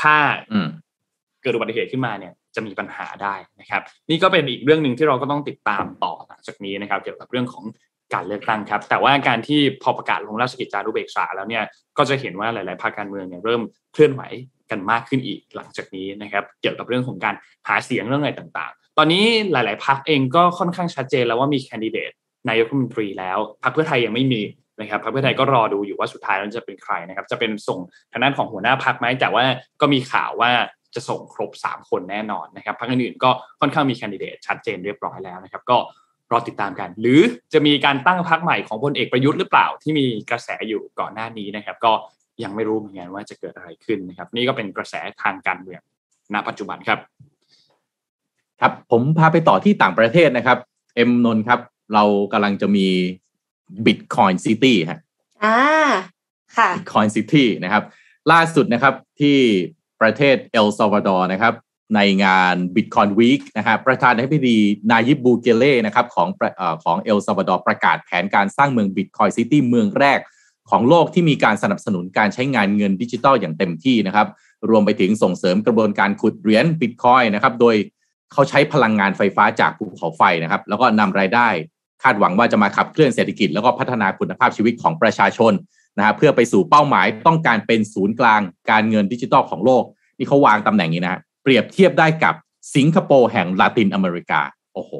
[0.00, 0.16] ถ้า
[1.42, 7.64] เกิดอุบัติเหตุขึ้นมาเนี่ย จะมีปัญหาได้นะครับ นี่ก็เป็นอีกเรื่องหนึ่งที่เราก็ต้องติดตามต่อหลังจากนี้นะครับเกี่ยวกับเรื่องของ
[8.14, 11.64] การเลือกตั้งครับ แต่ว่าการที่พอประกาศลงราชกิจจานุเบกษาแล้วเนี่ย
[11.98, 14.22] ก็จะเห็นว่าหลาย ๆ ภาคการเมืองเนี่ยเริ่มเคลื่อนไหว
[14.70, 17.34] กันมากขึ้นอีกหลังจากนี้นะครับ เกี่ยวกับเรื่องของการ
[17.68, 22.10] หาเสียงเรื่องอะไรต่างๆ ตอนนี้หลาย ๆ พักเองก็ค่อนข้างชัดเจนแล้วว่ามีแคนดิเดต
[22.48, 24.42] นายกรัฐมนตรีแล้วพรรคเพื่อไทยยังไม่มี
[24.80, 27.78] นะครับพรรคเพื่อไทยก็รอดูอยู่ว่าสุดท้ายแล้วจะเป็นใครนะครับ จะเป็นส่ง
[28.12, 29.44] ทางด้านของหัวหน้าพรรคไหมแต่ว่า
[29.80, 30.50] ก็มีข่าวว่า
[30.94, 33.30] จะส่งครบ 3 คนแน่นอนนะครับพรรคอื่นๆก็
[33.60, 35.78] ค่อนข้างมีแคนดิเดตชัดเจนเรียบร้อยแล้วนะครับ ก็
[36.32, 37.20] รอติดตามกัน หรือ
[37.52, 41.92] จะมีการตั้งพรรคใหม่ของพลเอกประยุทธ์หรือเปล่าที่มีกระแสอยู่ก่อนหน้านี้นะครับ ก็
[42.42, 45.80] ยังไม่รู้เหมือนกันว่าจะเกิดอะไรขึ้นนะครับ นี่ก็เป็นกระแสทางการเมือง
[46.34, 46.98] ณ ปัจจุบันครับ
[48.60, 50.58] ครับผมพาไปต่อที่ต่างประเทศนะครับ
[50.94, 51.60] เอ็มนนครับ
[51.94, 52.86] เรากำลังจะมี
[53.86, 55.00] Bitcoin City ฮะ
[55.44, 55.58] อ่า
[56.56, 57.82] ค่ะ Bitcoin City นะครับ
[58.32, 59.38] ล่าสุดนะครับที่
[60.02, 61.54] ประเทศเอลซัลวาดอร์นะครับ
[61.96, 64.58] ในงาน Bitcoin Week นะครับประธานาธิบดี
[64.90, 66.28] นายิบบูเกเล่นะครับของ
[66.84, 70.20] ของเอลซัลวาดอร์ประกาศแผนการสร้างเมือง Bitcoin City เมืองแรก
[70.70, 74.26] ของโลกที่มีการสนับสนุนการใช้งานเงินดิจิทัลอย่างเต็มที่นะครับ
[74.70, 77.74] รวมไปถึงส่งเสริมกระบวนการขุดเหรียญบิตคอยนะครับ โดย
[78.32, 81.48] เขาใช้พลังงานไฟฟ้าจากภูเขาไฟนะครับ แล้วก็นำรายได้
[82.02, 85.52] คาดหวังว่าจะมาขับเคลื่อนเศรษฐกิจ แล้วก็พัฒนาคุณภาพชีวิตของประชาชน
[85.98, 89.84] นะฮะเพื่อไปสู่เป้าหมายต้องการเป็นศูนย์กลางการเงินดิจิทัลของโลก
[90.18, 92.34] นี่เขาวางตำแหน่งนี้นะเปรียบเทียบได้กับ
[92.74, 94.40] สิงคโปร์แห่งลาตินอเมริกา
[94.74, 94.92] โอ้โห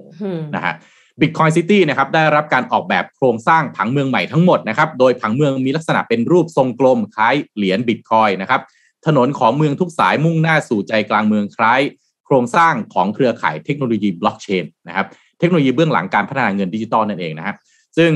[0.55, 0.75] นะฮะ
[1.21, 8.61] Bitcoin City นะครับได้รับการออกแบบโครงสร้างผังเมืองใหม่ทั้งหมดนะครับโดยผังเมืองมีลักษณะเป็นรูปทรงกลมคล้ายเหรียญบิตคอยน์นะครับ
[9.07, 11.81] ถนนของเมืองทุกสายมุ่งหน้าสู่ใจกลางเมืองคล้าย
[12.27, 15.07] โครงสร้างของเครือข่ายเทคโนโลยีบล็อกเชนนะครับ
[15.39, 17.57] เทคโนโลยีเบื้องหลังการพัฒนาเงินดิจิตอลนั่นเองนะครับ
[17.99, 18.13] ซึ่ง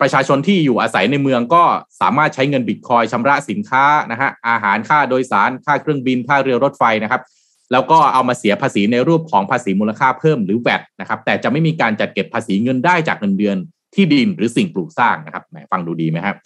[0.00, 1.62] ประชาชนที่อยู่อาศัยในเมืองก็
[2.00, 7.22] สามารถใช้เงินบิตคอยน์ชำระสินค้านะฮะอาหารค่าโดยสารค่าเครื่องบินค่าเรือรถไฟนะครับ
[7.72, 13.56] แล้วก็เอามาเสียภาษีในรูปของภาษีมูลค่าเพิ่มหรือแวดนะครับ แต่จะไม่มีการจัดเก็บภาษีเงินได้จากเงินเดือน
[13.94, 16.36] ที่ดินหรือสิ่งปลูกสร้างนะครับหมฟังดูดีไหมครับ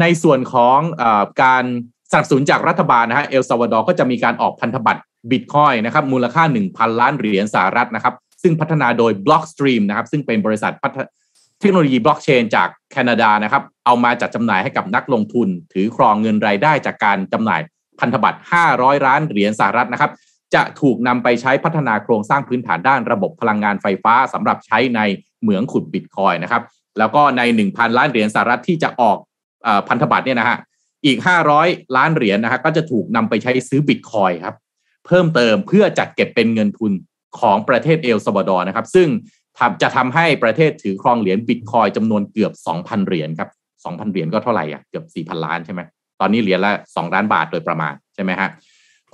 [0.00, 1.04] ในส่วนของอ
[1.42, 1.64] การ
[2.10, 6.42] สนับสนุนจากรัฐบาลนะฮะเอลซาวาดอร์ก็จะมีการออกพันธบัตรบิตคอยนะครับมูลค่า
[6.72, 10.72] 1,000 ล้านเหรียญสหรัฐนะครับ ซึ่งพัฒนาโดย Blockstream นะครับซึ่งเป็นบริษัท
[11.62, 17.60] เทคโนโลยีบล็อกเชนจากแคนาดานะครับเอามาจัดจำหน่ายให้กับนักลงทุน ถือครองเงินรายได้จากการจำหน่าย
[18.00, 18.38] พันธบัตร
[18.72, 20.10] 500 ล้านเหรียญสหรัฐนะครับ
[20.54, 25.00] จะถูกนำไปใช้พัฒนาโครงสร้างพื้นฐานด้านระบบพลังงานไฟฟ้าสำหรับใช้ใน
[25.42, 26.62] เหมืองขุดบิตคอยน์นะครับ
[26.98, 29.18] แล้วก็ใน 1,000 ล้านเหรียญสหรัฐที่จะออก
[29.88, 30.58] พันธบัตรเนี่ยนะฮะ
[31.06, 31.18] อีก
[31.56, 34.56] 500 ล้านเหรียญนะฮะก็จะถูกนำไปใช้ซื้อบิตคอยน์ครับ
[35.06, 36.92] เพิ่มเติมเพื่อจัดเก็บเป็นเงินทุน
[37.38, 39.08] ของประเทศเอลซัลวาดอร์นะครับ ซึ่ง
[39.82, 43.50] จะทำให้ประเทศถือครองเหรียญบิตคอยน์จำนวนเกือบ2,000เหรียญครับ
[43.84, 45.80] 2,000เหรียญก็เท่าไหร่อะเกือบ4,000ล้านใช่ไหม
[46.20, 48.48] ตอนนี้เหรียญละ2ล้านบาทโดยประมาณใช่ไหมฮะ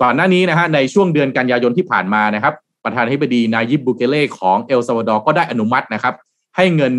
[0.01, 6.13] ก่อนหน้านี้นะฮะในช่วงเดือนกันยายนที่ผ่านมานะครับ ประธานาธิบดีนายิบบุเกเล่ของเอลซัลวาดอร์ก็ได้อนุมัตินะครับ
[6.55, 6.93] ให้เงิน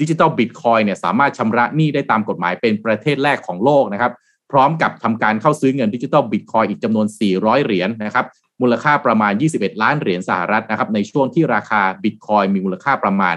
[0.00, 4.12] ดิจิตอลบิตคอยน์เนี่ยสามารถชำระหนี้ได้ตามกฎหมายเป็นประเทศแรกของโลกนะครับ
[4.50, 8.26] พร้อมกับทำการเข้าซื้อเงินดิจิตอลบิตคอยน์อีกจำนวน 400 เหรียญนะครับ
[8.60, 13.36] มูลค่าประมาณ 21 ล้านเหรียญสหรัฐนะครับในช่วงที่ราคาบิตคอยน์มีมูลค่าประมาณ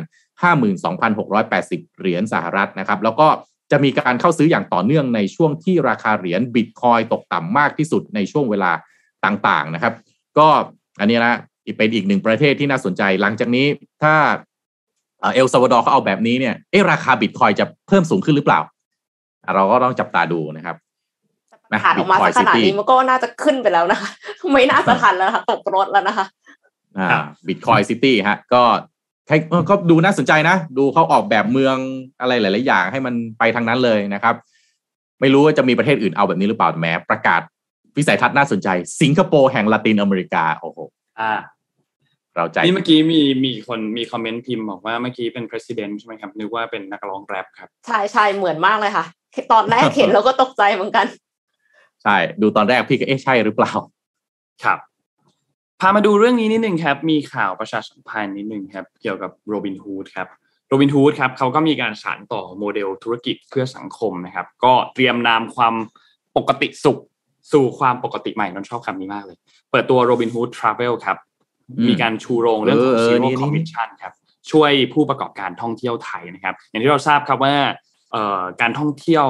[0.80, 3.28] 52,680 เหรียญสหรัฐนะครับแล้วก็
[3.72, 8.72] จะมีการเข้าซื้ออย่างต่อเนื่องในช่วงที่ราคาเหรียญบิตคอยตกต่ำมากที่สุดในช่วงเวลา
[9.26, 9.93] ต่างๆนะครับ
[10.38, 10.47] ก็
[10.99, 11.36] อันนี้นะ
[11.78, 13.65] เป็นอีกหนึ่งประเทศที่น่าสนใจหลังจากนี้
[14.03, 14.13] ถ้า
[15.34, 18.59] เอลซาวาดอร์เขาเอาแบบนี้เนี่ยเอ๊ราคาบิตคอยจะเพิ่มสูงขึ้นหรือเปล่า
[19.55, 20.76] เราก็ต้องจับตาดูนะครับ
[21.72, 24.09] ประกาศออกมาขนาดนี้มันก็น่าจะขึ้นไปแล้วนะคะ
[24.51, 26.26] ไม่น่าจะทันแล้วค่ะตกรถแล้วนะคะ
[26.97, 28.61] อ่าบิตคอยซิตี้ฮะ ก็
[29.28, 29.36] ใคร
[29.70, 31.76] ก็ดูน่าสนใจนะ ดูเขาออกแบบเมือง
[32.22, 34.36] อะไรหลาย ๆ อย่างให้มันไปทางนั้นเลยนะครับ
[35.22, 37.41] ไม่รู้ว่าจะมีประเทศอื่นเอาแบบนี้หรือเปล่าแม้ประกาศ
[37.97, 38.67] วิสัยทัศน์น่าสนใจ
[39.01, 40.80] สิงคโปร์แห่งละตินอเมริกาโอ้โห
[41.20, 41.34] อ่า
[42.36, 49.05] เราใจนี่เมื่อกี้มีมีคนมีคอมเมนต์พิมพ์บอกว่าเมื่อกี้เป็น president ใช่ไหมครับนึกว่าเป็นนักร้องแรปครับใช่ใช่เหมือนมากเลยค่ะ
[49.53, 51.05] ตอนแรกเห็นเราก็ตกใจเหมือนกัน
[52.04, 53.74] ใช่ดูตอนแรกพี่ก็เอ๊ะใช่หรือเปล่า
[54.64, 54.80] ครับ
[55.80, 60.28] พามาดูเรื่องนี้นิดนึงครับ มีข่าวประชาสัมพันธ์นิดนึงครับ เกี่ยวกับโรบินฮูดครับ
[60.68, 65.74] โรบินฮูดครับเขาก็มีการสานต่อโมเดลธุรกิจเพื่อสังคมนะครับ ก็เตรียมนำความ
[66.38, 67.00] ปกติสุข
[67.54, 69.38] สู่ความปกติใหม่นนชอบคำนี้มากเลย
[69.72, 71.18] เปิดตัวโรบินฮูดทราเวลครับ
[71.88, 74.14] มีการชูโรงเรื่องของเออ zero นี่นี่ commission ครับ
[74.52, 77.56] ช่วยผู้ประกอบการท่องเที่ยวไทยนะครับ อย่างที่เราทราบครับว่า
[78.12, 79.28] เอ่อการท่องเที่ยว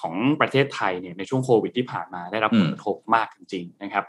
[0.00, 4.04] ของประเทศไทยเนี่ยในช่วงโควิดที่ผ่านมาได้รับผลกระทบมากจริงๆนะครับ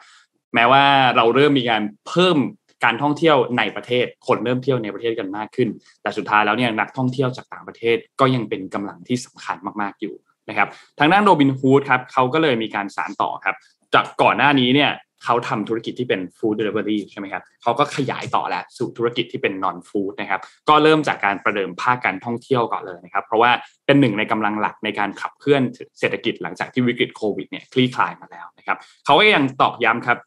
[0.55, 0.83] แม้ว่า
[1.15, 2.37] เราเริ่มมีการเพิ่ม
[2.83, 5.69] การท่องเที่ยวในประเทศคนเริ่มเที่ยวในประเทศกันมากขึ้น
[6.01, 10.15] แต่สุดท้ายแล้วเนี่ยนักท่องเที่ยวจากต่างประเทศก็ยังเป็นกำลังที่สำคัญมากๆอยู่
[10.49, 10.67] นะครับ
[10.99, 13.55] ทางด้านโรบินฮูดครับเขาก็เลยมีการสานต่อครับ
[13.93, 14.91] จากก่อนหน้านี้เนี่ย
[15.23, 23.51] เขาทำธุรกิจที่เป็น food delivery ใช่ไหมครับเขาก็ขยายต่อแล้วสู่ธุรกิจที่เป็น non-food นะครับ ก็เริ่มจากการประเดิมภาคการท่องเที่ยวก่อนเลยนะครับ เพราะว่า
[23.85, 25.61] เป็นหนึ่งในกำลังหลักในการขับเคลื่อน
[25.99, 30.17] เศรษฐกิจหลังจากที่วิกฤตโควิดเนี่ยคลี่คลายมาแล้วนะครับเขาก็ยังตอกย้ำครับ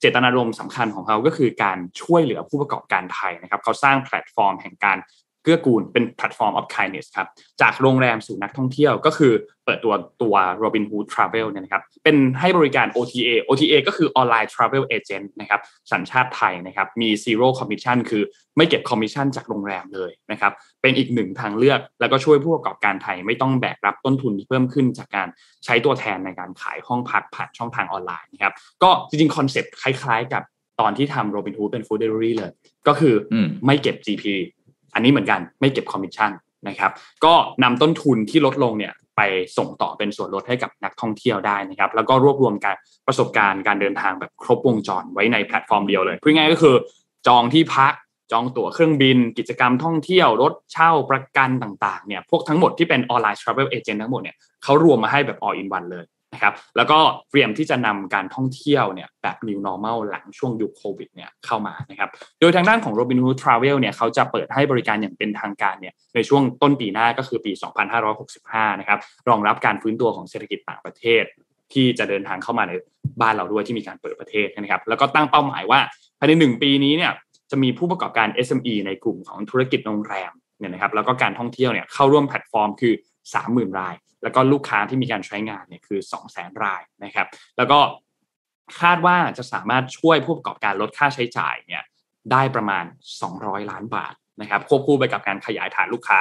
[0.00, 4.98] เจตนารมณ์สำคัญของเขาก็คือการช่วยเหลือผู้ประกอบการไทยนะครับ เขาสร้างแพลตฟอร์มแห่งการ
[5.42, 7.28] เกื้อกูลเป็นแพลตฟอร์ม of kindness ครับ
[7.60, 9.32] จากโรงแรมสู่นักท่องเที่ยวก็คือ
[9.64, 15.60] เปิดตัวตัว Robinhood Travel เนี่ยนะครับเป็นให้บริการ OTA OTA ก็คือ Online Travel Agent นะครับ
[15.92, 18.22] สัญชาติไทยนะครับมี zero commission คือ
[18.56, 25.28] ไม่เก็บคอมมิชชั่นจากโรงแรมเลยนะครับเป็นอีกหนึ่งทางเลือก แล้วก็ช่วยผู้ประกอบการไทยไม่ต้องแบกรับต้นทุนที่เพิ่มขึ้นจากการ
[25.64, 30.42] ใช้ตัวแทนในการขายห้องพักผ่านช่องทางออนไลน์นะครับก็จริงๆคอนเซ็ปต์คล้ายๆ กับ
[30.80, 32.50] ตอนที่ทำ Robinhood เป็น Food Delivery เลย
[32.88, 34.24] ก็คืออมไม่เก็บ GP
[34.94, 36.30] อันนี้เหมือนกันไม่เก็บคอมมิชชั่น
[36.68, 36.90] นะครับ
[37.24, 39.20] ก็นำต้นทุนที่ลดลงเนี่ยไป
[39.58, 42.76] ส่งต่อเป็นส่วนลดให้กับนักท่องเที่ยวได้นะครับ แล้วก็รวบรวมการ
[43.06, 46.74] ประสบการณ์การเดินทางแบบครบวงจรไว้ในแพลตฟอร์มเดียวเลยพูดง่ายก็คือ
[47.26, 47.92] จองที่พัก
[48.32, 56.04] จองตั๋วเครื่องบิน กิจกรรมท่องเที่ยว รถเช่าประกันต่างๆเนี่ยพวกทั้งหมดที่เป็นออนไลน์ travel agent ทั้งหมดเนี่ยเขารวมมาให้แบบ all in one เลย
[56.34, 56.98] นะครับแล้วก็
[57.30, 62.08] เตรียมที่จะนำการท่องเที่ยวเนี่ยแบบ new normal หลังช่วงยุคโควิดเนี่ยเข้ามานะครับ
[62.40, 67.52] โดยทางด้านของ Robinhood Travel เนี่ยเขาจะเปิดให้บริการอย่างเป็นทางการเนี่ยในช่วงต้นปีหน้าก็คือปี
[68.16, 71.24] 2565 นะครับรองรับการฟื้นตัวของเศรษฐกิจต่างประเทศ
[71.72, 72.72] ที่จะเดินทางเข้ามาใน
[73.20, 75.80] บ้านเราด้วยที่มีการเปิดประเทศนะครับแล้วก็ตั้งเป้าหมายว่า
[76.18, 77.12] ภายในหนึ่งปีนี้เนี่ย
[77.50, 82.94] จะมีผู้ประกอบการ SME ในกลุ่มของธุรกิจโรงแรมเนี่ยนะครับแล้วก็การท่องเที่ยวเนี่ยเข้าร่วมแพลตฟอร์มคือ
[83.36, 86.00] 30,000 ราย แล้วก็ลูกค้าที่มีการใช้งานเนี่ยคือ
[86.30, 87.78] 200,000 รายนะครับ แล้วก็
[88.80, 91.82] คาดว่าจะสามารถช่วยผู้ประกอบการลดค่าใช้จ่ายเนี่ย
[92.32, 92.84] ได้ประมาณ
[93.28, 96.20] 200 ล้านบาทนะครับควบคู่ไปกับการขยายฐานลูกค้า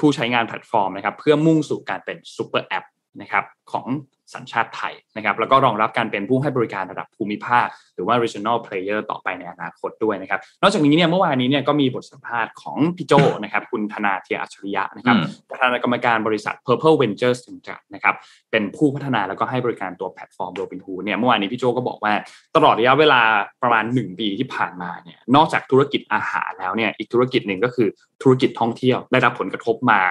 [0.00, 2.84] ผู้ใช้งานแพลตฟอร์มนะครับเพื่อมุ่งสู่การเป็นซูเปอร์แอป
[3.20, 3.86] นะครับของ
[4.34, 13.12] สัญชาติไทยนะครับแล้วก็รองรับการเป็นผู้ให้บริการระดับภูมิภาค หรือว่า regional player ต่อไปในอนาคตด้วยนะครับ นอกจากนี้เนี่ยเมื่อวานนี้เนี่ยก็มีบทสัมภาษณ์ของพี่โจ
[13.42, 18.14] นะครับคุณธนาเธียรอัจฉริยะนะครับอืมประธานกรรมการบริษัท Purple Ventures จำกัดนะครับ
[18.50, 22.12] เป็นผู้พัฒนาแล้วก็ให้บริการตัวแพลตฟอร์ม Robinhood เนี่ยเมื่อวานนี้พี่โจก็บอกว่า
[22.56, 23.20] ตลอดระยะเวลา
[23.62, 27.88] ประมาณ 1 ปีที่ผ่านมาเนี่ยนอกจากธุรกิจอาหารแล้วเนี่ยอีกธุรกิจหนึ่งก็คือ
[28.22, 30.02] ธุรกิจท่องเที่ยวได้รับผลกระทบมา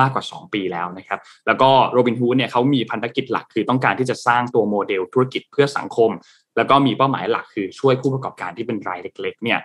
[0.00, 6.10] มากกว่า 2 ปีแล้วนะครับ แล้วก็โรบินฮูดเนี่ยเขามีพันธกิจหลักคือต้องการที่จะสร้างตัวโมเดลธุรกิจเพื่อสังคม
[6.56, 9.58] แล้วก็มีเป้าหมายหลักคือช่วยผู้ประกอบการที่เป็นรายเล็กๆเนี่ย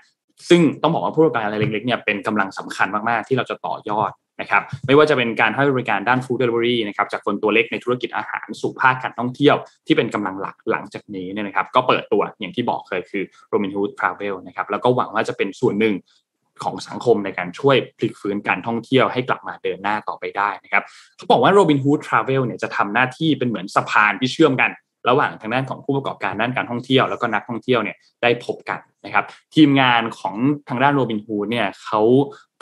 [0.50, 4.12] ซึ่งต้องบอกว่าผู้ประกอบการรายเล็กๆเนี่ยเป็นกำลังสำคัญมากๆ ที่เราจะต่อยอด
[4.42, 9.56] นะครับไม่ว่าจะเป็นการให้บริการด้านฟู้ดเดลิเวอรี่นะครับจากคนตัวเล็กในธุรกิจอาหารสู่ภาคการท่องเที่ยว
[9.88, 15.94] ที่เป็นกำลังหลักหลังจากนี้เนี่ยนะครับก็เปิดตัวอย่างที่บอกเคยคือ Robinhood Travel นะครับแล้วก็หวังว่าจะเป็นส่วนหนึ่ง
[16.64, 20.84] ของสังคมในการช่วยพลิกฟื้นการท่องเที่ยวให้กลับมาเดินหน้าต่อไปได้นะครับ
[21.18, 24.72] เขาบอกว่า Robinhood Travel เนี่ยจะทำหน้าที่เป็นเหมือนสะพานที่เชื่อมกัน
[25.10, 29.26] ระหว่างทางด้านของผู้ประกอบการด้านการท่องเที่ยวแล้วก็นักท่องเที่ยวเนี่ยได้พบกันนะครับ
[29.56, 30.36] ทีมงานของ
[30.70, 32.02] ทางด้าน Robinhood เนี่ยเขา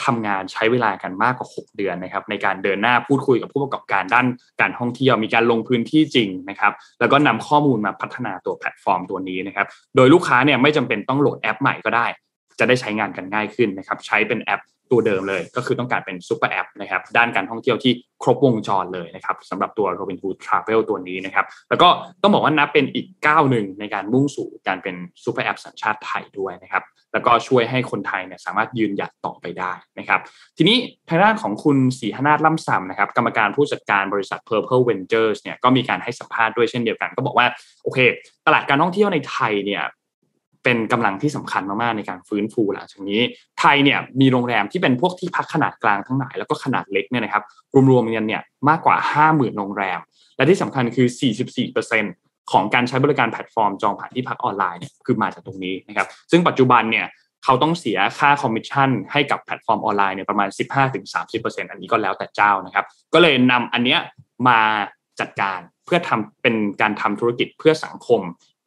[0.06, 4.26] ทำงานใช้เวลากันมากกว่า 6 เดือนนะครับในการเดินหน้าพูดคุยกับผู้ประกอบการด้าน
[4.62, 12.06] การท่องเที่ยว มีการลงพื้นที่จริงนะครับแล้วก็นำข้อมูลมาพัฒนาตัวแพลตฟอร์มตัวนี้นะครับโดยลูกค้าเนี่ยไม่จำเป็นต้องโหลดแอปใหม่ก็ได้
[12.60, 17.93] จะได้ใช้งานกันง่ายขึ้นนะครับใช้เป็นแอปตัวเดิมเลย ก็คือต้องการเป็นซูเปอร์แอปนะครับด้านการท่องเที่ยวที่
[18.24, 21.89] ครบวงจรเลยนะครับสำหรับตัว Robinhood Travel ตัวนี้นะครับแล้วก็
[22.22, 26.84] ต้องบอกว่านับเป็นอีกก้าวหนึ่งในการมุ่งสู่การเป็นซูเปอร์แอปสัญชาติไทยด้วยนะครับ
[27.14, 30.20] แล้วก็ช่วยให้คนไทยเนี่ยสามารถยืนหยัดต่อไปได้นะครับ
[30.58, 30.78] ทีนี้
[31.10, 37.47] ทางด้านของคุณศรีหนาถล่ำซำนะครับกรรมการผู้จัดการบริษัท Purple Ventures เนี่ยก็มีการให้สัมภาษณ์ด้วยเช่นเดียวกัน ก็บอกว่า
[37.84, 37.99] โอเค
[38.45, 39.84] ตลาดการท่องเที่ยวในไทยเนี่ย
[40.64, 43.22] เป็นกำลังที่สำคัญมากๆในการฟื้นฟูหลังจากนี้
[43.59, 47.43] ไทยเนี่ยมีโรงแรมที่เป็นพวกที่พักขนาดกลางทั้งหลายแล้วก็ขนาดเล็กเนี่ยนะครับ
[47.89, 48.95] รวมๆกันเนี่ยมากกว่า
[49.28, 49.99] 50,000 โรงแรม
[50.38, 51.07] และที่สำคัญคือ
[51.80, 57.05] 44%ของการใช้บริการแพลตฟอร์มจองผ่านที่พักออนไลน์เนี่ยคือมาจากตรงนี้นะครับซึ่งปัจจุบันเนี่ย
[57.43, 60.49] เขาต้องเสียค่าคอมมิชชั่นให้กับแพลตฟอร์มออนไลน์เนี่ยประมาณ
[61.09, 63.99] 15-30%อันนี้ก็แล้วแต่เจ้านะครับก็เลยนำอันเนี้ย
[64.47, 64.59] มา
[65.20, 68.22] จัดการเพื่อทำเป็นการทำธุรกิจเพื่อสังคม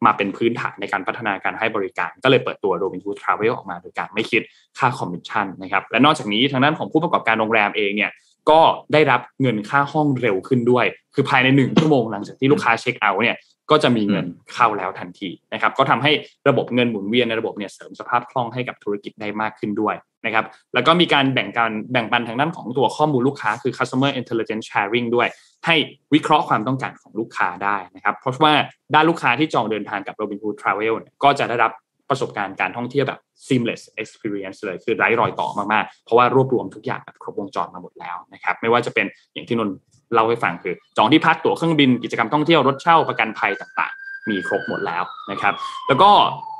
[0.05, 4.43] มาเป็นพื้นฐานในการพัฒนาการให้บริการ ก็เลยเปิดตัว Robinhood Travel ออกมาโดยการไม่คิด
[4.79, 8.11] ค่าคอมมิชชั่นนะครับและนอกจากนี้ทางด้านของผู้ประกอบการโรงแรมเองเนี่ย
[8.51, 8.61] ก็
[8.93, 13.37] ได้รับเงินค่าห้องเร็วขึ้นด้วย คือภายในหนึ่งชั่วโมงหลังจากที่ลูกค้าเช็คเอาท์เนี่ย
[13.71, 16.13] ก็จะมีเงินเข้าแล้วทันทีนะครับ ก็ทำให้
[16.49, 19.95] ระบบเงินหมุนเวียนในระบบเนี่ยเสริมสภาพคล่องให้กับธุรกิจได้มากขึ้นด้วย
[20.27, 20.45] นะครับ
[20.75, 25.29] แล้วก็มีการแบ่งการแบ่งปันทางด้านของตัวข้อมูลลูกค้าคือ customer intelligence sharing ด้วย
[25.67, 25.75] ให้
[26.15, 28.55] วิเคราะห์ความต้องการของลูกค้าได้นะครับ เพราะว่า
[28.95, 31.73] ด้านลูกค้าที่จองเดินทางกับ Robinhood Travel เนี่ยก็จะได้รับ
[32.11, 39.71] ประสบการณ์การท่องเที่ยวแบบ seamless experience เลยคือไร้รอยต่อมากๆ เพราะว่ารวบรวมทุกอย่างแบบครบวงจรมาหมดแล้วนะครับไม่ว่าจะเป็นอย่างที่นน
[40.13, 45.55] เล่าให้ฟังคือ จองที่พักตั๋วเครื่องบินกิจกรรมท่องเที่ยวรถเช่าประกันภัยต่างๆ มีครบหมดแล้วนะครับ
[45.89, 46.11] แล้วก็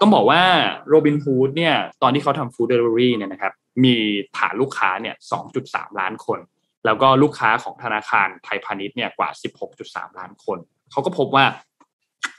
[0.01, 0.43] ต้องบอกว่า
[0.93, 3.53] Robinhood เนี่ยตอนที่เขาทำ food delivery เนี่ยนะครับ
[3.85, 3.95] มี
[4.39, 5.15] ฐานลูกค้าเนี่ย
[5.57, 6.39] 2.3 ล้านคน
[6.87, 9.29] แล้วก็ลูกค้าของธนาคารไทยพาณิชย์เนี่ยกว่า
[9.75, 10.59] 16.3 ล้านคน
[10.93, 11.45] เขาก็พบว่า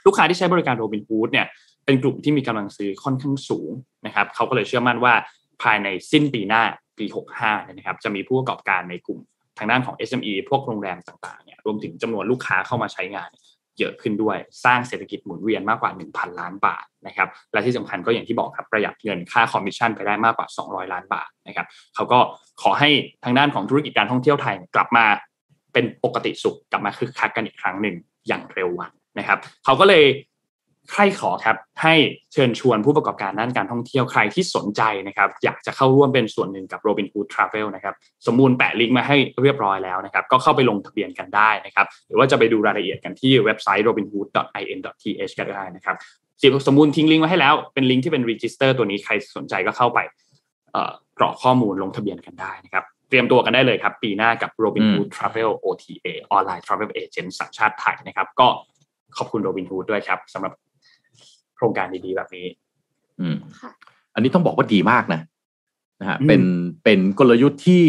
[0.06, 1.46] ลูกค้าที่ใช้บริการ Robinhood เนี่ย
[1.88, 3.70] เป็นกลุ่มที่มีกำลังซื้อค่อนข้างสูง
[4.06, 5.14] นะครับเขาก็เลยเชื่อมั่นว่า
[5.62, 6.62] ภายในสิ้นปีหน้า
[6.98, 7.06] ปี
[7.40, 9.20] 65นะครับจะมีผู้ประกอบการในกลุ่ม
[9.58, 13.30] ทางด้านของ SME พวกโรงแรมต่างๆเนี่ยรวมถึงจำนวนลูกค้าเข้ามาใช้งาน
[13.78, 22.18] เยอะขึ้นด้วยสร้างเศรษฐกิจหมุนเวียนมากกว่า 1,000 ล้านบาทนะครับและที่สำคัญก็อย่างที่บอกครับประหยัดเงินค่าคอมมิชชั่นไปได้มากกว่า 200 ล้านบาทนะครับเขาก็
[22.62, 22.90] ขอให้
[23.24, 25.04] ทางด้านของธุรกิจการท่องเที่ยวไทยกลับมา
[25.72, 27.96] เป็นปกติสุขกลับมาคึกคักกันอีกครั้งหนึ่ง
[28.28, 30.04] อย่างเร็ววันนะครับเขาก็เลย
[30.92, 31.94] ใครขอครับให้
[32.32, 37.94] เชิญชวนผู้ประกอบการด้านการท่องเที่ยวใครที่สนใจนะครับอยากจะเข้าร่วมเป็นส่วนหนึ่งกับ Robinhood Travel นะครับ
[38.26, 45.96] สมมูลแปะลิงก์มาให้เรียบร้อยแล้วนะครับก็เข้าไปลงทะเบียนกันได้นะครับหรือว่าจะไปดูรายละเอียดกันที่เว็บไซต์ robinhood.in.th ก็ได้นะครับ
[46.66, 49.98] สมมูลทิ้งลิงก์มาให้แล้วเป็นลิงก์ที่เป็น register ตัวนี้ใครสนใจก็เข้าไป
[51.18, 58.48] กรอกข้อมูลลงทะเบียนกันได้นะครับเตรียมตัวกันได้เลยครับ ปีหน้ากับ Robinhood Travel OTA ออนไลน์ Travel Agent สัญชาติไทยนะครับ ก็
[59.16, 60.52] ขอบคุณ Robinhood ด้วยครับสำหรับ
[61.58, 62.46] โครงการดีๆแบบนี้
[63.20, 63.36] อืม
[64.14, 65.20] อันนี้ต้องบอกว่าดีมากนะ
[66.00, 66.42] นะฮะเป็น
[66.84, 67.84] เป็นกลยุทธ์ที่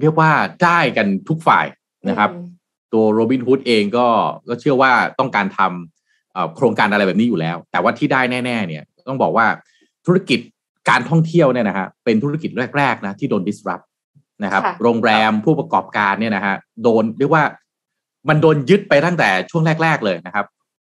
[0.00, 0.30] เรียกว่า
[0.62, 1.66] ได้กันทุกฝ่าย
[2.08, 2.30] นะครับ
[2.92, 4.06] ตัวโรบินฮูดเองก็
[4.48, 9.46] ก็เชื่อว่าต้องการทำโครงการอะไรแบบนี้อยู่แล้ว แต่ว่าที่ได้แน่ ๆ เนี่ย ต้องบอกว่า
[10.06, 10.40] ธุรกิจ
[10.90, 13.84] การท่องเที่ยวเนี่ยนะฮะเป็นธุรกิจแรกๆนะที่โดน disrupt
[14.44, 17.44] นะครับ โรงแรมผู้ประกอบการเนี่ยนะฮะโดนเรียกว่า
[18.28, 20.46] มันโดนยึดไปตั้งแต่ช่วงแรก ๆ เลยนะครับ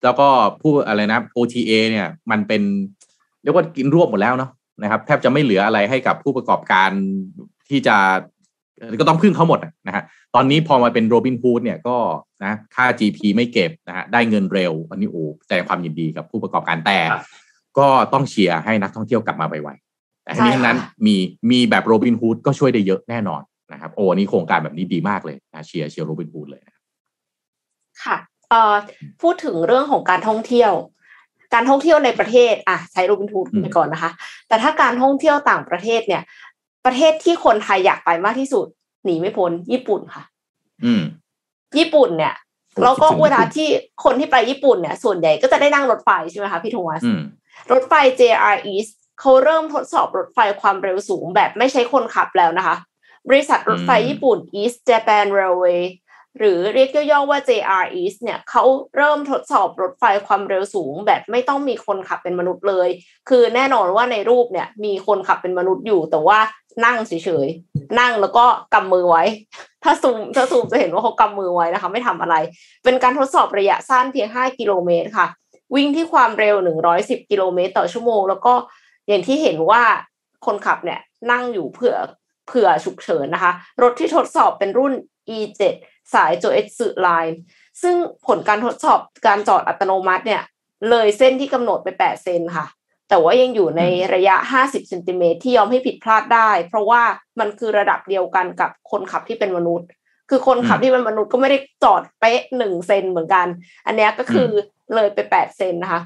[0.05, 0.29] แล้วก็
[0.63, 2.63] ผู้อะไรนะ OTA เนี่ยมันเป็น
[3.43, 4.51] เรียกว่ากินรวบหมดแล้วเนาะ
[4.83, 6.91] นะครับแทบจะไม่เหลืออะไรให้กับผู้ประกอบการ
[7.69, 7.97] ที่จะ
[9.01, 10.03] ก็ต้องพึ่งเขาหมดนะฮะ
[10.35, 11.97] ตอนนี้พอมาเป็นโรบินฮูดเนี่ยก็
[12.45, 16.99] นะค่า GP ไม่เก็บนะฮะได้เงินเร็ว อันนี้โอ้แสดงความยินดีกับผู้ประกอบการแต่
[17.79, 21.17] ก็ต้องเชียร์ให้นักท่องเที่ยวกลับมาไวๆแต่ทั้งนี้ทั้งนั้นมี
[21.51, 23.43] มีแบบโรบินฮูดก็ช่วยได้เยอะแน่นอน
[23.73, 26.63] นะครับโอ้นี่โครงการแบบนี้ดีมากเลยนะเชียร์เชียร์โรบินฮูดเลย
[28.05, 28.17] ค่ะ
[28.51, 28.75] เอ่อ
[29.23, 30.73] พูดถึงเรื่องของการท่องเที่ยว
[31.55, 34.11] การท่องเที่ยวในประเทศอะใช้รูบินทูดไปก่อนนะคะ
[34.49, 36.23] แต่ถ้าการท่องเที่ยวต่างประเทศเนี่ย
[36.85, 38.67] ประเทศที่คนไทยอยากไปมากที่สุด
[39.05, 40.25] หนีไม่พ้นญี่ปุ่นค่ะ
[40.85, 41.03] อืม
[41.79, 42.35] ญี่ปุ่นเนี่ย
[42.83, 43.69] แล้วก็เวลาที่
[44.05, 47.03] คนที่ไปญี่ปุ่นเนี่ย ส่วนใหญ่ก็จะได้นั่งรถไฟใช่ไหมคะพี่โทมัส
[47.73, 52.77] รถไฟ JR East เขาเริ่มทดสอบรถไฟความเร็วสูงแบบไม่ใช้คนขับแล้วนะคะ
[53.29, 55.83] บริษัทรถไฟญี่ปุ่น East Japan Railway
[56.39, 58.65] หรือเรียกย่อๆว่า JR East เนี่ยเขา
[58.97, 62.89] เริ่มทดสอบรถไฟความเร็วสูง แบบไม่ต้องมีคนขับเป็นมนุษย์เลย
[63.29, 66.39] คือแน่นอนว่าในรูปเนี่ยมีคนขับเป็นมนุษย์อยู่ แต่ว่า
[66.85, 67.13] นั่งเฉ
[67.47, 69.25] ยๆ นั่งแล้วก็กำมือไว้
[69.85, 72.35] ถ้าซูมถ้าซูมจะเห็นว่าเขากำมือไว้นะคะ ไม่ทำอะไร
[72.85, 75.27] เป็นการทดสอบระยะสั้นเพียง 5 กิโลเมตรค่ะ
[75.75, 76.57] วิ่งที่ความเร็ว
[76.95, 78.55] 110 กิโลเมตรต่อชั่วโมง แล้วก็
[79.09, 79.83] อย่างที่เห็นว่า
[80.47, 81.97] คนขับเนี่ยนั่งอยู่เผื่อ
[82.47, 84.93] เผื่อฉุกเฉินนะคะ รถที่ทดสอบเป็นรุ่น
[85.37, 85.63] E7
[86.15, 87.41] สายโจเอสึไลน์
[87.83, 87.97] ซึ่ง
[88.27, 90.43] ผลการทดสอบการจอดอัตโนมัติเนี่ย
[90.91, 92.67] เลยเส้นที่กำหนดไป 8 เซนค่ะ
[93.09, 93.83] แต่ว่ายังอยู่ใน
[94.15, 97.03] ระยะ 50เซนติเมตรที่ยอมให้ผิดพลาดได้ เพราะว่า
[97.41, 99.89] มันคือระดับเดียวกันกับคนขับที่เป็นมนุษย์
[100.31, 103.47] คือคนขับที่เป็นมนุษย์ก็ไม่ได้จอดเป๊ะหนึ่งเซนเหมือนกัน
[103.87, 104.49] อันนี้ก็คือ
[104.95, 106.03] เลยไป8เซนนะคะ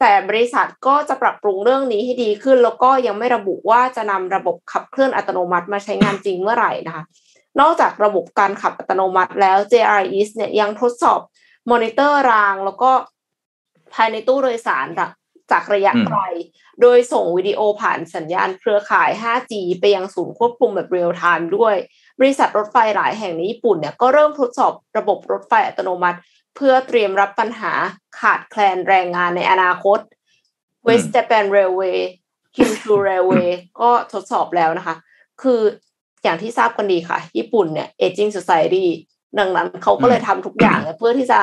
[0.00, 7.04] แต่บริษัทก็จะปรับปรุงเรื่องนี้ให้ดีขึ้น แล้วก็ยังไม่ระบุว่าจะนำระบบขับเคลื่อนอัตโนมัติมาใช้งานจริงเมื่อไหร่นะคะ
[7.60, 11.20] นอกจากระบบการขับอัตโนมัติแล้ว JR East เนี่ยยังทดสอบ
[11.70, 12.90] มอนิเตอร์รางแล้วก็
[13.94, 14.86] ภายในตู้โดยสาร
[15.50, 16.18] จากระยะไกล
[16.82, 21.74] โดยส่งวิดีโอผ่านสัญญาณเครือข่าย 5G ไปยังศูนย์ควบคุมแบบเรียลไทม์ด้วย
[22.20, 26.18] บริษัทรถไฟหลายแห่งในญี่ปุ่นเนี่ยก็เริ่มทดสอบระบบรถไฟอัตโนมัติ
[26.56, 27.72] เพื่อเตรียมรับปัญหา
[28.20, 29.98] ขาดแคลนแรงงานในอนาคต
[30.86, 31.98] West Japan Railway
[32.54, 33.50] Kyushu Railway
[33.80, 34.96] ก็ทดสอบแล้วนะคะ
[35.42, 35.60] คือ
[36.24, 38.86] อย่างที่ทราบกันดีค่ะ ญี่ปุ่นเนี่ย aging society
[39.38, 41.40] ดังนั้นเขาก็เลยทำทุกอย่างเพื่อที่จะ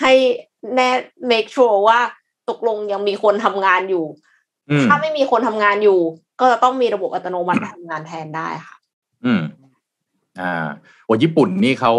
[0.00, 0.12] ให้
[0.74, 0.90] แน่
[1.30, 2.00] make sure ว่า
[2.50, 4.04] ตกลงยังมีคนทำงานอยู่
[4.70, 5.98] อืมถ้าไม่มีคนทำงานอยู่
[6.40, 8.76] ก็จะต้องมีระบบอัตโนมัติทำงานแทนได้ค่ะ
[9.24, 9.42] อืม
[10.40, 10.66] อ่า
[11.04, 11.92] โอ้ญี่ปุ่นนี่เขา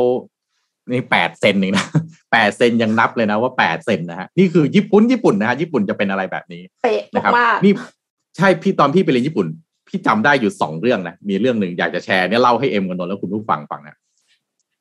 [0.91, 1.87] นี่แปดเซนเองนะ
[2.31, 7.73] แปดเซนยังนับเลยนะว่าแปดเซนนะฮะนี่คือญี่ปุ่นญี่ปุ่นนะฮะญี่ปุ่นจะเป็นอะไรแบบนี้เป๊ะนะครับมากๆนี่
[8.37, 9.47] ใช่พี่ตอนพี่ไปเรียนญี่ปุ่น
[9.89, 13.95] พี่จำได้อยู่สองเรื่องนะมีเรื่องหนึ่งอยากจะแชร์เนี่ยเล่าให้เอ็มกับนนท์แล้วคุณผู้ฟังฟังนะ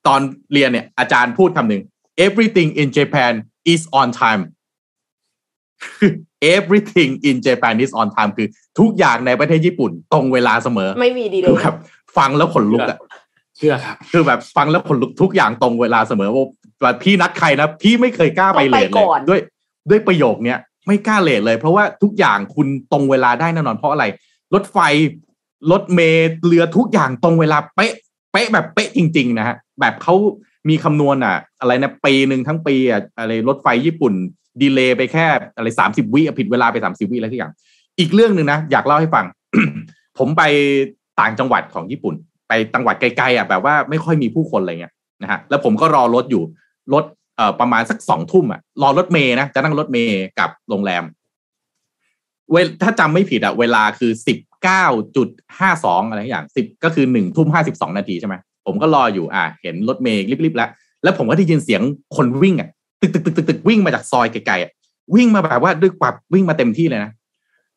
[0.07, 0.21] ตอน
[0.53, 1.83] เรียนเนี่ยอาจารย์พูดคำหนึ่ง
[2.27, 3.33] everything in Japan
[3.73, 4.43] is on time
[6.57, 8.49] everything in Japan is on time คือ
[8.79, 11.77] ทุกอย่างในประเทศญี่ปุ่น ตรงเวลาเสมอ ไม่มีดีเลคือยแบบ
[12.17, 12.99] ฟังแล้วขนลุกอะ
[13.57, 16.45] เชื่อครับ คือแบบฟังแล้วขนลุกทุกอย่างตรงเวลาเสมอว่า
[16.83, 19.41] แบบพี่นัดใครนะ พี่ไม่เคยกล้าไปเลทเลยด้วย
[19.91, 24.05] ด้วยประโยคเนี้ยไม่กล้าเลทเลย เพราะว่าทุกอย่างคุณตรงเวลาได้แน่นอนเพราะอะไร
[24.55, 24.79] รถไฟ
[25.71, 27.93] รถเมล์เรือทุกอย่างตรงเวลาเป๊ะ
[28.33, 30.15] เป๊ะแบบเป๊ะจริง ๆ นะฮะ แบบเขา
[30.69, 34.13] มีคำนวณอะ อะไรนะปีหนึ่งทั้งปีอะอะไรรถไฟญี่ปุ่น
[34.63, 35.27] ดีเลย์ไปแค่
[35.57, 37.53] อะไรสามสิบวิผิดเวลาไปสามสิบวิอะไรทุกอย่าง
[37.99, 39.25] อีกเรื่องหนึ่งนะ อยากเล่าให้ฟัง
[40.19, 40.43] ผมไป
[41.21, 42.15] ต่างจังหวัดของญี่ปุ่น
[42.49, 46.43] ไปจังหวัดไกลๆอะแบบว่าไม่ค่อยมีผู้คนอะไรเงี้ยนะฮะแล้วผมก็รอรถอยู่
[46.93, 47.05] รถ
[47.37, 51.03] เอ่อประมาณสักสองทุ่มอะรอรถเมย์นะจะนั่งรถเมย์กลับโรงแรม
[52.53, 54.85] เวลถ้าจำไม่ผิดอะเวลาคือสิบเก้า
[55.17, 55.29] จุด
[55.59, 58.35] ห้าสองอะไรอย่างสิบก็คือหนึ่งทุ่มห้าสิบสองนาทีใช่ไหม
[58.67, 60.71] ผมก็รออยู่อะเห็นรถเมย์รีบๆแล้ว
[61.03, 61.83] แล้วผมก็ได้ยินเสียง
[62.17, 62.69] คนวิ่งอะ
[63.01, 64.71] ตึกตึกตึกตึกตึกวิ่งมาจากซอยไกลๆอะ
[65.15, 67.11] วิ่งมาแบบว่าด้วยความวิ่งมาเต็มที่เลยนะ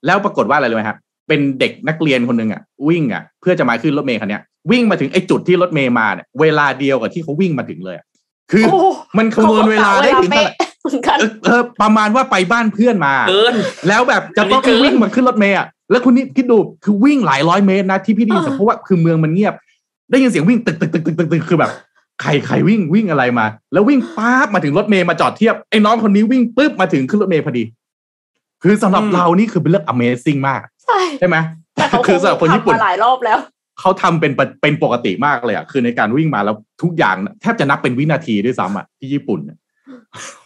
[0.06, 0.98] แล้วปรากฏว่าอะไรเลยไหมครับ
[1.28, 4.42] เป็นเด็กนักเรียนคนหนึ่งอะวิ่งอะเพื่อจะมาขึ้นรถเมย์คันเนี้ย
[4.72, 8.06] วิ่งมาถึงไอ้จุดที่รถเมย์มาเนี่ยเวลาเดียวกับที่เขาวิ่งมาถึงเลยอะ
[8.52, 8.82] คือโอ้
[9.18, 13.56] มันคำนวณเวลาได้ถึงเท่าไหร่ เป๊ะเหมือนกันเออเออประมาณว่าไปบ้านเพื่อนมาเกิน
[13.88, 19.54] แล้วแบบจะต้องอันนี้เกินวิ่งมาขึ้นรถเมล์อะแล้วคุณนี่คิดดูคือวิ่งหลายร้อยเมตรนะที่พี่ไดีอ่าเพราะว่าคือเมืองมันเงียบ
[20.12, 21.72] ได้ยินเสียงวิ่งตึกตึกตึกตึกตึกตึกคือแบบ
[22.22, 27.64] ใครใครวิ่งวิ่งอะไรมา แล้ววิ่งป๊าบมาถึงรถเมล์มาจอดเทียบไอ้น้องคนนี้วิ่งปุ๊บมาถึงขึ้นรถเมล์พอดี
[28.64, 31.38] คือสำหรับเรานี่คือเป็นเรื่อง Amazing มาก ใช่ใช่ไหม
[31.76, 33.38] แต่เขาคือสำหรับคนญี่ปุ่นทำมาหลายรอบแล้ว
[33.80, 39.58] เขาทำเป็นปกเป็นปกติมากเลยอะคือในการวิ่งมาแล้วทุกอย่างแทบจะนับเป็นวินาทีด้วยซ้ำอะที่ญี่ปุ่นเนี่ย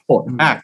[0.06, 0.56] โหดมาก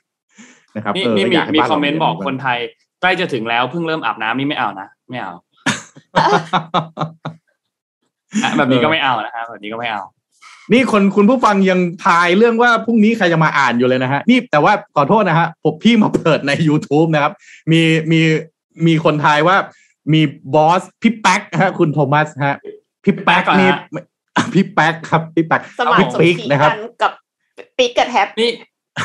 [0.76, 2.60] นะครับนี่เออนี่ก็มีอยากให้มีบ้านคอมเมนต์ราบอกคนไทย
[3.02, 5.32] ใกล้จะถึงแล้วเพิ่งเริ่มอาบน้ำนี่ไม่เอานะไม่เอา
[8.44, 10.04] อะแบบนี้ก็ไม่เอานะฮะแบบนี้ก็ไม่เอา
[10.74, 17.34] นี่คนคุณผู้ฟังยังทายเรื่องว่าพรุ่งนี้ใครจะมาอ่านอยู่เลยนะฮะนี่แต่ว่าขอโทษนะฮะผมพี่มาเปิดใน YouTube นะครับ
[17.72, 17.82] มี
[18.12, 18.22] มี
[18.88, 19.58] มีคนทายว่า
[20.14, 20.22] มี
[20.54, 22.58] บอสพี่แป๊กฮะคุณโทมัสฮะ
[23.04, 23.80] พี่แป๊กก่อนนี่ฮะ
[24.54, 27.12] พี่แป๊กครับพี่แป๊กสมานพี่สมปิ๊กศรีนะครับกันกับ
[27.78, 28.50] ปิ๊กกับแท็บนี่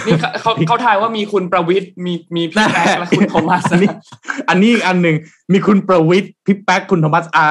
[0.07, 3.91] นี่เขาเขาเขาทายว่ามีคุณประวิทย์มีมีพี่แป๊กและคุณโทมัสอันนี้
[4.49, 5.17] อันนี้อีกอันหนึ่ง
[5.53, 7.47] มีคุณประวิทย์พี่แป๊กคุณโทมัสอา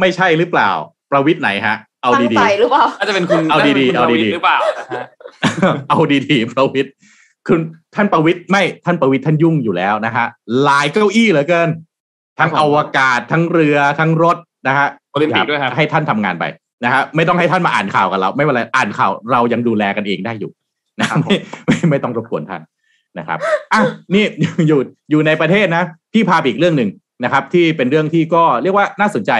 [0.00, 0.70] ไม่ใช่หรือเปล่า
[1.10, 6.92] ประวิทย์ไหนฮะ เอาตั้งดีใจหรือเปล่าน่าจะเป็นคุณเอาดีๆน่จะเป็นคุณเอาดีๆประวิตรหรือเปล่านะฮะๆเอาดีๆประวิทย์
[7.48, 7.60] คุณ
[7.94, 10.26] ท่านประวิทย์ไม่ท่านประวิทย์ท่านยุ่งอยู่แล้วนะฮะ
[10.64, 11.68] หลายเก้าอี้เหลือเกิน
[12.38, 14.36] ทั้งอวกาศทั้งเรือทั้งรถ
[14.68, 16.44] นะฮะโอลิมปิกด้วยครับให้ท่านทำงานไป
[16.84, 20.50] นะฮะไม่ต้องให้ท่านมาอ่านข่าวกับเรา ไม่เป็นไรอ่านข่าวเรายังดูแลกันเองได้อยู่
[21.00, 21.36] นะครับไม่
[21.66, 22.62] ไม่ไม่ต้องรบกวนท่าน
[23.18, 23.38] นะครับ
[23.72, 23.80] อะ
[24.14, 24.24] นี่
[24.66, 24.80] อยู่
[25.10, 26.90] อยู่ในประเทศนะ พี่พาไปอีกเรื่องหนึ่ง
[27.24, 29.32] นะครับ ที่เป็นเรื่องที่ก็เรียกว่าน่าสนใจ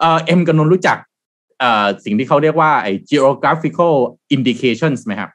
[0.00, 0.96] เอ่อเอ็มกับนนท์รู้จัก
[1.60, 3.94] เอ่อสิ่งที่เขาเรียกว่าไอ้ geographical
[4.34, 5.30] indications ไหมครับ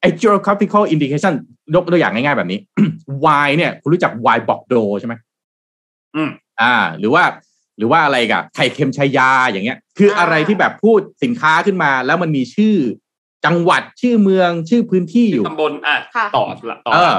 [0.00, 1.32] ไอ้ geographical indication
[1.74, 2.58] ยกตัวอย่างง่ายๆแบบนี้
[3.46, 5.14] y เนี่ย คุณรู้จัก y บอกโดใช่ไหม
[6.16, 6.30] อืม
[6.60, 7.24] อ่า หรือว่า
[7.76, 12.76] หรือว่าอะไรกับไข่เค็มชายาอย่างเงี้ย คืออะไรอ่าที่แบบพูดสินค้าขึ้นมา แล้วมันมีชื่อ
[13.44, 17.14] จังหวัดชื่อเมืองชื่อพื้นที่อยู่ตำบลอะค่ะต่อละต่อเออ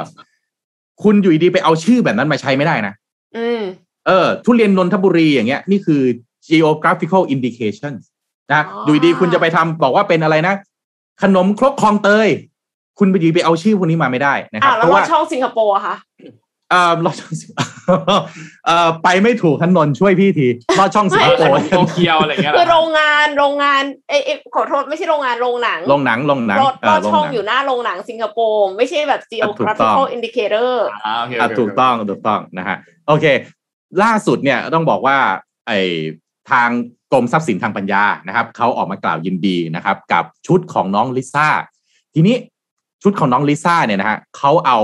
[1.04, 2.94] คุณอยู่ดีๆไปเอาชื่อแบบนั้นมาใช้ไม่ได้นะ
[3.38, 3.62] อืม
[4.08, 6.02] เออ ทุเรียนนนทบุรีอย่างเงี้ย นี่คือ
[6.50, 8.02] geographical indications
[8.54, 10.56] นะอ๋อออยู่ดีๆคุณจะไปทำบอกว่าเป็นอะไรนะ
[11.22, 12.28] ขนมครกคลองเตย
[13.00, 17.46] คุณไปดีไปเอาชื่อพวกนี้มาไม่ได้นะคอ่ารับแล้เพวราะว่าว่าช่องสิงคโปร์อะค่ะเออลอดช่องสิ
[18.66, 20.48] เออไปไม่ถูกท่านนนท์ช่วยพี่ที
[20.80, 29.22] ลอดช่องสิงคโปร์โตเกียวอะไรเงี้ยเหรคืออโรงงานโรงงานเอยเอยขอโทษไม่ใช่โรงงานโรงหนังลงหนังลงหนังรถเอรอถลงช่องหนังอยู่หน้าโรงหนังสิงคโปร์ไม่ใช่แบบ
[29.60, 30.72] ถูกต้อง geographical indicator
[31.06, 33.26] อ่าโอเคโออะเคถูกต้องถูกต้องนะฮะโอเค
[34.04, 35.18] ล่าสุดเนี่ยต้องบอกว่า
[35.68, 35.72] ไอ
[36.52, 36.70] ทาง
[37.12, 41.48] กรมทรัพย์สินทางปัญญานะครับเขาออกมากล่าวยินดีนะครับ กับชุดของน้องลิซ่า
[42.14, 42.36] ทีนี้
[43.04, 44.80] ชุดของน้องลิซ่าเนี่ยนะฮะเขาเอา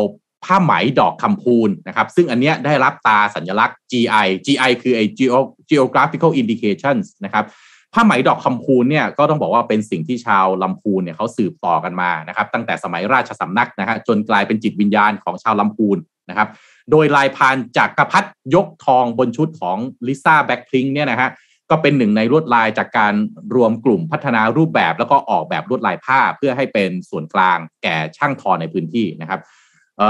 [0.46, 7.46] ผ้าไหมดอกคำพูนนะครับ ซึ่งอันเนี้ยได้รับตาสัญลักษณ์ GI GI คือไอ Geo- geographical indications นะครับ
[7.94, 15.98] ผ้าไหมดอกคำพูนเนี่ยก็ต้องบอกว่าเป็นสิ่งที่ชาวลำพูนเนี่ยเขาสืบต่อกันมานะครับ ตั้งแต่สมัยราชสำนักนะฮะจนกลายเป็นจิตวิญญาณของชาวลำพูน
[16.30, 16.48] นะครับ
[16.92, 18.24] โดยลายพานจากกระพัด
[18.56, 19.78] ยกทองบนชุดของ
[20.08, 21.30] ลิซ่าแบ็คพลิงเนี่ยนะฮะ
[21.70, 23.14] ก็เป็นหนึ่งในลวดลายจากการ
[23.56, 29.40] รวมกลุ่มพัฒนารูปแบบ แล้วก็ออกแบบลวดลายผ้าเพื่อให้เป็นส่วนกลางแก่ช่างทอในพื้นที่นะครับ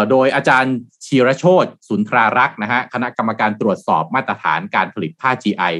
[0.10, 0.76] โดยอาจารย์
[1.06, 5.74] ชีรโชตสุนทรารักษ์นะฮะคณะกรรมการตรวจสอบมาตรฐานการผลิตผ้า GI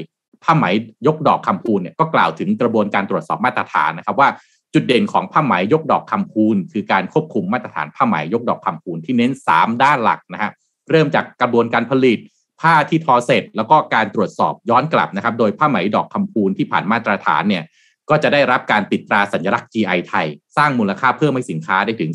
[0.44, 0.64] ผ้าไหม
[1.06, 4.28] ยกดอกคำพูนเนี่ยก็กล่าวถึงกระบวนการตรวจสอบมาตรฐานนะครับว่า
[4.74, 10.50] จุดเด่นของผ้าไหมยกดอกคำพูน คือการควบคุมมาตรฐานผ้าไหมยกดอกคำพูนที่เน้น 3 ด้านหลักนะฮะ
[10.90, 12.18] เริ่มจากกระบวนการผลิต
[12.60, 17.64] ผ้าที่ทอเสร็จ แล้วก็การตรวจสอบย้อนกลับนะครับ โดยผ้าไหมดอกคำพูนที่ผ่านมาตรฐานเนี่ย
[18.10, 20.26] ก็จะได้รับการติดตราสัญลักษณ์ GI ไทย
[20.56, 22.10] สร้างมูลค่าเพิ่มให้สินค้าได้ถึง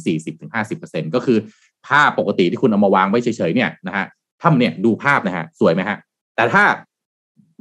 [0.56, 1.38] 40-50%ก็คือ
[1.88, 4.06] ผ้าปกติที่คุณเอามาวางไว้เฉยๆเนี่ยนะฮะ
[4.42, 5.98] ถ้าเนี่ยดูภาพนะฮะสวยไหมฮะ
[6.36, 6.64] แต่ถ้า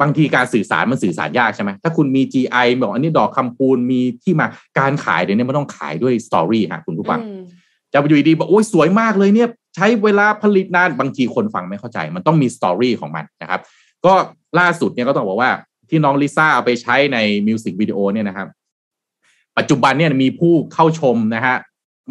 [0.01, 4.47] บางทีการสื่อสารมันสื่อสารยากใช่ไหมถ้าคุณมี GI บอกอันนี้ดอกคำปูนมีที่มา
[4.79, 7.20] การขายเดี๋ยวนี้มันต้องขายด้วยสตอรี่ฮะคุณผู้ฟัง
[7.93, 13.61] จะไปอยู่ดีบอกโอ้ยสวยมากเลยเนี่ยใช้เวลาผลิตนานบางทีคนฟังไม่เข้าใจ มันต้องมีสตอรี่ของมันนะครับ
[14.07, 14.14] ก็
[14.59, 15.51] ล่าสุดเนี่ยก็ต้องบอกว่า
[15.91, 18.49] ที่น้องลิซ่าเอาไปใช้ในมิวสิกวิดีโอเนี่ยนะครับ
[19.59, 21.57] ปัจจุบันเนี่ยมีผู้เข้าชมนะฮะ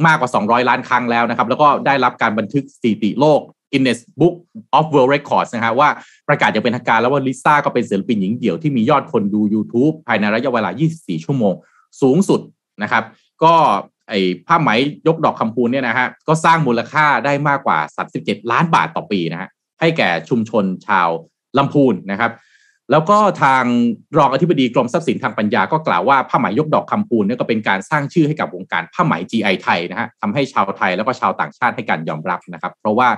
[0.06, 3.42] มากกว่า 200 ล้านครั้งแล้วนะครับ แล้วก็ได้รับการบันทึกสถิติโลก
[3.72, 4.36] Guinness Book
[4.78, 5.90] of World Records นะฮะว่า
[6.28, 11.54] ประกาศอย่างเป็นทางการแล้วว่าลิซ่าก็เป็นศิลปินหญิงเดี่ยวที่มียอดคนดู YouTube ภายในระยะเวลา 24 ชั่วโมง
[12.02, 12.42] สูงสุด
[12.84, 13.04] นะครับ
[13.44, 13.54] ก็
[14.10, 14.70] ไอ้ผ้าไหม
[15.08, 17.80] ยกดอกคำพูนเนี่ยนะฮะก็สร้างมูลค่าได้มากกว่า
[18.16, 21.10] 37 ล้านบาทต่อปีนะฮะให้แก่ชุมชนชาว
[21.58, 22.32] ลำพูนนะครับ
[22.92, 23.64] แล้วก็ทาง
[24.18, 33.10] รองอธิบดีกรมทรัพย์สินทางปัญญาก็กล่าวว่าผ้าไหมยกดอกคำปูนเนี่ยก็เป็นการสร้างชื่อให้กับวงการผ้าไหม GI ไทยนะฮะทำให้ชาวไทยแล้วก็ชาวต่างชาติให้การยอมรับนะครับ เพราะว่า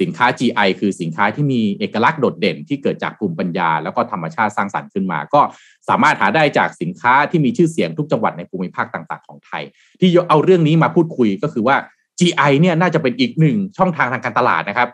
[0.00, 5.40] สินค้า GI คือสินค้าที่มีเอกลักษณ์โดดเด่นที่เกิดจากภูมิปัญญา แล้วก็ธรรมชาติสร้างสรรค์ขึ้นมา ก็
[5.88, 9.62] สามารถหาได้จากสินค้าที่มีชื่อเสียงทุกจังหวัดในภูมิภาคต่าง ๆของไทย
[10.00, 11.76] ที่เอาเรื่องนี้มาพูดคุยก็คือว่า
[12.18, 14.88] GI เนี่ยน่าจะเป็นอีกหนึ่งช่องทางทางการตลาดนะครับ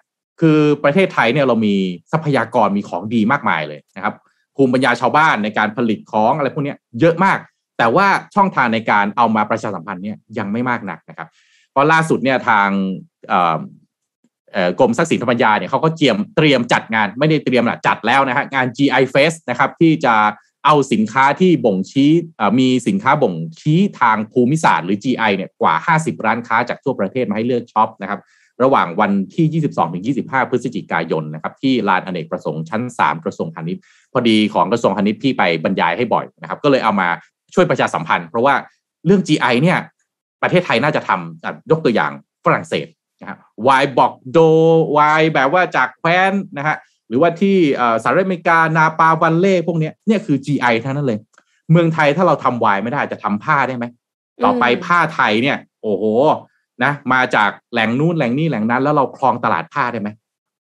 [0.45, 1.75] คือประเทศไทยเนี่ยเรามี
[2.13, 4.15] ทรัพยากรมีของดีมากมายเลยนะครับ
[4.57, 7.39] ภูมิปัญญาชาวบ้านในการผลิตของอะไรพวกนี้เยอะมาก
[7.79, 11.29] แต่ว่าช่องทางในการเอามาประชาสัมพันธ์เนี่ยยังไม่มากนักนะครับ
[11.71, 12.69] เพราะล่าสุดเนี่ยทาง
[14.79, 20.15] กรมทรัพย์สินทางปัญาเนี่ยเขาก็เตรียมเตรียมจัดงานไม่ได้เตรียมละจัดแล้วนะฮะงาน GI Fest นะครับที่จะ
[20.67, 22.11] เอาสินค้าที่บ่งชี้
[22.59, 28.21] มีสินค้าบ่งชี้ทางภูมิศาสตร์หรือ GI เนี่ยกว่า 50 ร้านค้าจากทั่วประเทศมาให้เลือกช็อปนะครับ
[28.63, 33.83] ระหว่างวันที่ 22 ถึง 25 พฤศจิกายนนะครับที่ลานอเนกประสงค์ชั้น 3 กระทรวงพาณิชย์
[34.13, 37.09] พอดีของกระทรวงพาณิชย์พี่ไปบรรยายให้บ่อยนะครับ ก็เลยเอามา
[37.55, 38.55] ช่วยประชาสัมพันธ์ เพราะว่า
[39.07, 39.79] เรื่อง GI เนี่ย
[40.43, 42.13] ประเทศไทยน่าจะทำยกตัวอย่าง
[42.45, 42.87] ฝรั่งเศส
[43.21, 44.39] นะฮะวายบอกโด
[44.97, 46.77] วายแบบว่าจากแคว้นนะฮะ
[47.09, 47.57] หรือว่าที่
[48.03, 51.19] สหรัฐอเมริกานาปาวันเล่พวกนี้เนี่ยคือ GI ทั้งนั้นเลย
[51.71, 53.85] เมืองไทยถ้าเราทำวายไม่ได้จะทำผ้าได้ไหม
[54.45, 56.05] ต่อไปผ้าไทยเนี่ย โอ้โห
[56.85, 60.09] นะมาจากแหล่งนู้นแหล่งนี้แหล่งนั้น แล้วเราครองตลาดผ้าได้ไหม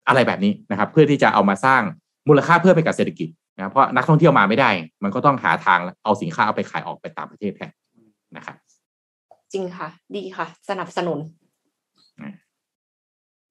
[0.09, 1.83] อะไรแบบนี้นะครับ เพื่อที่จะเอามาสร้าง
[2.29, 4.71] มูลค่าเพิ่มให้กับเศรษฐกิจนะเพราะนักท่องเที่ยวมาไม่ได้
[5.03, 7.73] มันก็ต้องหาทางเอาสินค้าเอาไปขายออกไปต่างประเทศแทน
[8.37, 8.57] นะครับ
[9.53, 11.19] จริงค่ะ ดีค่ะ สนับสนุน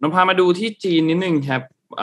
[0.01, 1.61] นพามาดูที่จีนนิดนึงครับ
[1.97, 2.01] เ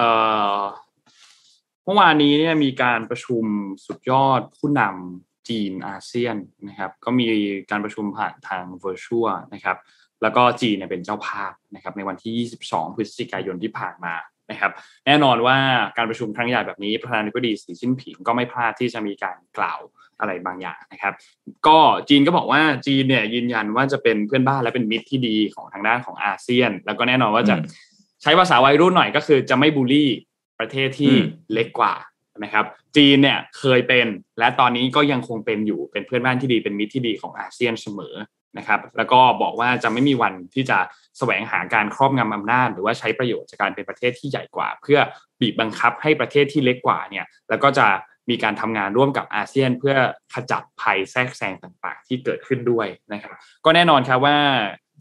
[1.88, 3.44] เมื่อวานนี้เนี่ยมีการประชุม
[3.86, 6.36] สุดยอดผู้นำจีนอาเซียน
[6.68, 7.28] นะครับ ก็มี
[7.70, 9.76] การประชุมผ่านทาง virtual นะครับ
[10.22, 14.14] แล้วก็จีนเนี่ยเป็นเจ้าภาพนะครับในวันที่ 22 พฤศจิกายนที่ผ่านมา
[14.50, 14.72] นะครับ
[15.06, 15.56] แน่นอนว่า
[15.96, 19.80] การประชุมครั้งใหญ่แบบนี้ประธานาธิบดีสีจิ้นผิงก็ไม่พลาดที่จะมีการกล่าว
[20.20, 21.12] อะไรบางอย่างนะครับ
[21.66, 27.54] ก็จีนก็บอกว่าจีนเนี่ยยืนยันว่าจะเป็นเพื่อนบ้านและเป็นมิตรที่ดีของทางด้านของอาเซียน แล้วก็แน่นอนว่าจะ
[28.22, 30.10] ใช้ภาษาวัยรุ่นหน่อยก็คือจะไม่บูลลี่
[30.58, 31.12] ประเทศที่
[31.52, 31.94] เล็กกว่า
[32.44, 32.64] นะครับ
[32.96, 34.06] จีนเนี่ยเคยเป็น
[34.38, 38.14] และตอนนี้ก็ยังคงเป็นอยู่เป็นเพื่อนบ้านที่ดีเป็นมิตรที่ดีของอาเซียนเสมอ
[38.57, 40.78] นะครับแล้วก็บอกว่าจะไม่มีวันที่จะ
[41.18, 44.99] แสวงหาการครอบงำอำนาจ หรือว่าใช้ประโยชน์จากการเป็นประเทศที่ใหญ่กว่า เพื่อ
[45.40, 47.86] บีบบังคับให้ประเทศที่เล็กกว่าเนี่ยแล้วก็จะ
[48.30, 49.96] มีการทำงานร่วมกับอาเซียน เพื่อ
[50.34, 53.32] ขจัดภัยแทรกแซงต่างๆ ที่เกิดขึ้นด้วยนะครับ
[53.64, 54.36] ก็แน่นอนครับว่า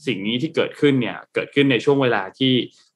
[0.07, 2.53] สิ่งนี้ที่เกิดขึ้นเนี่ยเกิดขึ้นในช่วงเวลาที่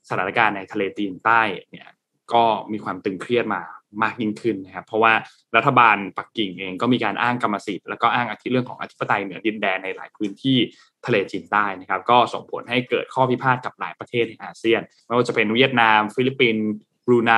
[0.10, 1.42] สถานการณ์ในทะเลจีนใต้
[1.72, 1.88] เนี่ย
[2.34, 3.62] ก็มีความตึงเครียดมา
[4.04, 5.14] มากยิ่งขึ้นนะครับ เพราะว่า
[5.56, 10.58] รัฐบาลปักกิ่งเองก็มีการอ้างกรรมสิทธิ์แล้วก็อ้างอธิเรื่องของอธิปไตยเหนือดินแดนในหลายพื้นที่
[11.06, 16.66] ทะเลจีนใต้นะครับ ก็ส่งผลให้เกิดข้อพิพาทกับหลายประเทศในอาเซียนไม่ว่าจะเป็นเวียดนาม ฟิลิปปินส์
[17.06, 17.34] บรูไน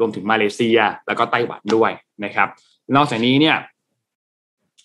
[0.00, 1.90] รวมถึงมาเลเซีย แล้วก็ไต้หวันด้วย
[2.24, 2.48] นะครับ
[2.96, 3.56] นอกจากนี้เนี่ย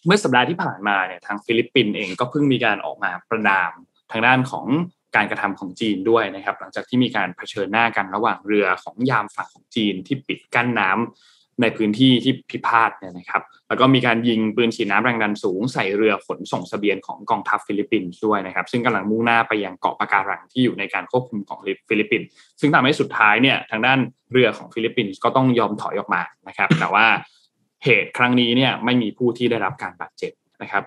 [0.05, 3.71] เมื่อสัปดาห์ที่ผ่านมาเนี่ยทางฟิลิปปินส์เองก็เพิ่งมีการออกมาประณาม
[4.11, 4.65] ทางด้านของ
[5.15, 21.59] การกระทำของจีนด้วยนะครับ หลังจากที่มีการเผชิญหน้ากันระหว่างเรือของยามฝั่งของจีนที่ปิดกั้นน้ำในพื้นที่ที่พิพาทเนี่ยนะครับ แล้วก็มีการยิงปืนฉีดน้ำแรงดันสูง ใส่เรือขนส่งเสบียงของกองทัพฟิลิปปินส์ด้วยนะครับ ซึ่งกำลังมุ่งหน้าไปยังเกาะปะการังที่อยู่ในการควบคุมของ
[21.89, 22.27] ฟิลิปปินส์
[22.59, 23.99] ซึ่งทำให้สุดท้ายเนี่ยทางด้าน
[24.31, 27.05] เรือของฟิลิปปินส์ก็ต้องยอมถอยออกมานะครับ แต่ว่า
[27.83, 30.83] เหตุครั้งนี้เนี่ยไม่มีผู้ที่ได้รับการบาดเจ็บนะครับ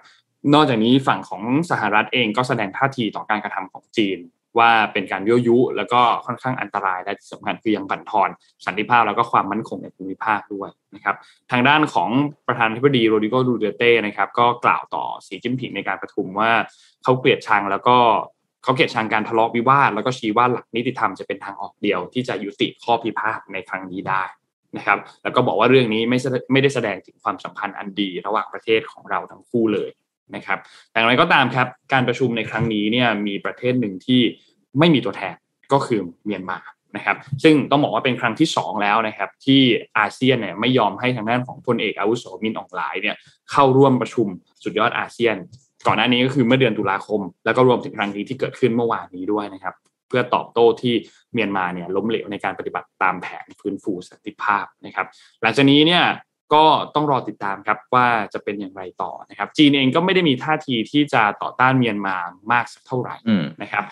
[0.54, 4.18] นอกจากนี้ฝั่งของสหรัฐเองก็แสดงท่าทีต่อการกระทำของจีน
[4.58, 8.28] ว่าเป็นการยั่วยุ แล้วก็ค่อนข้างอันตรายและที่สำคัญคือยังบั่นทอน
[8.66, 11.16] สันติภาพแล้วก็ความมั่นคงในภูมิภาคด้วยนะครับ
[11.50, 12.10] ทางด้านของ
[12.46, 16.50] ประธานาธิบดีโรดิโกดูเตเต้นะครับก็กล่าวต่อสีจิ้นผิงในการประชุมว่า
[17.04, 17.96] เขาเกลียดชังแล้วก็
[18.62, 24.22] เขาเกลียดชังการทะเลาะวิวาทแล้วก็ชี้ว่าหลักนิติธรรมจะเป็นทางออกเดียว ที่จะยุติข้อพิพาทในครั้งนี้ได้
[24.76, 26.18] นะครับแล้วก็บอกว่าเรื่องนี้ไม่
[26.52, 29.90] ไม่ได้แสดงถึงความสัมพันธ์อันดีระหว่างประเทศของเราทั้งคู่เลย
[30.34, 30.58] นะครับ
[30.90, 34.20] แต่อย่างไรก็ตามครับการประชุมในครั้งนี้เนี่ยมีประเทศหนึ่งที่
[34.78, 35.34] ไม่มีตัวแทน
[35.72, 36.58] ก็คือเมียนมา
[36.96, 39.60] นะครับ ซึ่งต้องบอกว่าเป็นครั้งที่ 2 แล้วนะครับ ที่
[39.98, 43.16] อาเซียนเนี่ยไม่ยอมให้ทางด้านของพลเอกอาวุโสมินอองหลายเนี่ย
[43.50, 44.26] เข้าร่วมประชุม
[44.64, 45.36] สุดยอดอาเซียน
[45.86, 49.74] ก่อนหน้านี้ก็คือเมื่อเดือนตุลาคม แล้วก็รวมถึงครั้งนี้ที่เกิดขึ้นเมื่อวานนี้ด้วยนะครับ
[50.08, 50.94] เพื่อตอบโต้ที่
[51.32, 55.06] เมียนมาเนี่ยล้มเหลวในการปฏิบัติตามแผนฟื้นฟูสันติภาพนะครับ
[55.42, 56.02] หลังจากนี้เนี่ย
[56.54, 62.16] ก็ต้องรอติดตามครับว่าจะเป็นอย่างไรต่อนะครับ จีนเองก็ไม่ได้มีท่าทีที่จะต่อต้านเมียนมา
[62.52, 63.16] มากสักเท่าไหร่
[63.62, 63.84] นะครับ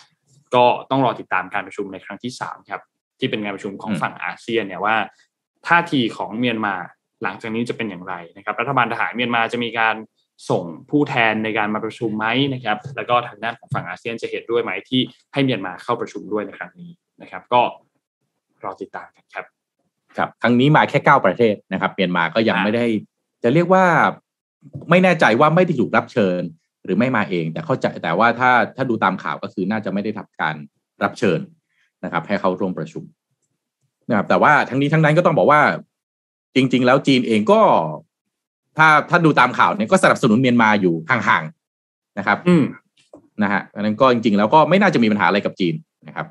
[0.54, 2.80] ก็ต้องรอติดตามการประชุมในครั้งที่สามครับ
[3.18, 4.96] ที่เป็นการประชุมของฝั่งอาเซียนเนี่ยว่า
[5.68, 6.74] ท่าทีของเมียนมา
[7.22, 9.96] หลังจากนี้จะเป็นอย่างไรนะครับ รัฐบาลทหารเมียนมาจะมีการ
[10.50, 15.00] ส่งผู้แทนในการมาประชุมไหมนะครับ แล้วก็ทางด้านของฝั่งอาเซียนจะเห็นด้วยไหมที่
[15.32, 16.90] ให้เมียนมาเข้าประชุมด้วยในครั้งนี้
[17.22, 17.62] นะครับ ก็
[18.64, 19.46] รอติดตามกันครับ
[20.18, 22.86] ครับครั้งนี้มาแค่เก้าประเทศนะครับเมียนมาก็ยังไม่ได้
[23.42, 23.84] จะเรียกว่า
[24.90, 26.40] ไม่แน่ใจว่าไม่ได้ถูกรับเชิญ
[26.84, 30.54] หรือไม่มาเอง แต่เข้าใจแต่ว่าถ้าถ้าดูตามข่าวก็คือน่าจะไม่ได้ทำการ
[31.02, 31.40] รับเชิญ
[32.04, 33.04] นะครับ ให้เข้าร่วมประชุม
[34.10, 35.60] นะครับแต่ว่าทั้งนี้ทั้งนั้นก็ต้องบอกว่า
[36.56, 37.60] จริง ๆ แล้วจีนเองก็
[38.76, 42.64] ถ้าถ้าดูตามข่าวเนี่ยก็สนับสนุนเมียนมาอยู่ห่างๆนะครับ อืม
[43.42, 45.74] นะฮะอันนั้นก็จริง ๆ แล้วก็ไม่น่าจะมีปัญหาอะไรกับจีน
[46.08, 46.26] นะครับ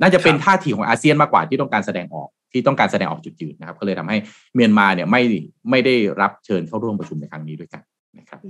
[0.00, 4.16] น่าจะเป็นท่าทีของอาเซียนมากกว่าที่ต้องการแสดงออก ที่ต้องการแสดงออกจุดยืนนะครับ ก็เลยทำให้
[4.54, 5.22] เมียนมาเนี่ยไม่
[5.70, 7.82] ไม่ได้รับเชิญเข้าร่วมประชุมในครั้งนี้ด้วยกัน
[8.18, 8.40] นะครับ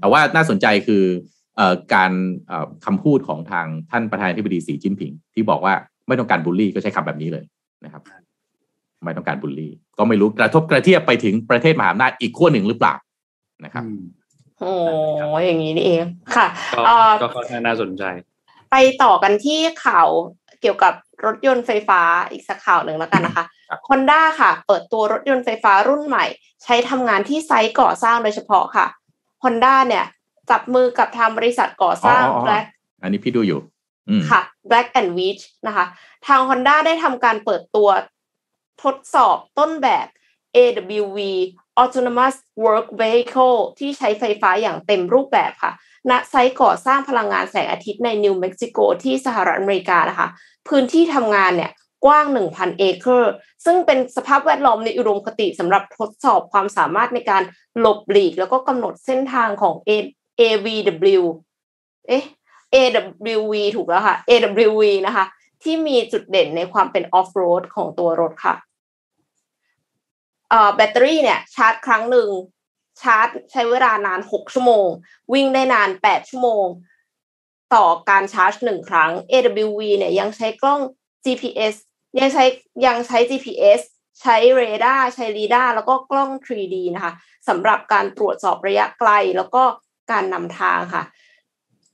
[0.00, 1.04] แต่ว่าน่าสนใจคือ
[1.94, 2.12] การ
[2.84, 5.74] คำพูดของทางท่านประธานาธิบดีสีจิ้นผิง ที่บอกว่า
[6.08, 7.44] ไม่ต้องการบูลลี่ก็ใช้คำแบบนี้เลย
[7.84, 8.02] นะครับ
[9.04, 12.94] ไม่ต้องการบูลลี่ ก็ไม่รู้กระทบกระเทียบไปถึงประเทศมหาอำนาจอีกขั้วหนึ่งหรือเปล่า
[13.64, 13.84] นะครับ
[14.58, 14.72] โอ้
[15.46, 16.04] อย่างนี้นี่เอง
[16.36, 16.46] ค่ะ
[17.22, 18.04] ก็ค่อนข้างน่าสนใจ
[18.70, 20.08] ไปต่อกันที่ข่าว
[20.60, 20.94] เกี่ยวกับ
[21.26, 22.00] รถยนต์ไฟฟ้า
[22.30, 23.44] อีกสักข่าวหนึ่งแล้วกันนะคะ
[23.88, 26.24] ฮอนด้าค่ะ เปิดตัวรถยนต์ไฟฟ้ารุ่นใหม่
[26.62, 28.86] ใช้ทำงานที่ไซต์ก่อสร้างโดยเฉพาะค่ะ
[29.42, 30.04] ฮอนด้าเนี่ย
[30.50, 32.66] จับมือกับทางบริษัทก่อสร้าง Black
[33.02, 33.60] อันนี้พี่ดูอยู่
[34.30, 35.86] ค่ะ Black and Witch นะคะ
[36.26, 37.88] ทาง Honda ได้ทำการเปิดตัว
[38.82, 40.06] ทดสอบต้นแบบ
[40.56, 41.18] AWV
[41.80, 45.72] Autonomous Work Vehicle ที่ใช้ไฟฟ้าอย่างเต็มรูปแบบค่ะ
[46.10, 50.28] ณ ไซต์ก่อสร้างพลังงานแสงอาทิตย์ในนิวเม็กซิโกที่สหรัฐอเมริกานะคะ
[50.68, 51.72] พื้นที่ทำงานเนี่ย
[52.04, 53.32] กว้าง 1,000 เอเคอร์
[53.64, 57.42] ซึ่งเป็นสภาพแวดล้อมในอุดมคติสำหรับทดสอบความสามารถในการ
[57.78, 59.74] หลบหลีก แล้วก็กำหนดเส้นทางของ
[60.40, 61.22] AVW
[62.08, 62.24] เอ๊ะ
[62.74, 65.24] AWV ถูกแล้วค่ะ AWV นะคะ
[65.62, 68.54] ที่มีจุดเด่นในความเป็นออฟโรดของตัวรถค่ะ
[70.76, 72.28] แบตเตอรี่เนี่ยชาร์จครั้งหนึ่ง
[73.00, 74.86] ชาร์จใช้เวลานาน6ชั่วโมง
[75.32, 76.66] วิ่งได้นาน8ชั่วโมง
[77.74, 80.80] ต่อการชาร์จหนึ่งครั้ง AWV เนี่ยยังใช้กล้อง
[81.24, 81.74] GPS
[82.18, 82.44] ยังใช้
[82.86, 83.80] ยังใช้ GPS
[84.20, 87.12] ใช้เรดาร์ใช้ LiDAR แล้วก็กล้อง 3D นะคะ
[87.48, 89.62] สำหรับการตรวจสอบระยะไกลแล้วก็
[90.10, 91.04] การนำทางค่ะ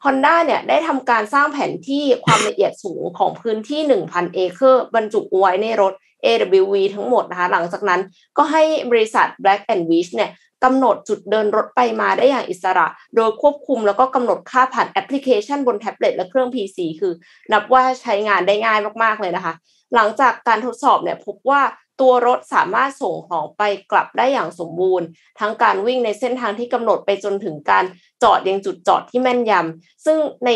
[0.05, 5.93] Honda เนี่ยได้ทำการสร้างแผนที่ความละเอียดสูงของพื้นที่ 1,000 เอเคอร์บรรจุไว้ในรถ
[6.25, 8.01] AWV ทั้งหมดนะคะ หลังจากนั้น
[8.37, 10.31] ก็ให้บริษัท Black and Which เนี่ย
[10.65, 17.13] กำหนดจุดเดินรถไปมาได้อย่างอิสระ โดยควบคุมแล้วก็กำหนดค่าผ่านแอปพลิเคชันบนแท็บเล็ตและเครื่อง PC คือ
[17.53, 19.55] นับว่าใช้งานได้ง่ายมากๆเลยนะคะ
[19.95, 21.61] หลังจากการทดสอบเนี่ยพบว่า
[22.01, 25.07] ตัวรถสามารถส่งของไปกลับได้อย่างสมบูรณ์
[25.41, 27.85] ทั้งการวิ่งในเส้นทางที่กำหนดไปจนถึงการ
[28.23, 30.51] จอดยังจุดจอดที่แม่นยำซึ่งใน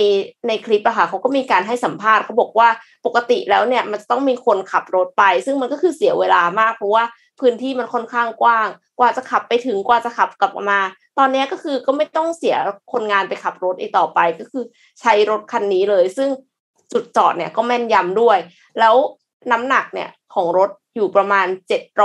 [0.47, 2.69] ในคลิปอะค่ะเขาก็มีการให้สัมภาษณ์เขาบอกว่า
[3.07, 7.05] ปกติแล้วเนี่ยมันต้องมีคนขับรถไป ซึ่งมันก็คือเสียเวลามากเพราะว่า
[7.41, 8.69] พื้นที่มันค่อนข้างกว้าง
[8.99, 10.81] กว่าจะขับไปถึงกว่าจะขับกลับมา
[11.19, 12.57] ตอนนี้ก็คือก็ไม่ต้องเสีย
[12.93, 14.65] คนงานไปขับรถอีกต่อไป ก็คือ
[15.01, 16.29] ใช้รถคันนี้เลย ซึ่ง
[16.93, 18.39] จุดจอดเนี่ยก็แม่นยำด้วย
[18.79, 18.97] แล้ว
[19.51, 21.47] น้ำหนักเนี่ยของรถอยู่ประมาณ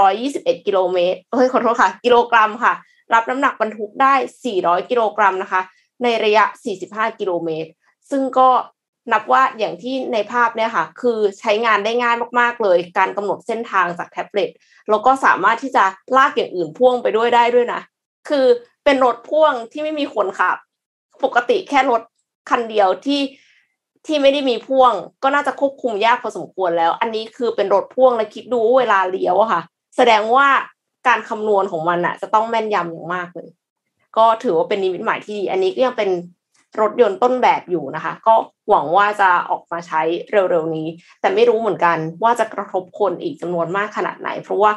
[0.03, 2.73] 721 กิโลเมตรเฮ้ยขอโทษค่ะ กิโลกรัมค่ะ
[3.13, 4.13] รับน้ำหนักบรรทุกได้
[4.51, 5.61] 400 กิโลกรัมนะคะ
[6.03, 6.43] ในระยะ
[6.81, 7.69] 45 กิโลเมตร
[8.11, 8.49] ซึ่งก็
[9.11, 14.49] นับว่าอย่างที่ในภาพเนี่ยค่ะ คือใช้งานได้ง่ายมาก ๆ เลย การกำหนดเส้นทางจากแท็บเล็ต
[14.89, 15.83] แล้วก็สามารถที่จะ
[16.17, 17.81] ลากอย่างอื่นพ่วงไปด้วยได้ด้วยนะ
[18.29, 18.45] คือ
[18.83, 20.57] เป็นรถพ่วงที่ไม่มีคนขับ
[21.23, 22.01] ปกติแค่รถ
[22.49, 23.19] คันเดียวที่
[24.07, 24.93] ที่ไม่ได้มีพ่วง
[25.23, 29.61] ก็น่าจะควบคุมยากพอสมควรแล้ว อันนี้คือเป็นรถพ่วงและคิดดูเวลาเลี้ยวอะค่ะ
[29.97, 30.47] แสดงว่า
[31.07, 33.49] การคำนวณของมันอะจะต้องแม่นยำอย่างมากเลย
[34.17, 36.09] ก็ถือว่าเป็นนิมิตหมายที่ดี อันนี้ก็ยังเป็น
[36.81, 38.33] รถยนต์ต้นแบบอยู่นะคะ ก็
[38.69, 40.01] หวังว่าจะออกมาใช้
[40.31, 40.87] เร็วๆนี้
[41.21, 44.71] แต่ไม่รู้เหมือนกันว่าจะกระทบคนอีกจำนวนมากขนาดไหน เพราะว่า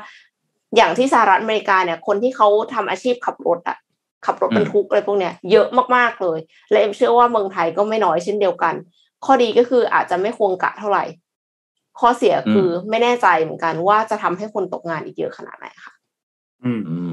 [0.77, 3.79] อย่างที่สหรัฐอเมริกาเนี่ย คนที่เขาทำอาชีพขับรถอะ
[4.27, 5.67] ขับรถบรรทุกอะไรพวกเนี้ยเยอะ
[5.97, 6.39] มากๆเลย
[6.71, 8.75] และเอ็มเชื่อว่าเมืองไทยก็ไม่น้อยเช่นเดียวกัน
[9.25, 11.05] ข้อดีก็คืออาจจะไม่ควงกะเท่าไหร่
[12.01, 15.93] ข้อเสียคือไม่แน่ใจเหมือนกันว่าจะทำให้คนตกงานอีกเยอะขนาดไหนค่ะ
[16.65, 17.11] อืมอืม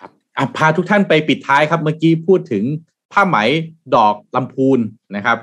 [0.00, 2.64] ครับอะพาทุกท่านไปปิดท้ายครับ เมื่อกี้พูดถึง
[3.12, 3.36] ผ้าไหม
[3.94, 4.78] ดอกลำพูน
[5.16, 5.38] นะครับ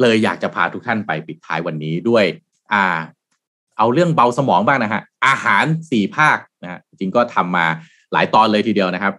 [0.00, 2.24] เลยอยากจะพาทุกท่านไปปิดท้ายวันนี้ด้วย
[2.72, 2.84] อ่า
[3.78, 7.66] เอาเรื่องเบาสมองบ้างนะฮะ อาหารสี่ภาคนะฮะจริงก็ทำมา
[8.12, 9.14] หลายตอนเลยทีเดียวนะครับ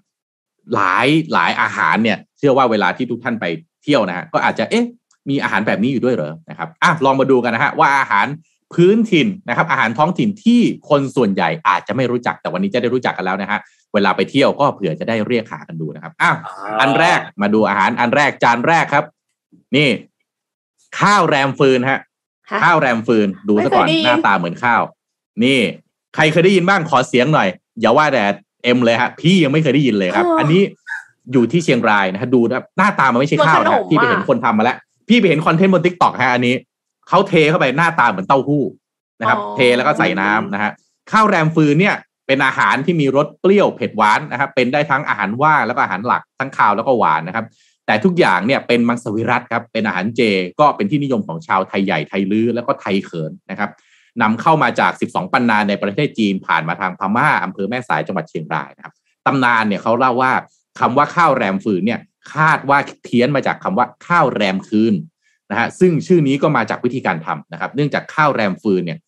[0.75, 3.45] หลายหลายอาหารเนี่ย เชื่อว่าเวลาที่ทุกท่านไป
[3.83, 4.85] เที่ยวนะฮะก็อาจจะเอ๊ะ
[5.29, 8.27] มีอาหารแบบนี้อยู่ด้วยเหรอนะครับอะลองมาดูกันนะฮะว่าอาหาร
[8.73, 10.59] พื้นถิ่นนะครับ อาหารท้องถิ่นที่
[10.89, 13.59] คนส่วนใหญ่อาจจะไม่รู้จักแต่วันนี้จะได้รู้จักกันแล้วนะฮะ
[13.93, 16.31] เวลาไปเที่ยวก็เผื่อจะได้เรียกหากันดูนะครับอะ
[16.81, 19.05] อันแรกมาดูอาหารอันแรกจานแรกครับ
[19.75, 19.89] นี่
[20.99, 21.99] ข้าวแรมฟืนฮะ
[22.51, 24.81] ฮะข้าวแรมฟืน ดูซะก่อนไม่เคยได้ยินหน้าตาเหมือนข้าว
[25.43, 25.59] นี่
[26.15, 27.47] ใครเคยได้ยินบ้างขอเสียงหน่อย
[27.79, 28.23] อย่าว่าแต่
[28.63, 30.61] เอ็มเลยฮะพี่ยังไม่เคยได้ยินเลยครับ อันนี้
[31.31, 36.55] อยู่ที่เชียงรายนะฮะดูนะหน้าตามันไม่ใช่ข้าวนะฮะพี่ไปเห็นคนทำมาแล้ว พี่ไปเห็นคอนเทนต์บน TikTok ฮะอันนี้
[37.09, 38.63] เขาเทเข้าไปหน้าตาเหมือนเต้าหู้
[39.19, 40.71] นะครับ เทแล้วก็ใส่น้ำนะฮะ
[41.11, 41.95] ข้าวแรมฟืนเนี่ย
[42.27, 47.45] เป็นอาหารที่มีรสเปรี้ยวเผ็ดหวานนะครับ เป็นได้ทั้งอาหารว่างแล้วก็อาหารหลักทั้งคาวแล้วก็หวานนะครับ
[47.85, 50.21] แต่ทุกอย่างเนี่ยเป็นมังสวิรัตครับเป็นอาหารเจ
[50.59, 53.69] ก็เป็นที่นิยมของชาวไทยใหญ่ไทยลื้อแล้วก็ไทยเขินนะครับ
[54.21, 58.93] นำเข้ามาจาก 12 ปันนาในประเทศจีนผ่านมาทางพม่าอำเภอแม่สายจังหวัดเชียงรายนะครับ
[59.25, 60.31] ตำนานเนี่ยเขาเล่าว่า
[60.79, 61.99] คำว่าข้าวแรมฟืนเนี่ย
[62.33, 64.93] คาดว่าเพี้ยนมาจากคำว่าข้าวแรมคืน
[65.51, 68.99] นะฮะซึ่งชื่อนี้ก็มาจากวิธีการทำนะครับ เนื่องจากข้าวแรมฟืนเนี่ย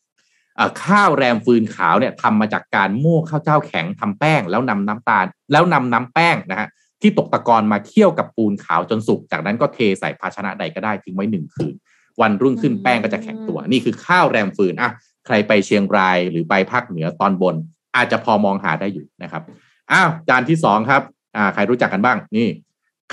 [0.56, 6.68] เอ่อข้าวแรมฟืนขาวเนี่ยทำมาจากการโม่ข้าวเจ้าแข็งทำแป้ง แล้วนำน้ำตาล แล้วนำน้ำแป้งนะฮะ
[7.02, 11.74] ที่ตกตะกอนมาเคี่ยวกับปูนขาวจนสุก จากนั้นก็เทใส่ภาชนะใดก็ได้ทิ้งไว้หนึ่งคืน
[12.22, 14.92] วันรุ่งขึ้นแป้งก็จะแข็งตัว นี่คือข้าวแรมฟืนอะ
[15.26, 17.56] ใครไปเชียงรายหรือไปภาคเหนือตอนบน
[17.96, 19.44] อาจจะพอมองหาได้อยู่นะครับ
[19.92, 21.02] อ้าวจานที่สองครับ
[21.36, 22.48] อ่าใครรู้จักกันบ้างนี่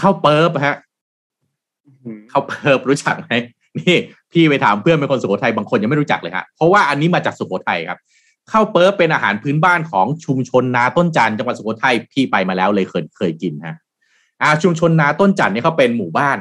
[0.01, 0.77] ข้าวเปิบฮะ
[2.33, 3.33] ข้าวเปิบรู้จักไหม
[3.79, 3.97] นี่
[4.33, 7.99] พี่ไปถามเพื่อนเป็นคนสุโขทัยบางคนยังไม่รู้จักเลยฮะเพราะว่าอันนี้มาจากสุโขทัยครับ
[8.51, 13.77] ข้าวเปิบเป็นอาหารพื้นบ้านของชุมชนนาต้นจันทร์จังหวัดสุโขทัยพี่ไปมาแล้วเลยเคยเคยกินฮะ
[14.43, 16.39] อ่าชุมชนนาต้นจันทร์เนี่ยเขาเป็นหมู่บ้าน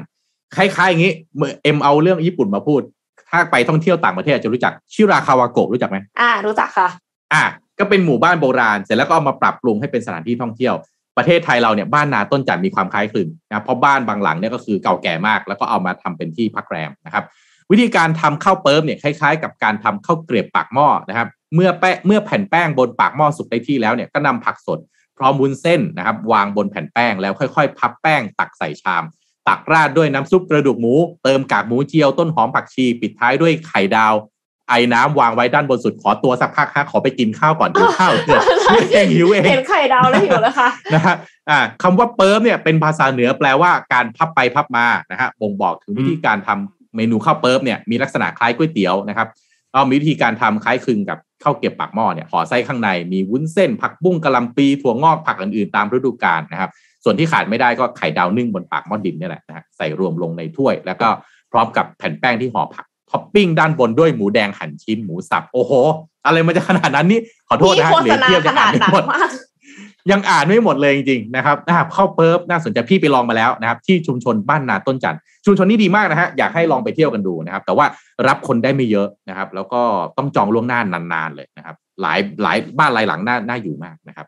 [0.56, 2.82] คล้ายๆอย่างนี้เมื่อเอ็มเอาเรื่องญี่ปุ่นมาพูด
[3.30, 6.88] ถ้าไปท่องเที่ยวต่างประเทศจะรู้จักชิราคาวาโกะรู้จักไหมอ่า รู้จักค่ะ
[7.34, 7.44] อะ
[7.80, 10.74] ก็เป็นหมู่บ้านโบราณ เสร็จแล้วก็เอามาปรับปรุงให้เป็นสถานที่ท่องเที่ยว
[11.18, 17.24] ประเทศไทยเราเนี่ยบ้านนาต้นจันทร์มีความคล้ายคลึงนะเพราะบ้านบางหลังเนี่ยก็คือเก่าแก่มาก แล้วก็เอามาทำเป็นที่พักแรมนะครับ
[17.72, 24.80] วิธีการทำข้าวเปิบเนี่ยคล้ายๆ กับการทำข้าวเกรียบปากหม้อนะครับ เมื่อแป้เมื่อแผ่นแป้งบนปากหม้อสุกได้ที่แล้วเนี่ยก็นำผักสด
[25.18, 29.04] พร้อมวุ้นเส้นนะครับ วางบนแผ่นแป้งแล้วค่อยๆ พับแป้งตักใส่ชาม
[29.48, 30.94] ตักราดด้วยน้ำซุปกระดูกหมู
[31.24, 34.14] เติมกากหมูเจียวต้นหอมผักชี ปิดท้ายด้วยไข่ดาว
[34.70, 38.42] ไอ้น้ำวางไว้ด้านบนสุดขอตัวสักพักฮะขอไปกินข้าวก่อนหิวข้าวเกิด
[38.94, 41.16] เองหิวเองเห็นไข่ดาวแล้วหิวแล้วค่ะนะฮะ
[41.50, 49.28] อ่าคำว่าเปิร์มเนี่ยเป็นภาษาเหนือแปลว่าการพับไปพับมานะฮะบ่งบอกถึงวิธีการทำเมนูข้าวเปิร์มเนี่ยมีลักษณะคล้ายก๋วยเตี๋ยวนะครับ
[49.74, 56.70] เอามีวิธีการทำคล้ายคลึงกับข้าวเก็บปากหม้อเนี่ยห่อไส้ข้างในมีวุ้นเส้น ผักบุ้งกะหล่ำปีถั่วงอกผักอื่นๆ ตามฤดูกาลนะครับ
[57.04, 61.08] ส่วนที่ขาดไม่ได้ก็ไข่ดาวนึ่งบนปากหม้อดินเนี่ยแหละนะฮะใส่รวมลงในถ้วย แล้วก็
[61.52, 65.72] พร้อมกับแผ่นแป้งที่ห่อผัก ท็อปปิ้งด้านบนด้วยหมูแดงหั่นชิ้นหมูสับ โอ้โห
[66.26, 69.30] อะไรมันจะขนาดนั้นนี่ขอโทษพี่นะฮะโฆเหลืษอณาเทียบขยังนาอ่าดนไม่หนักหมดมาก
[70.12, 77.86] ยังอ่านไม่หมดเลยจริงๆนะครับนะครับข้าวเปิบน่าสนใจพี่ไปลองมาแล้วนะครับ ที่ชุมชนบ้านนาต้นจันทร์ชุมชนนี้ดีมากนะฮะอยากให้ลองไปเที่ยวกันดูนะครับ แต่ว่า
[78.28, 79.82] รับคนได้ไม่เยอะนะครับ แล้วก็
[80.18, 84.28] ต้องจองล่วงหน้านานๆเลยนะครับ หลายหลายบ้านหลายหลังน่าน่าอยู่มากนะครับ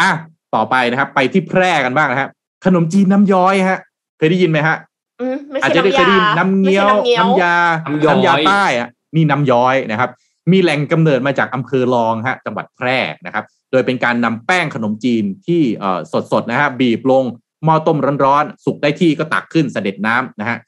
[0.00, 0.10] อะ
[0.54, 2.30] ต่อไปนะครับ ไปที่แพร่กันบ้างนะครับ
[2.64, 3.78] ขนมจีนน้ำย้อยฮะ
[4.18, 4.76] เคยได้ยินไหมฮะ
[5.20, 7.56] อืมไม่อาจใช่จะได้เคยได้ยินน้ำน้ำยาเงี้ยวไม่ใช่น้ำเงี้ยว น้ำยา
[7.86, 10.10] น้ำย้อยน้ำยาใต้อะนี่น้ำย้อยนะครับ
[10.52, 16.00] มีแหล่งกำเนิดมาจากอำเภอรองฮะจังหวัดแพร่นะครับ โดยเป็นการนำแป้งขนมจีนที่เอ่อ
[16.32, 17.24] สดๆนะฮะบีบลง
[17.64, 20.58] หม้อต้มร้อนๆสุกได้ที่ก็ตักขึ้นเสด็จน้ำนะฮะ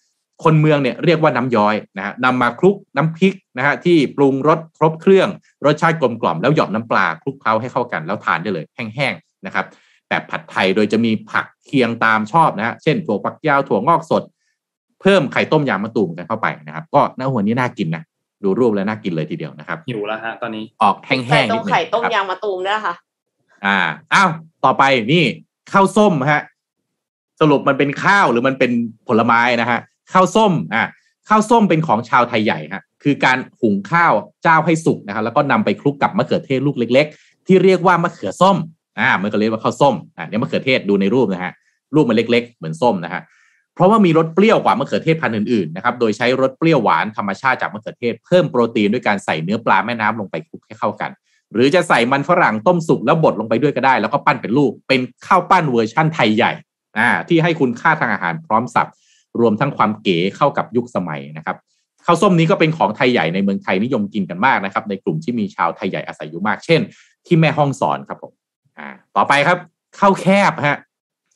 [0.44, 5.28] คนเมืองเนี่ยเรียกว่าน้ำย้อยนะฮะนำมาคลุกน้ำพริกนะฮะที่ปรุงรสครบเครื่อง
[5.64, 9.66] รสชาติกลมกล่อมแล้วหยอดน้ำปลาคลุกเคล้าให้เข้ากันแล้วทานได้เลยแห้งๆนะครับ
[10.08, 14.22] แบบผัดไทยโดยจะมีผักเคียงตามชอบนะฮะเช่นถั่วฝักยาวถั่วงอกสด
[15.04, 18.02] เพิ่มไข่ต้มยางมะตูมกันเข้าไปนะครับก็น้าหัวนี้น่ากินนะ
[18.44, 22.94] ดูรูปแล้วน่ากินเลยทีเดียวนะครับหิวแล้วฮะตอนนี้ออกแห้ใส่งๆตรนิดงนึงไข่ต้มนะครับยางมะตูมเนี่ยค่ะ
[23.66, 23.78] อ่า
[24.14, 24.30] อ้าว
[24.64, 24.82] ต่อไป
[25.12, 25.24] นี่
[25.72, 26.42] ข้าวส้มฮะ
[27.40, 28.70] สรุปมันเป็นข้าวหรือมันเป็น
[29.08, 29.78] ผลไม้นะฮะ
[30.12, 30.82] ข้าวส้มอ่า
[31.28, 34.12] ข้าวส้มเป็นของชาวไทยใหญ่ฮะคือการหุงข้าว
[34.42, 38.56] เจ้าให้สุกนะครับแล้วก็นำไปคลุกกับมะเขือเทศลูกเล็ก ๆ ที่เรียกว่ามะเขือส้ม
[39.00, 41.52] อ่ามันก็เรียกว่าข้าวส้มอ่าเนี่ยมะเขือเทศดูในรูปนะฮะ
[41.94, 43.22] รูปมันเล็ก ๆ เหมือนส้มนะฮะ
[43.74, 51.10] เพราะว่ามีรสเปรี้ยวกว่ามะเขือเทศพันธุ์อื่นๆนะครับโดยใช้รสเปรี้ยวหวานธรรมชาติจากมะเขือเทศเพิ่มโปรตีนด้วยการใส่เนื้อปลาแม่น้ำลงไปคลุกให้เข้ากัน
[51.52, 56.52] หรือจะใส่มันฝรั่งต้มสุกแล้วบดลงไปด้วยก็ได้ แล้วก็ปั้นเป็นลูกเป็นข้าวปั้นเวอร์ชั่นไทยใหญ่
[56.98, 58.90] อ่าที่ให้คุณค่าทางอาหารพร้อมสับ
[59.40, 61.56] รวมทั้งความเก๋เข้ากับยุคสมัยนะครับ
[62.06, 66.80] ข้าวส้มนี้ก็เป็นของไทยใหญ่ในเมืองไทยนิยมกินกันมากนะครับ ในกลุ่มที่มีชาวไทยใหญ่อาศัยอยู่มาก เช่น
[67.26, 68.32] ที่แม่ห้องสอนครับผม
[68.78, 69.58] อ่าต่อไปครับ
[69.98, 70.78] ข้าวแคบฮะ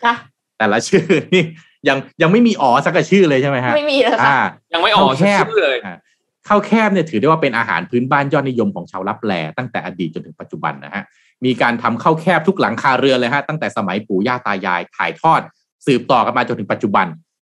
[0.05, 0.15] ค่ะ
[0.59, 1.45] แต่ละชื่อนี่
[1.89, 4.39] ยังยังไม่มีอ๋อสักกะชื่อเลยใช่ไหมฮะไม่มีเลยค่ะอ่า
[4.73, 5.97] ยังไม่ออกข้าวแคบชื่อเลยอ่า
[6.49, 11.05] ข้าวแคบเนี่ยถือได้ว่าเป็นอาหารพื้นบ้านยอดนิยมของชาวลับแลตั้งแต่อดีตจนถึงปัจจุบันนะฮะ
[11.45, 15.41] มีการทำข้าวแคบทุกหลังคาเรือนเลยฮะตั้งแต่สมัยปู่ย่าตายายถ่ายทอด
[15.87, 17.07] สืบต่อกันมาจนถึงปัจจุบัน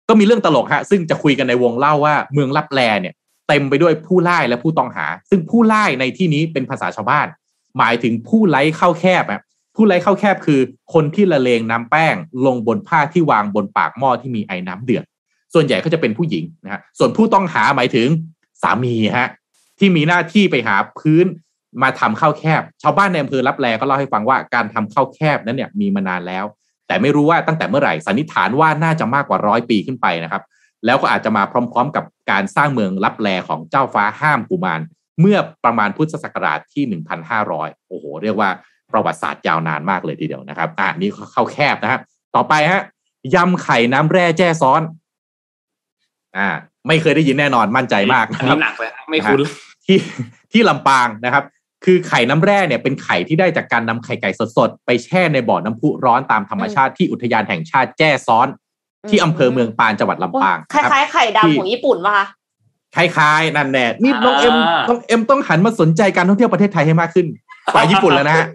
[0.09, 3.15] ก็มีเรื่องตลกฮะซึ่งจะคุยกันในวงเล่าว่าเมืองลับแลเนี่ย
[3.49, 7.27] เต็มไปด้วยผู้ไล่และผู้ต้องหา ซึ่งผู้ไล่ในที่นี้เป็นภาษาชาวบ้าน
[7.79, 9.41] หมายถึงผู้ไล่ข้าวแคบอะ
[9.79, 10.61] ผู้ไล่ข้าวแคบคือ
[10.95, 12.15] คนที่ละเลงน้ำแป้ง
[12.47, 15.05] ลงบนผ้าที่วางบนปากหม้อที่มีไอ้น้ำเดือด
[15.55, 18.09] ส่วนใหญ่ก็จะเป็นผู้หญิงนะฮะส่วนผู้ต้องหาหมายถึง
[18.63, 19.29] สามีฮะ
[19.79, 21.27] ที่มีหน้าที่ไปหาพื้น
[21.83, 26.45] มาทำข้าวแคบ ชาวบ้านในอำเภอรับแลก็เล่าให้ฟังว่าการทำข้าวแคบนั้นเนี่ยมีมานานแล้ว
[26.87, 30.43] แต่ไม่รู้ว่าตั้งแต่เมื่อไหร่สันนิษฐานว่าน่าจะมากกว่าร้อยปีขึ้นไปนะครับ
[30.87, 34.81] แล้วก็อาจจะมาพร้อม ๆ กับการสร้างเมืองรับแลของเจ้าฟ้าห้ามกุมาร
[35.21, 36.85] เมื่อประมาณพุทธศักราชที่
[37.37, 38.51] 1,500 โอ้โห เรียกว่า
[38.93, 42.01] ประวัติศาสตร์ยาวนานมากเลยทีเดียวนะครับอ่านี่เข้าแคบนะฮะ
[42.35, 42.83] ต่อไปฮะ
[43.35, 44.83] ยำไข่น้ำแร่แจ้ซ้อน
[46.37, 46.49] อ่า
[46.89, 49.41] ไม่เคยได้ยินแน่นอนมั่นใจมากอันนะครับนี้หนักเลยไม่คุ้น
[49.87, 49.99] ที่
[50.53, 51.45] ที่ลำปางนะครับ
[51.85, 58.47] คือไข่น้ำแร่เนี่ยเป็นไข่ที่ได้จากการนำไข่ไก่สดๆไปแช่ในบ่อน้ำพุร้อนตามธรรมชาติที่อุทยานแห่งชาติแจ้ซ้อน
[59.11, 62.27] ที่อำเภอเมืองปานจังหวัดลำปางคล้ายๆไข่ดำของญี่ปุ่นป่ะคะ
[62.97, 67.27] คล้ายๆนั่นแน่นี่น้องเอ็มอ่าน้องเอ็มต้องหันมาสนใจการท่องเที่ยวประเทศไทยให้มากขึ้น
[67.73, 68.47] ไปญี่ปุ่นแล้วนะฮะ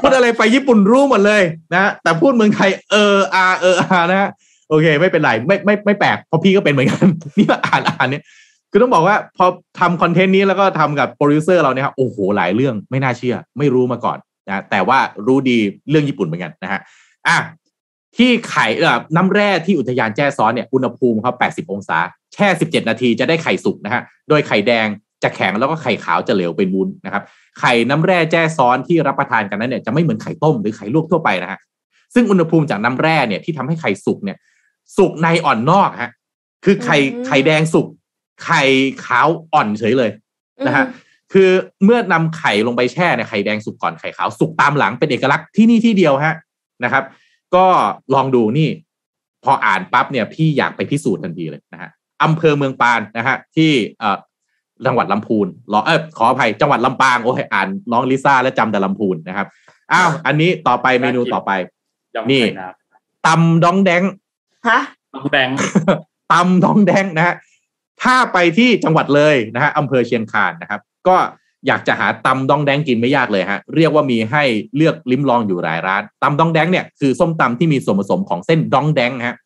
[0.00, 1.42] พูดอะไรไปญี่ปุ่นรู้หมดเลย
[1.74, 4.30] นะแต่พูดเมืองไทยเอออาเอออานะฮะ
[4.68, 7.06] โอเค ไม่เป็นไรไม่ไม่ไม่แปลกเพราะพี่ก็เป็นเหมือนกัน
[7.36, 8.22] นี่มาอ่านอ่านเนี่ย
[8.70, 9.46] คือต้องบอกว่าพอ
[9.80, 14.18] ทำคอนเทนต์นี้แล้วก็ทำกับโปรดิวเซอร์เราเนี่ยครับโอ้โหหลายเรื่องไม่น่าเชื่อ ไม่รู้มาก่อน
[14.48, 15.58] นะแต่ว่ารู้ดี
[15.90, 16.80] เรื่องญี่ปุ่นเหมือนกันนะฮะ
[17.28, 17.38] อะ
[18.16, 18.66] ที่ไข่
[19.16, 21.98] น้ำแร่ที่อุทยานแจ้ซ้อนเนี่ยอุณหภูมิเขา80 องศา
[22.34, 24.88] แช่ 17 นาทีจะได้ไข่สุกนะฮะ โดยไข่แดง
[25.22, 27.22] จะแข็งแล้วก็ไข่ขาวจะเหลวเป็นวุ้นนะครับ
[27.60, 31.60] ไข่น้ำแร่แจ้ซ้อนที่รับประทานกันนั้นเนี่ยจะไม่เหมือนไข่ต้มหรือไข่ลวกทั่วไปนะฮะ
[32.14, 34.38] ซึ่งอุณหภูมิจากน้ำแร่เนี่ยที่ทำให้ไข่สุกเนี่ย
[34.96, 36.10] สุกในอ่อนนอกฮะ
[36.64, 37.86] คือไข่อืมไข่แดงสุก
[38.44, 38.62] ไข่
[39.04, 40.10] ขาวอ่อนเฉยเลย
[40.66, 41.50] นะฮะอืมคือ
[41.84, 46.34] เมื่อนำไข่ลงไปแช่เนี่ยไข่แดงสุกก่อนไข่ขาวสุกตามหลังเป็นเอกลักษณ์ที่นี่ที่เดียวฮะ
[46.84, 47.04] นะครับ
[47.54, 47.66] ก็
[48.14, 48.68] ลองดูนี่
[49.44, 51.90] พออ่านปั๊บเนี่ยพี่อยากไปพิสูจน์ทันทีเลยนะฮะ
[52.22, 54.16] อำเภอเมืองปานนะฮะที่เอ่อ
[54.86, 59.46] จังหวัดลำพูนรอเออขออภัยจังหวัดลำปางโอ้ยอ่านน้องลิซ่าและจำแต่ลำพูนนะครับ
[59.92, 61.50] อ้าวอันนี้ต่อไปเมนูต่อไป
[62.14, 62.68] ยำนี่ไข่น้
[63.26, 64.02] ตำดองแดง
[64.68, 65.48] ฮะำน้ำแดง
[66.32, 67.34] ตำดองแดงนะฮะ
[68.02, 71.16] ถ้าไปที่จังหวัดเลยนะฮะอำเภอเชียงคานนะครับ ก็
[71.66, 74.44] อยากจะหาตำดองแดงกินไม่ยากเลยฮะเรียกว่ามีให้
[74.76, 79.36] เลือกลิ้มลองอยู่หลายร้านตำดองแดงเนี่ยคือส้มตำที่มีส่วนผสมของเส้นดองแดงฮะ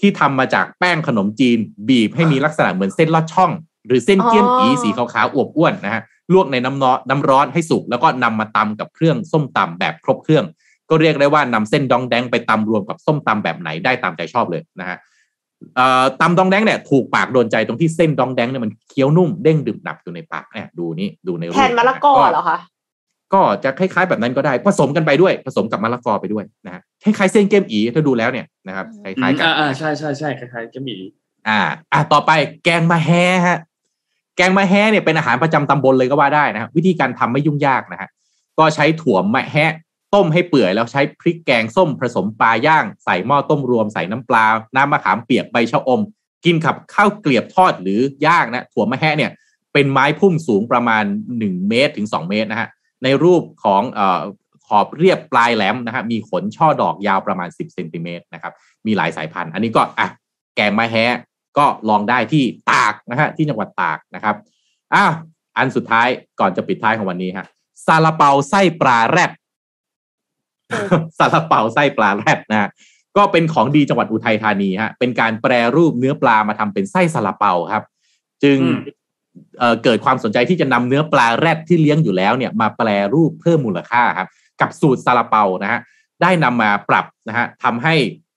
[0.00, 1.58] ที่ทำมาจากแป้งขนมจีน
[1.88, 3.50] บีบให้มีลักษณะเหมือนเส้นลอดช่อง
[3.86, 6.02] หรือเส้นเกี๊ยมอีสีขาวๆอวบอ้วนนะฮะ
[6.32, 10.44] ลวกในน้ำร้อนน้ำร้อนให้สุกแล้วก็นำมาตำกับเครื่องส้มตำแบบครบเครื่อง
[10.90, 14.98] ก็เรียกได้ว่านำเส้นดองแดงไปตำรวมกับส้มตำแบบไหนได้ตามใจชอบเลยนะฮะ
[15.76, 22.58] เอ่อตำดองแดงเนี่ยถูกปากโดนใจตรงที่เส้นดองแดงเนี่ยมันเคี้ยวนุ่มเด้งดึบหนับอยู่ในปากเนี่ยดูนี่ดูในรูปแทนมะละกอเหรอคะ
[23.32, 30.96] ก็จะคล้ายๆแบบนั้นก็ได้ผสมกันไปด้วย ผสมกับมะละกอไปด้วยนะฮะคล้ายๆเส้นเกมอีถ้าดูแล้วเนี่ยนะครับคล้ายๆกันอ่าอ่าใช่ใช่ใช่คล้ายๆจะมี
[31.48, 31.60] อ่า
[31.92, 32.30] อะต่อไป
[32.64, 33.10] แกงมะแฮ
[33.46, 33.58] ฮะ
[34.36, 38.08] แกงมะแฮเนี่ยเป็นอาหารประจำตำบลเลยก็ว่าได้นะครับวิธีการทำไม่ยุ่งยากนะฮะ
[38.58, 39.72] ก็ใช้ถั่วมะแฮะ
[40.14, 44.44] ต้มให้เปื่อยแล้วใช้พริกแกงส้มผสมปลาย่าง ใส่หม้อต้มรวมใส่น้ำปลา
[44.76, 46.00] น้ำมะขามเปียกใบชะอม
[46.44, 49.30] กินกับข้าวเกลียบทอดหรือย่างนะถั่วมะแฮะเนี่ย
[49.72, 51.04] เป็นไม้พุ่มสูงประมาณ
[51.38, 52.68] 1 เมตรถึง 2 เมตรนะฮะ
[53.04, 54.20] ในรูปของเอ่อ
[54.66, 58.52] ขอบเรียบปลายแหลมนะฮะมีขนช่อดอกยาวประมาณ 10เซนติเมตรนะครับ
[58.86, 60.08] มีหลายสายพันธุ์ อันนี้ก็อะ
[60.56, 61.16] แกงมะแฮะ
[61.58, 64.36] ก็ลองได้ที่ตากนะฮะที่จังหวัดตากนะครับ
[64.94, 65.12] อ้าว
[65.56, 66.08] อันสุดท้าย
[66.40, 67.46] ก่อนจะปิดท้ายของวันนี้ฮะ
[67.86, 69.32] ซาลาเปาไส้ปลาแรด
[71.18, 72.68] ซาลาเปาไส้ปลาแรดนะฮะ
[73.16, 77.84] ก็เป็นของดีจังหวัดอุทัยธานีฮะเป็นการแปรรูปเนื้อปลามาทำเป็นไส้ซาลาเปาครับ
[78.42, 78.78] จึงอืม
[79.58, 84.28] เอ่อเกิดความสนใจที่จะนำเนื้อปลาแรดที่เลี้ยงอยู่แล้วเนี่ยมาแปรรูปเพิ่มมูลค่าครับ
[84.60, 85.80] กับสูตรซาลาเปานะฮะ
[86.22, 87.94] ได้นำมาปรับนะฮะทำให้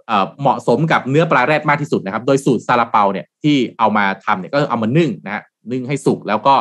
[0.08, 6.56] เอ่อเหมาะสมกับเนื้อปลาแรดมากที่สุดนะครับ โดยสูตรซาลาเปาเนี่ยที่เอามาทำเนี่ยก็เอามานึ่งนะฮะนึ่งให้สุกแล้วก็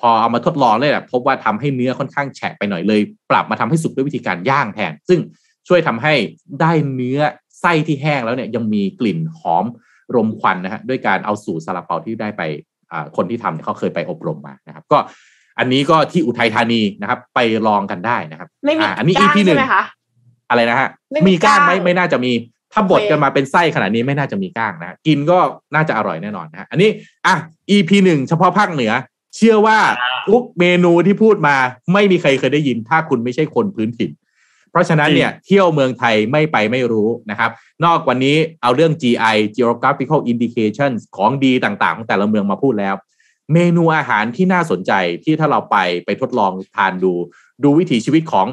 [0.00, 3.00] พอเอามาทดลองเลยแหละพบว่าทำให้เนื้อค่อนข้างแฉะไปหน่อยเลย
[3.30, 5.20] ปรับมาทำให้สุกด้วยวิธีการย่างแทน ซึ่ง
[5.68, 6.14] ช่วยทำให้
[6.60, 7.20] ได้เนื้อ
[7.60, 9.64] ไส้ที่แห้งแล้วเนี่ยยังมีกลิ่นหอม
[10.14, 12.42] รมควันนะฮะด้วยการเอาสูตรซาลาเปาที่ได้ไป
[13.16, 14.98] คนที่ทำเขาเคยไปอบรมมานะครับ ก็
[15.58, 19.58] อันนี้ก็ที่อุทัยธานีนะครับ ไปลองกันได้นะครับไม่มีอันนี้ EP หนึ่ง
[20.50, 20.88] อะไรนะฮะ
[21.28, 22.32] มีก้างไหมไม่น่าจะมี
[22.72, 25.38] ถ้าบดกันมาเป็นไส้ขนาดนี้ไม่น่าจะมีก้างนะ กินก็
[25.74, 26.90] น่าจะอร่อยแน่นอนนะอันนี้
[27.26, 27.34] อะ
[27.70, 28.92] EP หนึ่งเฉพาะภาคเหนือ
[29.36, 29.78] เชื่อว่า
[30.28, 31.56] ทุกเมนูที่พูดมา
[31.92, 34.10] ไม่มีใครเคยได้ยิน ถ้าคุณไม่ใช่คนพื้นถิ่น
[34.70, 37.50] เพราะฉะนั้นเนี่ยเที่ยวเมืองไทยไม่ไปไม่รู้นะครับ
[37.84, 42.94] นอกวันนี้เอาเรื่อง GI geographical indications ของดีต่างๆ ของแต่ละเมืองมาพูดแล้ว
[43.52, 44.92] เมนูอาหารที่น่าสนใจ
[45.24, 47.12] ที่ถ้าเราไปไปทดลองทานดู
[47.64, 48.46] ดูวิถีชีวิตของ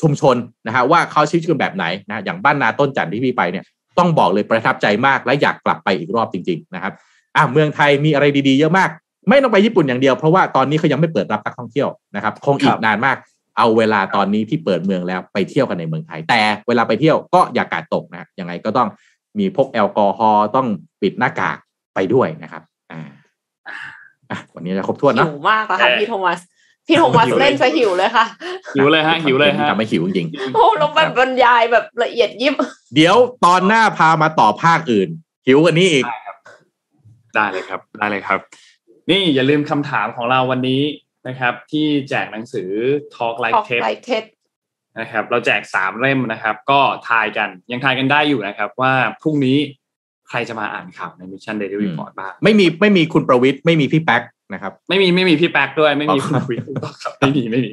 [0.00, 0.36] ชุมชน
[0.66, 3.64] นะฮะว่าเขาชีวิตกันแบบไหนนะอย่างบ้านนาต้นจันทร์ที่พี่ไปเนี่ย
[3.98, 6.92] ต้องบอกเลยประทับใจมากและอยากกลับไปอีกรอบจริง ๆ นะครับ
[7.36, 8.90] อะเมืองไทยมีอะไรดีๆเยอะมาก
[9.28, 13.16] ไม่ต้องไปญี่ปุ่นอย่างเดียวเพราะว่าตอนนี้เขายังไม่เปิดรับนักท่องเที่ยวนะครับคงอีกนานมาก
[13.58, 18.88] เอาเวลาตอนนี้ที่เปิดเมืองแล้วไปเที่ยวกันในเมืองไทย แต่เวลาไปเที่ยวก็อย่ากาดตกนะยังไงก็ต้อง
[19.38, 20.66] มีพกแอลกอฮอล์ต้อง
[21.02, 21.58] ปิดหน้ากาก
[21.94, 22.62] ไปด้วยนะครับ
[22.92, 26.40] อ่าวันนี้จะครบถ้วนนะหิวมากค่ะพี่โทมัส
[26.86, 28.26] พี่โทมัสเล่นซะหิวเลยค่ะ
[28.76, 32.54] หิวเลยฮะหิวเลยฮะทำให้หิวจริงโอ้ลงแบบบรรยายแบบละเอียดยิบ
[32.94, 35.08] เดี๋ยวตอนหน้าพามาต่อภาคอื่น
[35.46, 36.04] หิวกันนี้อีก
[37.34, 38.40] ได้เลยครับ ได้เลยครับ
[39.10, 40.82] นี่อย่าลืมคำถามของเราวันนี้
[41.28, 42.70] นะครับ ที่แจกหนังสือ
[43.14, 43.56] Talk Like
[44.08, 44.24] TED
[45.00, 48.92] นะครับ เราแจกสามเล่มนะครับ ก็ทายกันยังทายกันได้อยู่นะครับ ว่า
[49.22, 49.58] พรุ่งนี้
[50.28, 54.22] ใครจะมาอ่านข่าวใน Mission Daily Report บ้างไม่มีไม่มีคุณประวิทย์ไม่มีพี่แป๊ก
[54.52, 56.68] นะครับ ไม่มีไม่มีพี่แป๊กด้วย ไม่มีคุณวิทย์
[57.02, 57.72] ครับไม่มีไม่มี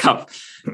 [0.00, 0.16] ครับ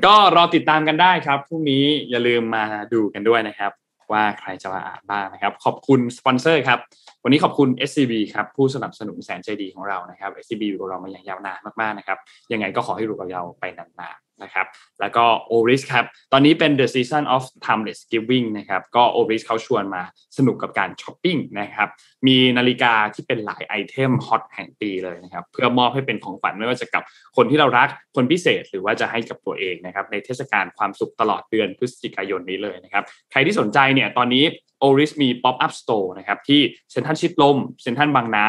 [0.05, 3.73] ก็รอติดตามกันได้ครับพรุ่งนี้อย่าลืมมาดูกันด้วยนะครับ
[4.12, 6.78] ว่าใครจะมาอ่านบ้างนะครับ ขอบคุณสปอนเซอร์ครับ
[7.24, 12.19] วันนี้ขอบคุณ SCB ครับ ผู้สนับสนุนแสนใจดีของเรานะครับ SCB อยู่กับเรามาอย่างยาวนานมากๆนะครับ
[12.53, 14.66] ยังไงก็ขอให้อยู่กับเราไปนาน นะครับ
[15.01, 20.02] แล้วก็ Oris ครับตอนนี้เป็น the season of timeless giving นะครับก็ Oris เขาชวนมา
[20.36, 21.89] สนุกกับการช้อปปิ้งนะครับ
[22.27, 27.02] มีนาฬิกาที่เป็นหลาย item hot แห่งปีเลยนะครับเพื่อมอบให้เป็นของฝันไม่ว่าจะกับ
[27.36, 34.44] คนที่เรารักคนพิเศษหรือว่าจะให้กับตัวเองนะครับในเทศกาลความสุขตลอดเดือนพฤศจิกายนนี้เลยนะครับใครที่สนใจเนี่ยตอนนี้
[34.82, 36.60] Oris มี Pop Up Store นะครับที่
[36.90, 38.47] เซ็นทรัลชิดลมเซ็นทรัลบางนา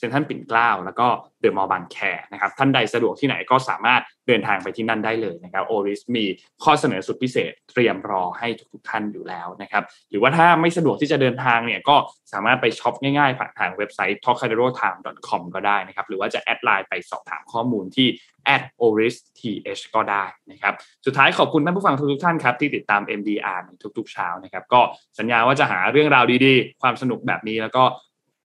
[0.00, 1.08] เซ็นทรัลปิ่นเกล้าแล้วก็
[1.40, 1.98] เดอะมอลล์บางแค
[2.32, 6.24] นะครับท่านใดสะดวกที่ไหนก็สามารถเดินทางไปที่นั่นได้เลยนะครับ Oris มี
[6.64, 11.96] ข้อเสนอสุดพิเศษเตรียมรอให้ทุกท่านอยู่แล้วนะครับหรือว่าถ้าไม่สะดวกที่จะเดินทางเนี่ยก็
[12.32, 14.98] สามารถไปช็อปง่ายๆ ผ่านทางเว็บไซต์ t r o c a d e r o t i m e
[15.28, 18.08] c o m ก็ได้นะครับหรือว่าจะ add LINE ไปสอบถามข้อมูลที่
[18.54, 20.74] at oris th ก็ได้นะครับ
[21.06, 24.80] สุดท้ายขอบคุณท่านผู้ฟังทุกท่านครับ ที่ติดตาม MDR ในทุกๆเช้านะครับ ก็
[25.18, 27.84] สัญญาว่าจะหาเรื่องราวดีๆ ความสนุกแบบนี้แล้วก็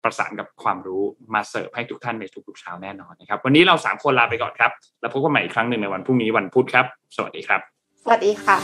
[0.05, 1.03] ประสานกับความรู้
[1.33, 4.71] มาเสิร์ฟให้ทุกท่านในทุกๆเช้าแน่นอนนะครับ วันนี้เราสามคนลาไปก่อนครับ
[5.01, 7.61] แล้วพบกันใหม่อีกครั้งหนึ่งในวันพรุ่งนี้วันพุธครับ สวัสดีครับ
[8.03, 8.57] สวัสดีค่ะ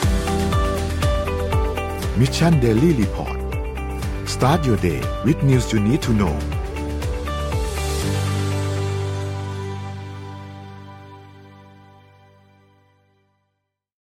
[2.19, 3.37] Mission Daily Report
[4.33, 6.35] start your day with news you need to know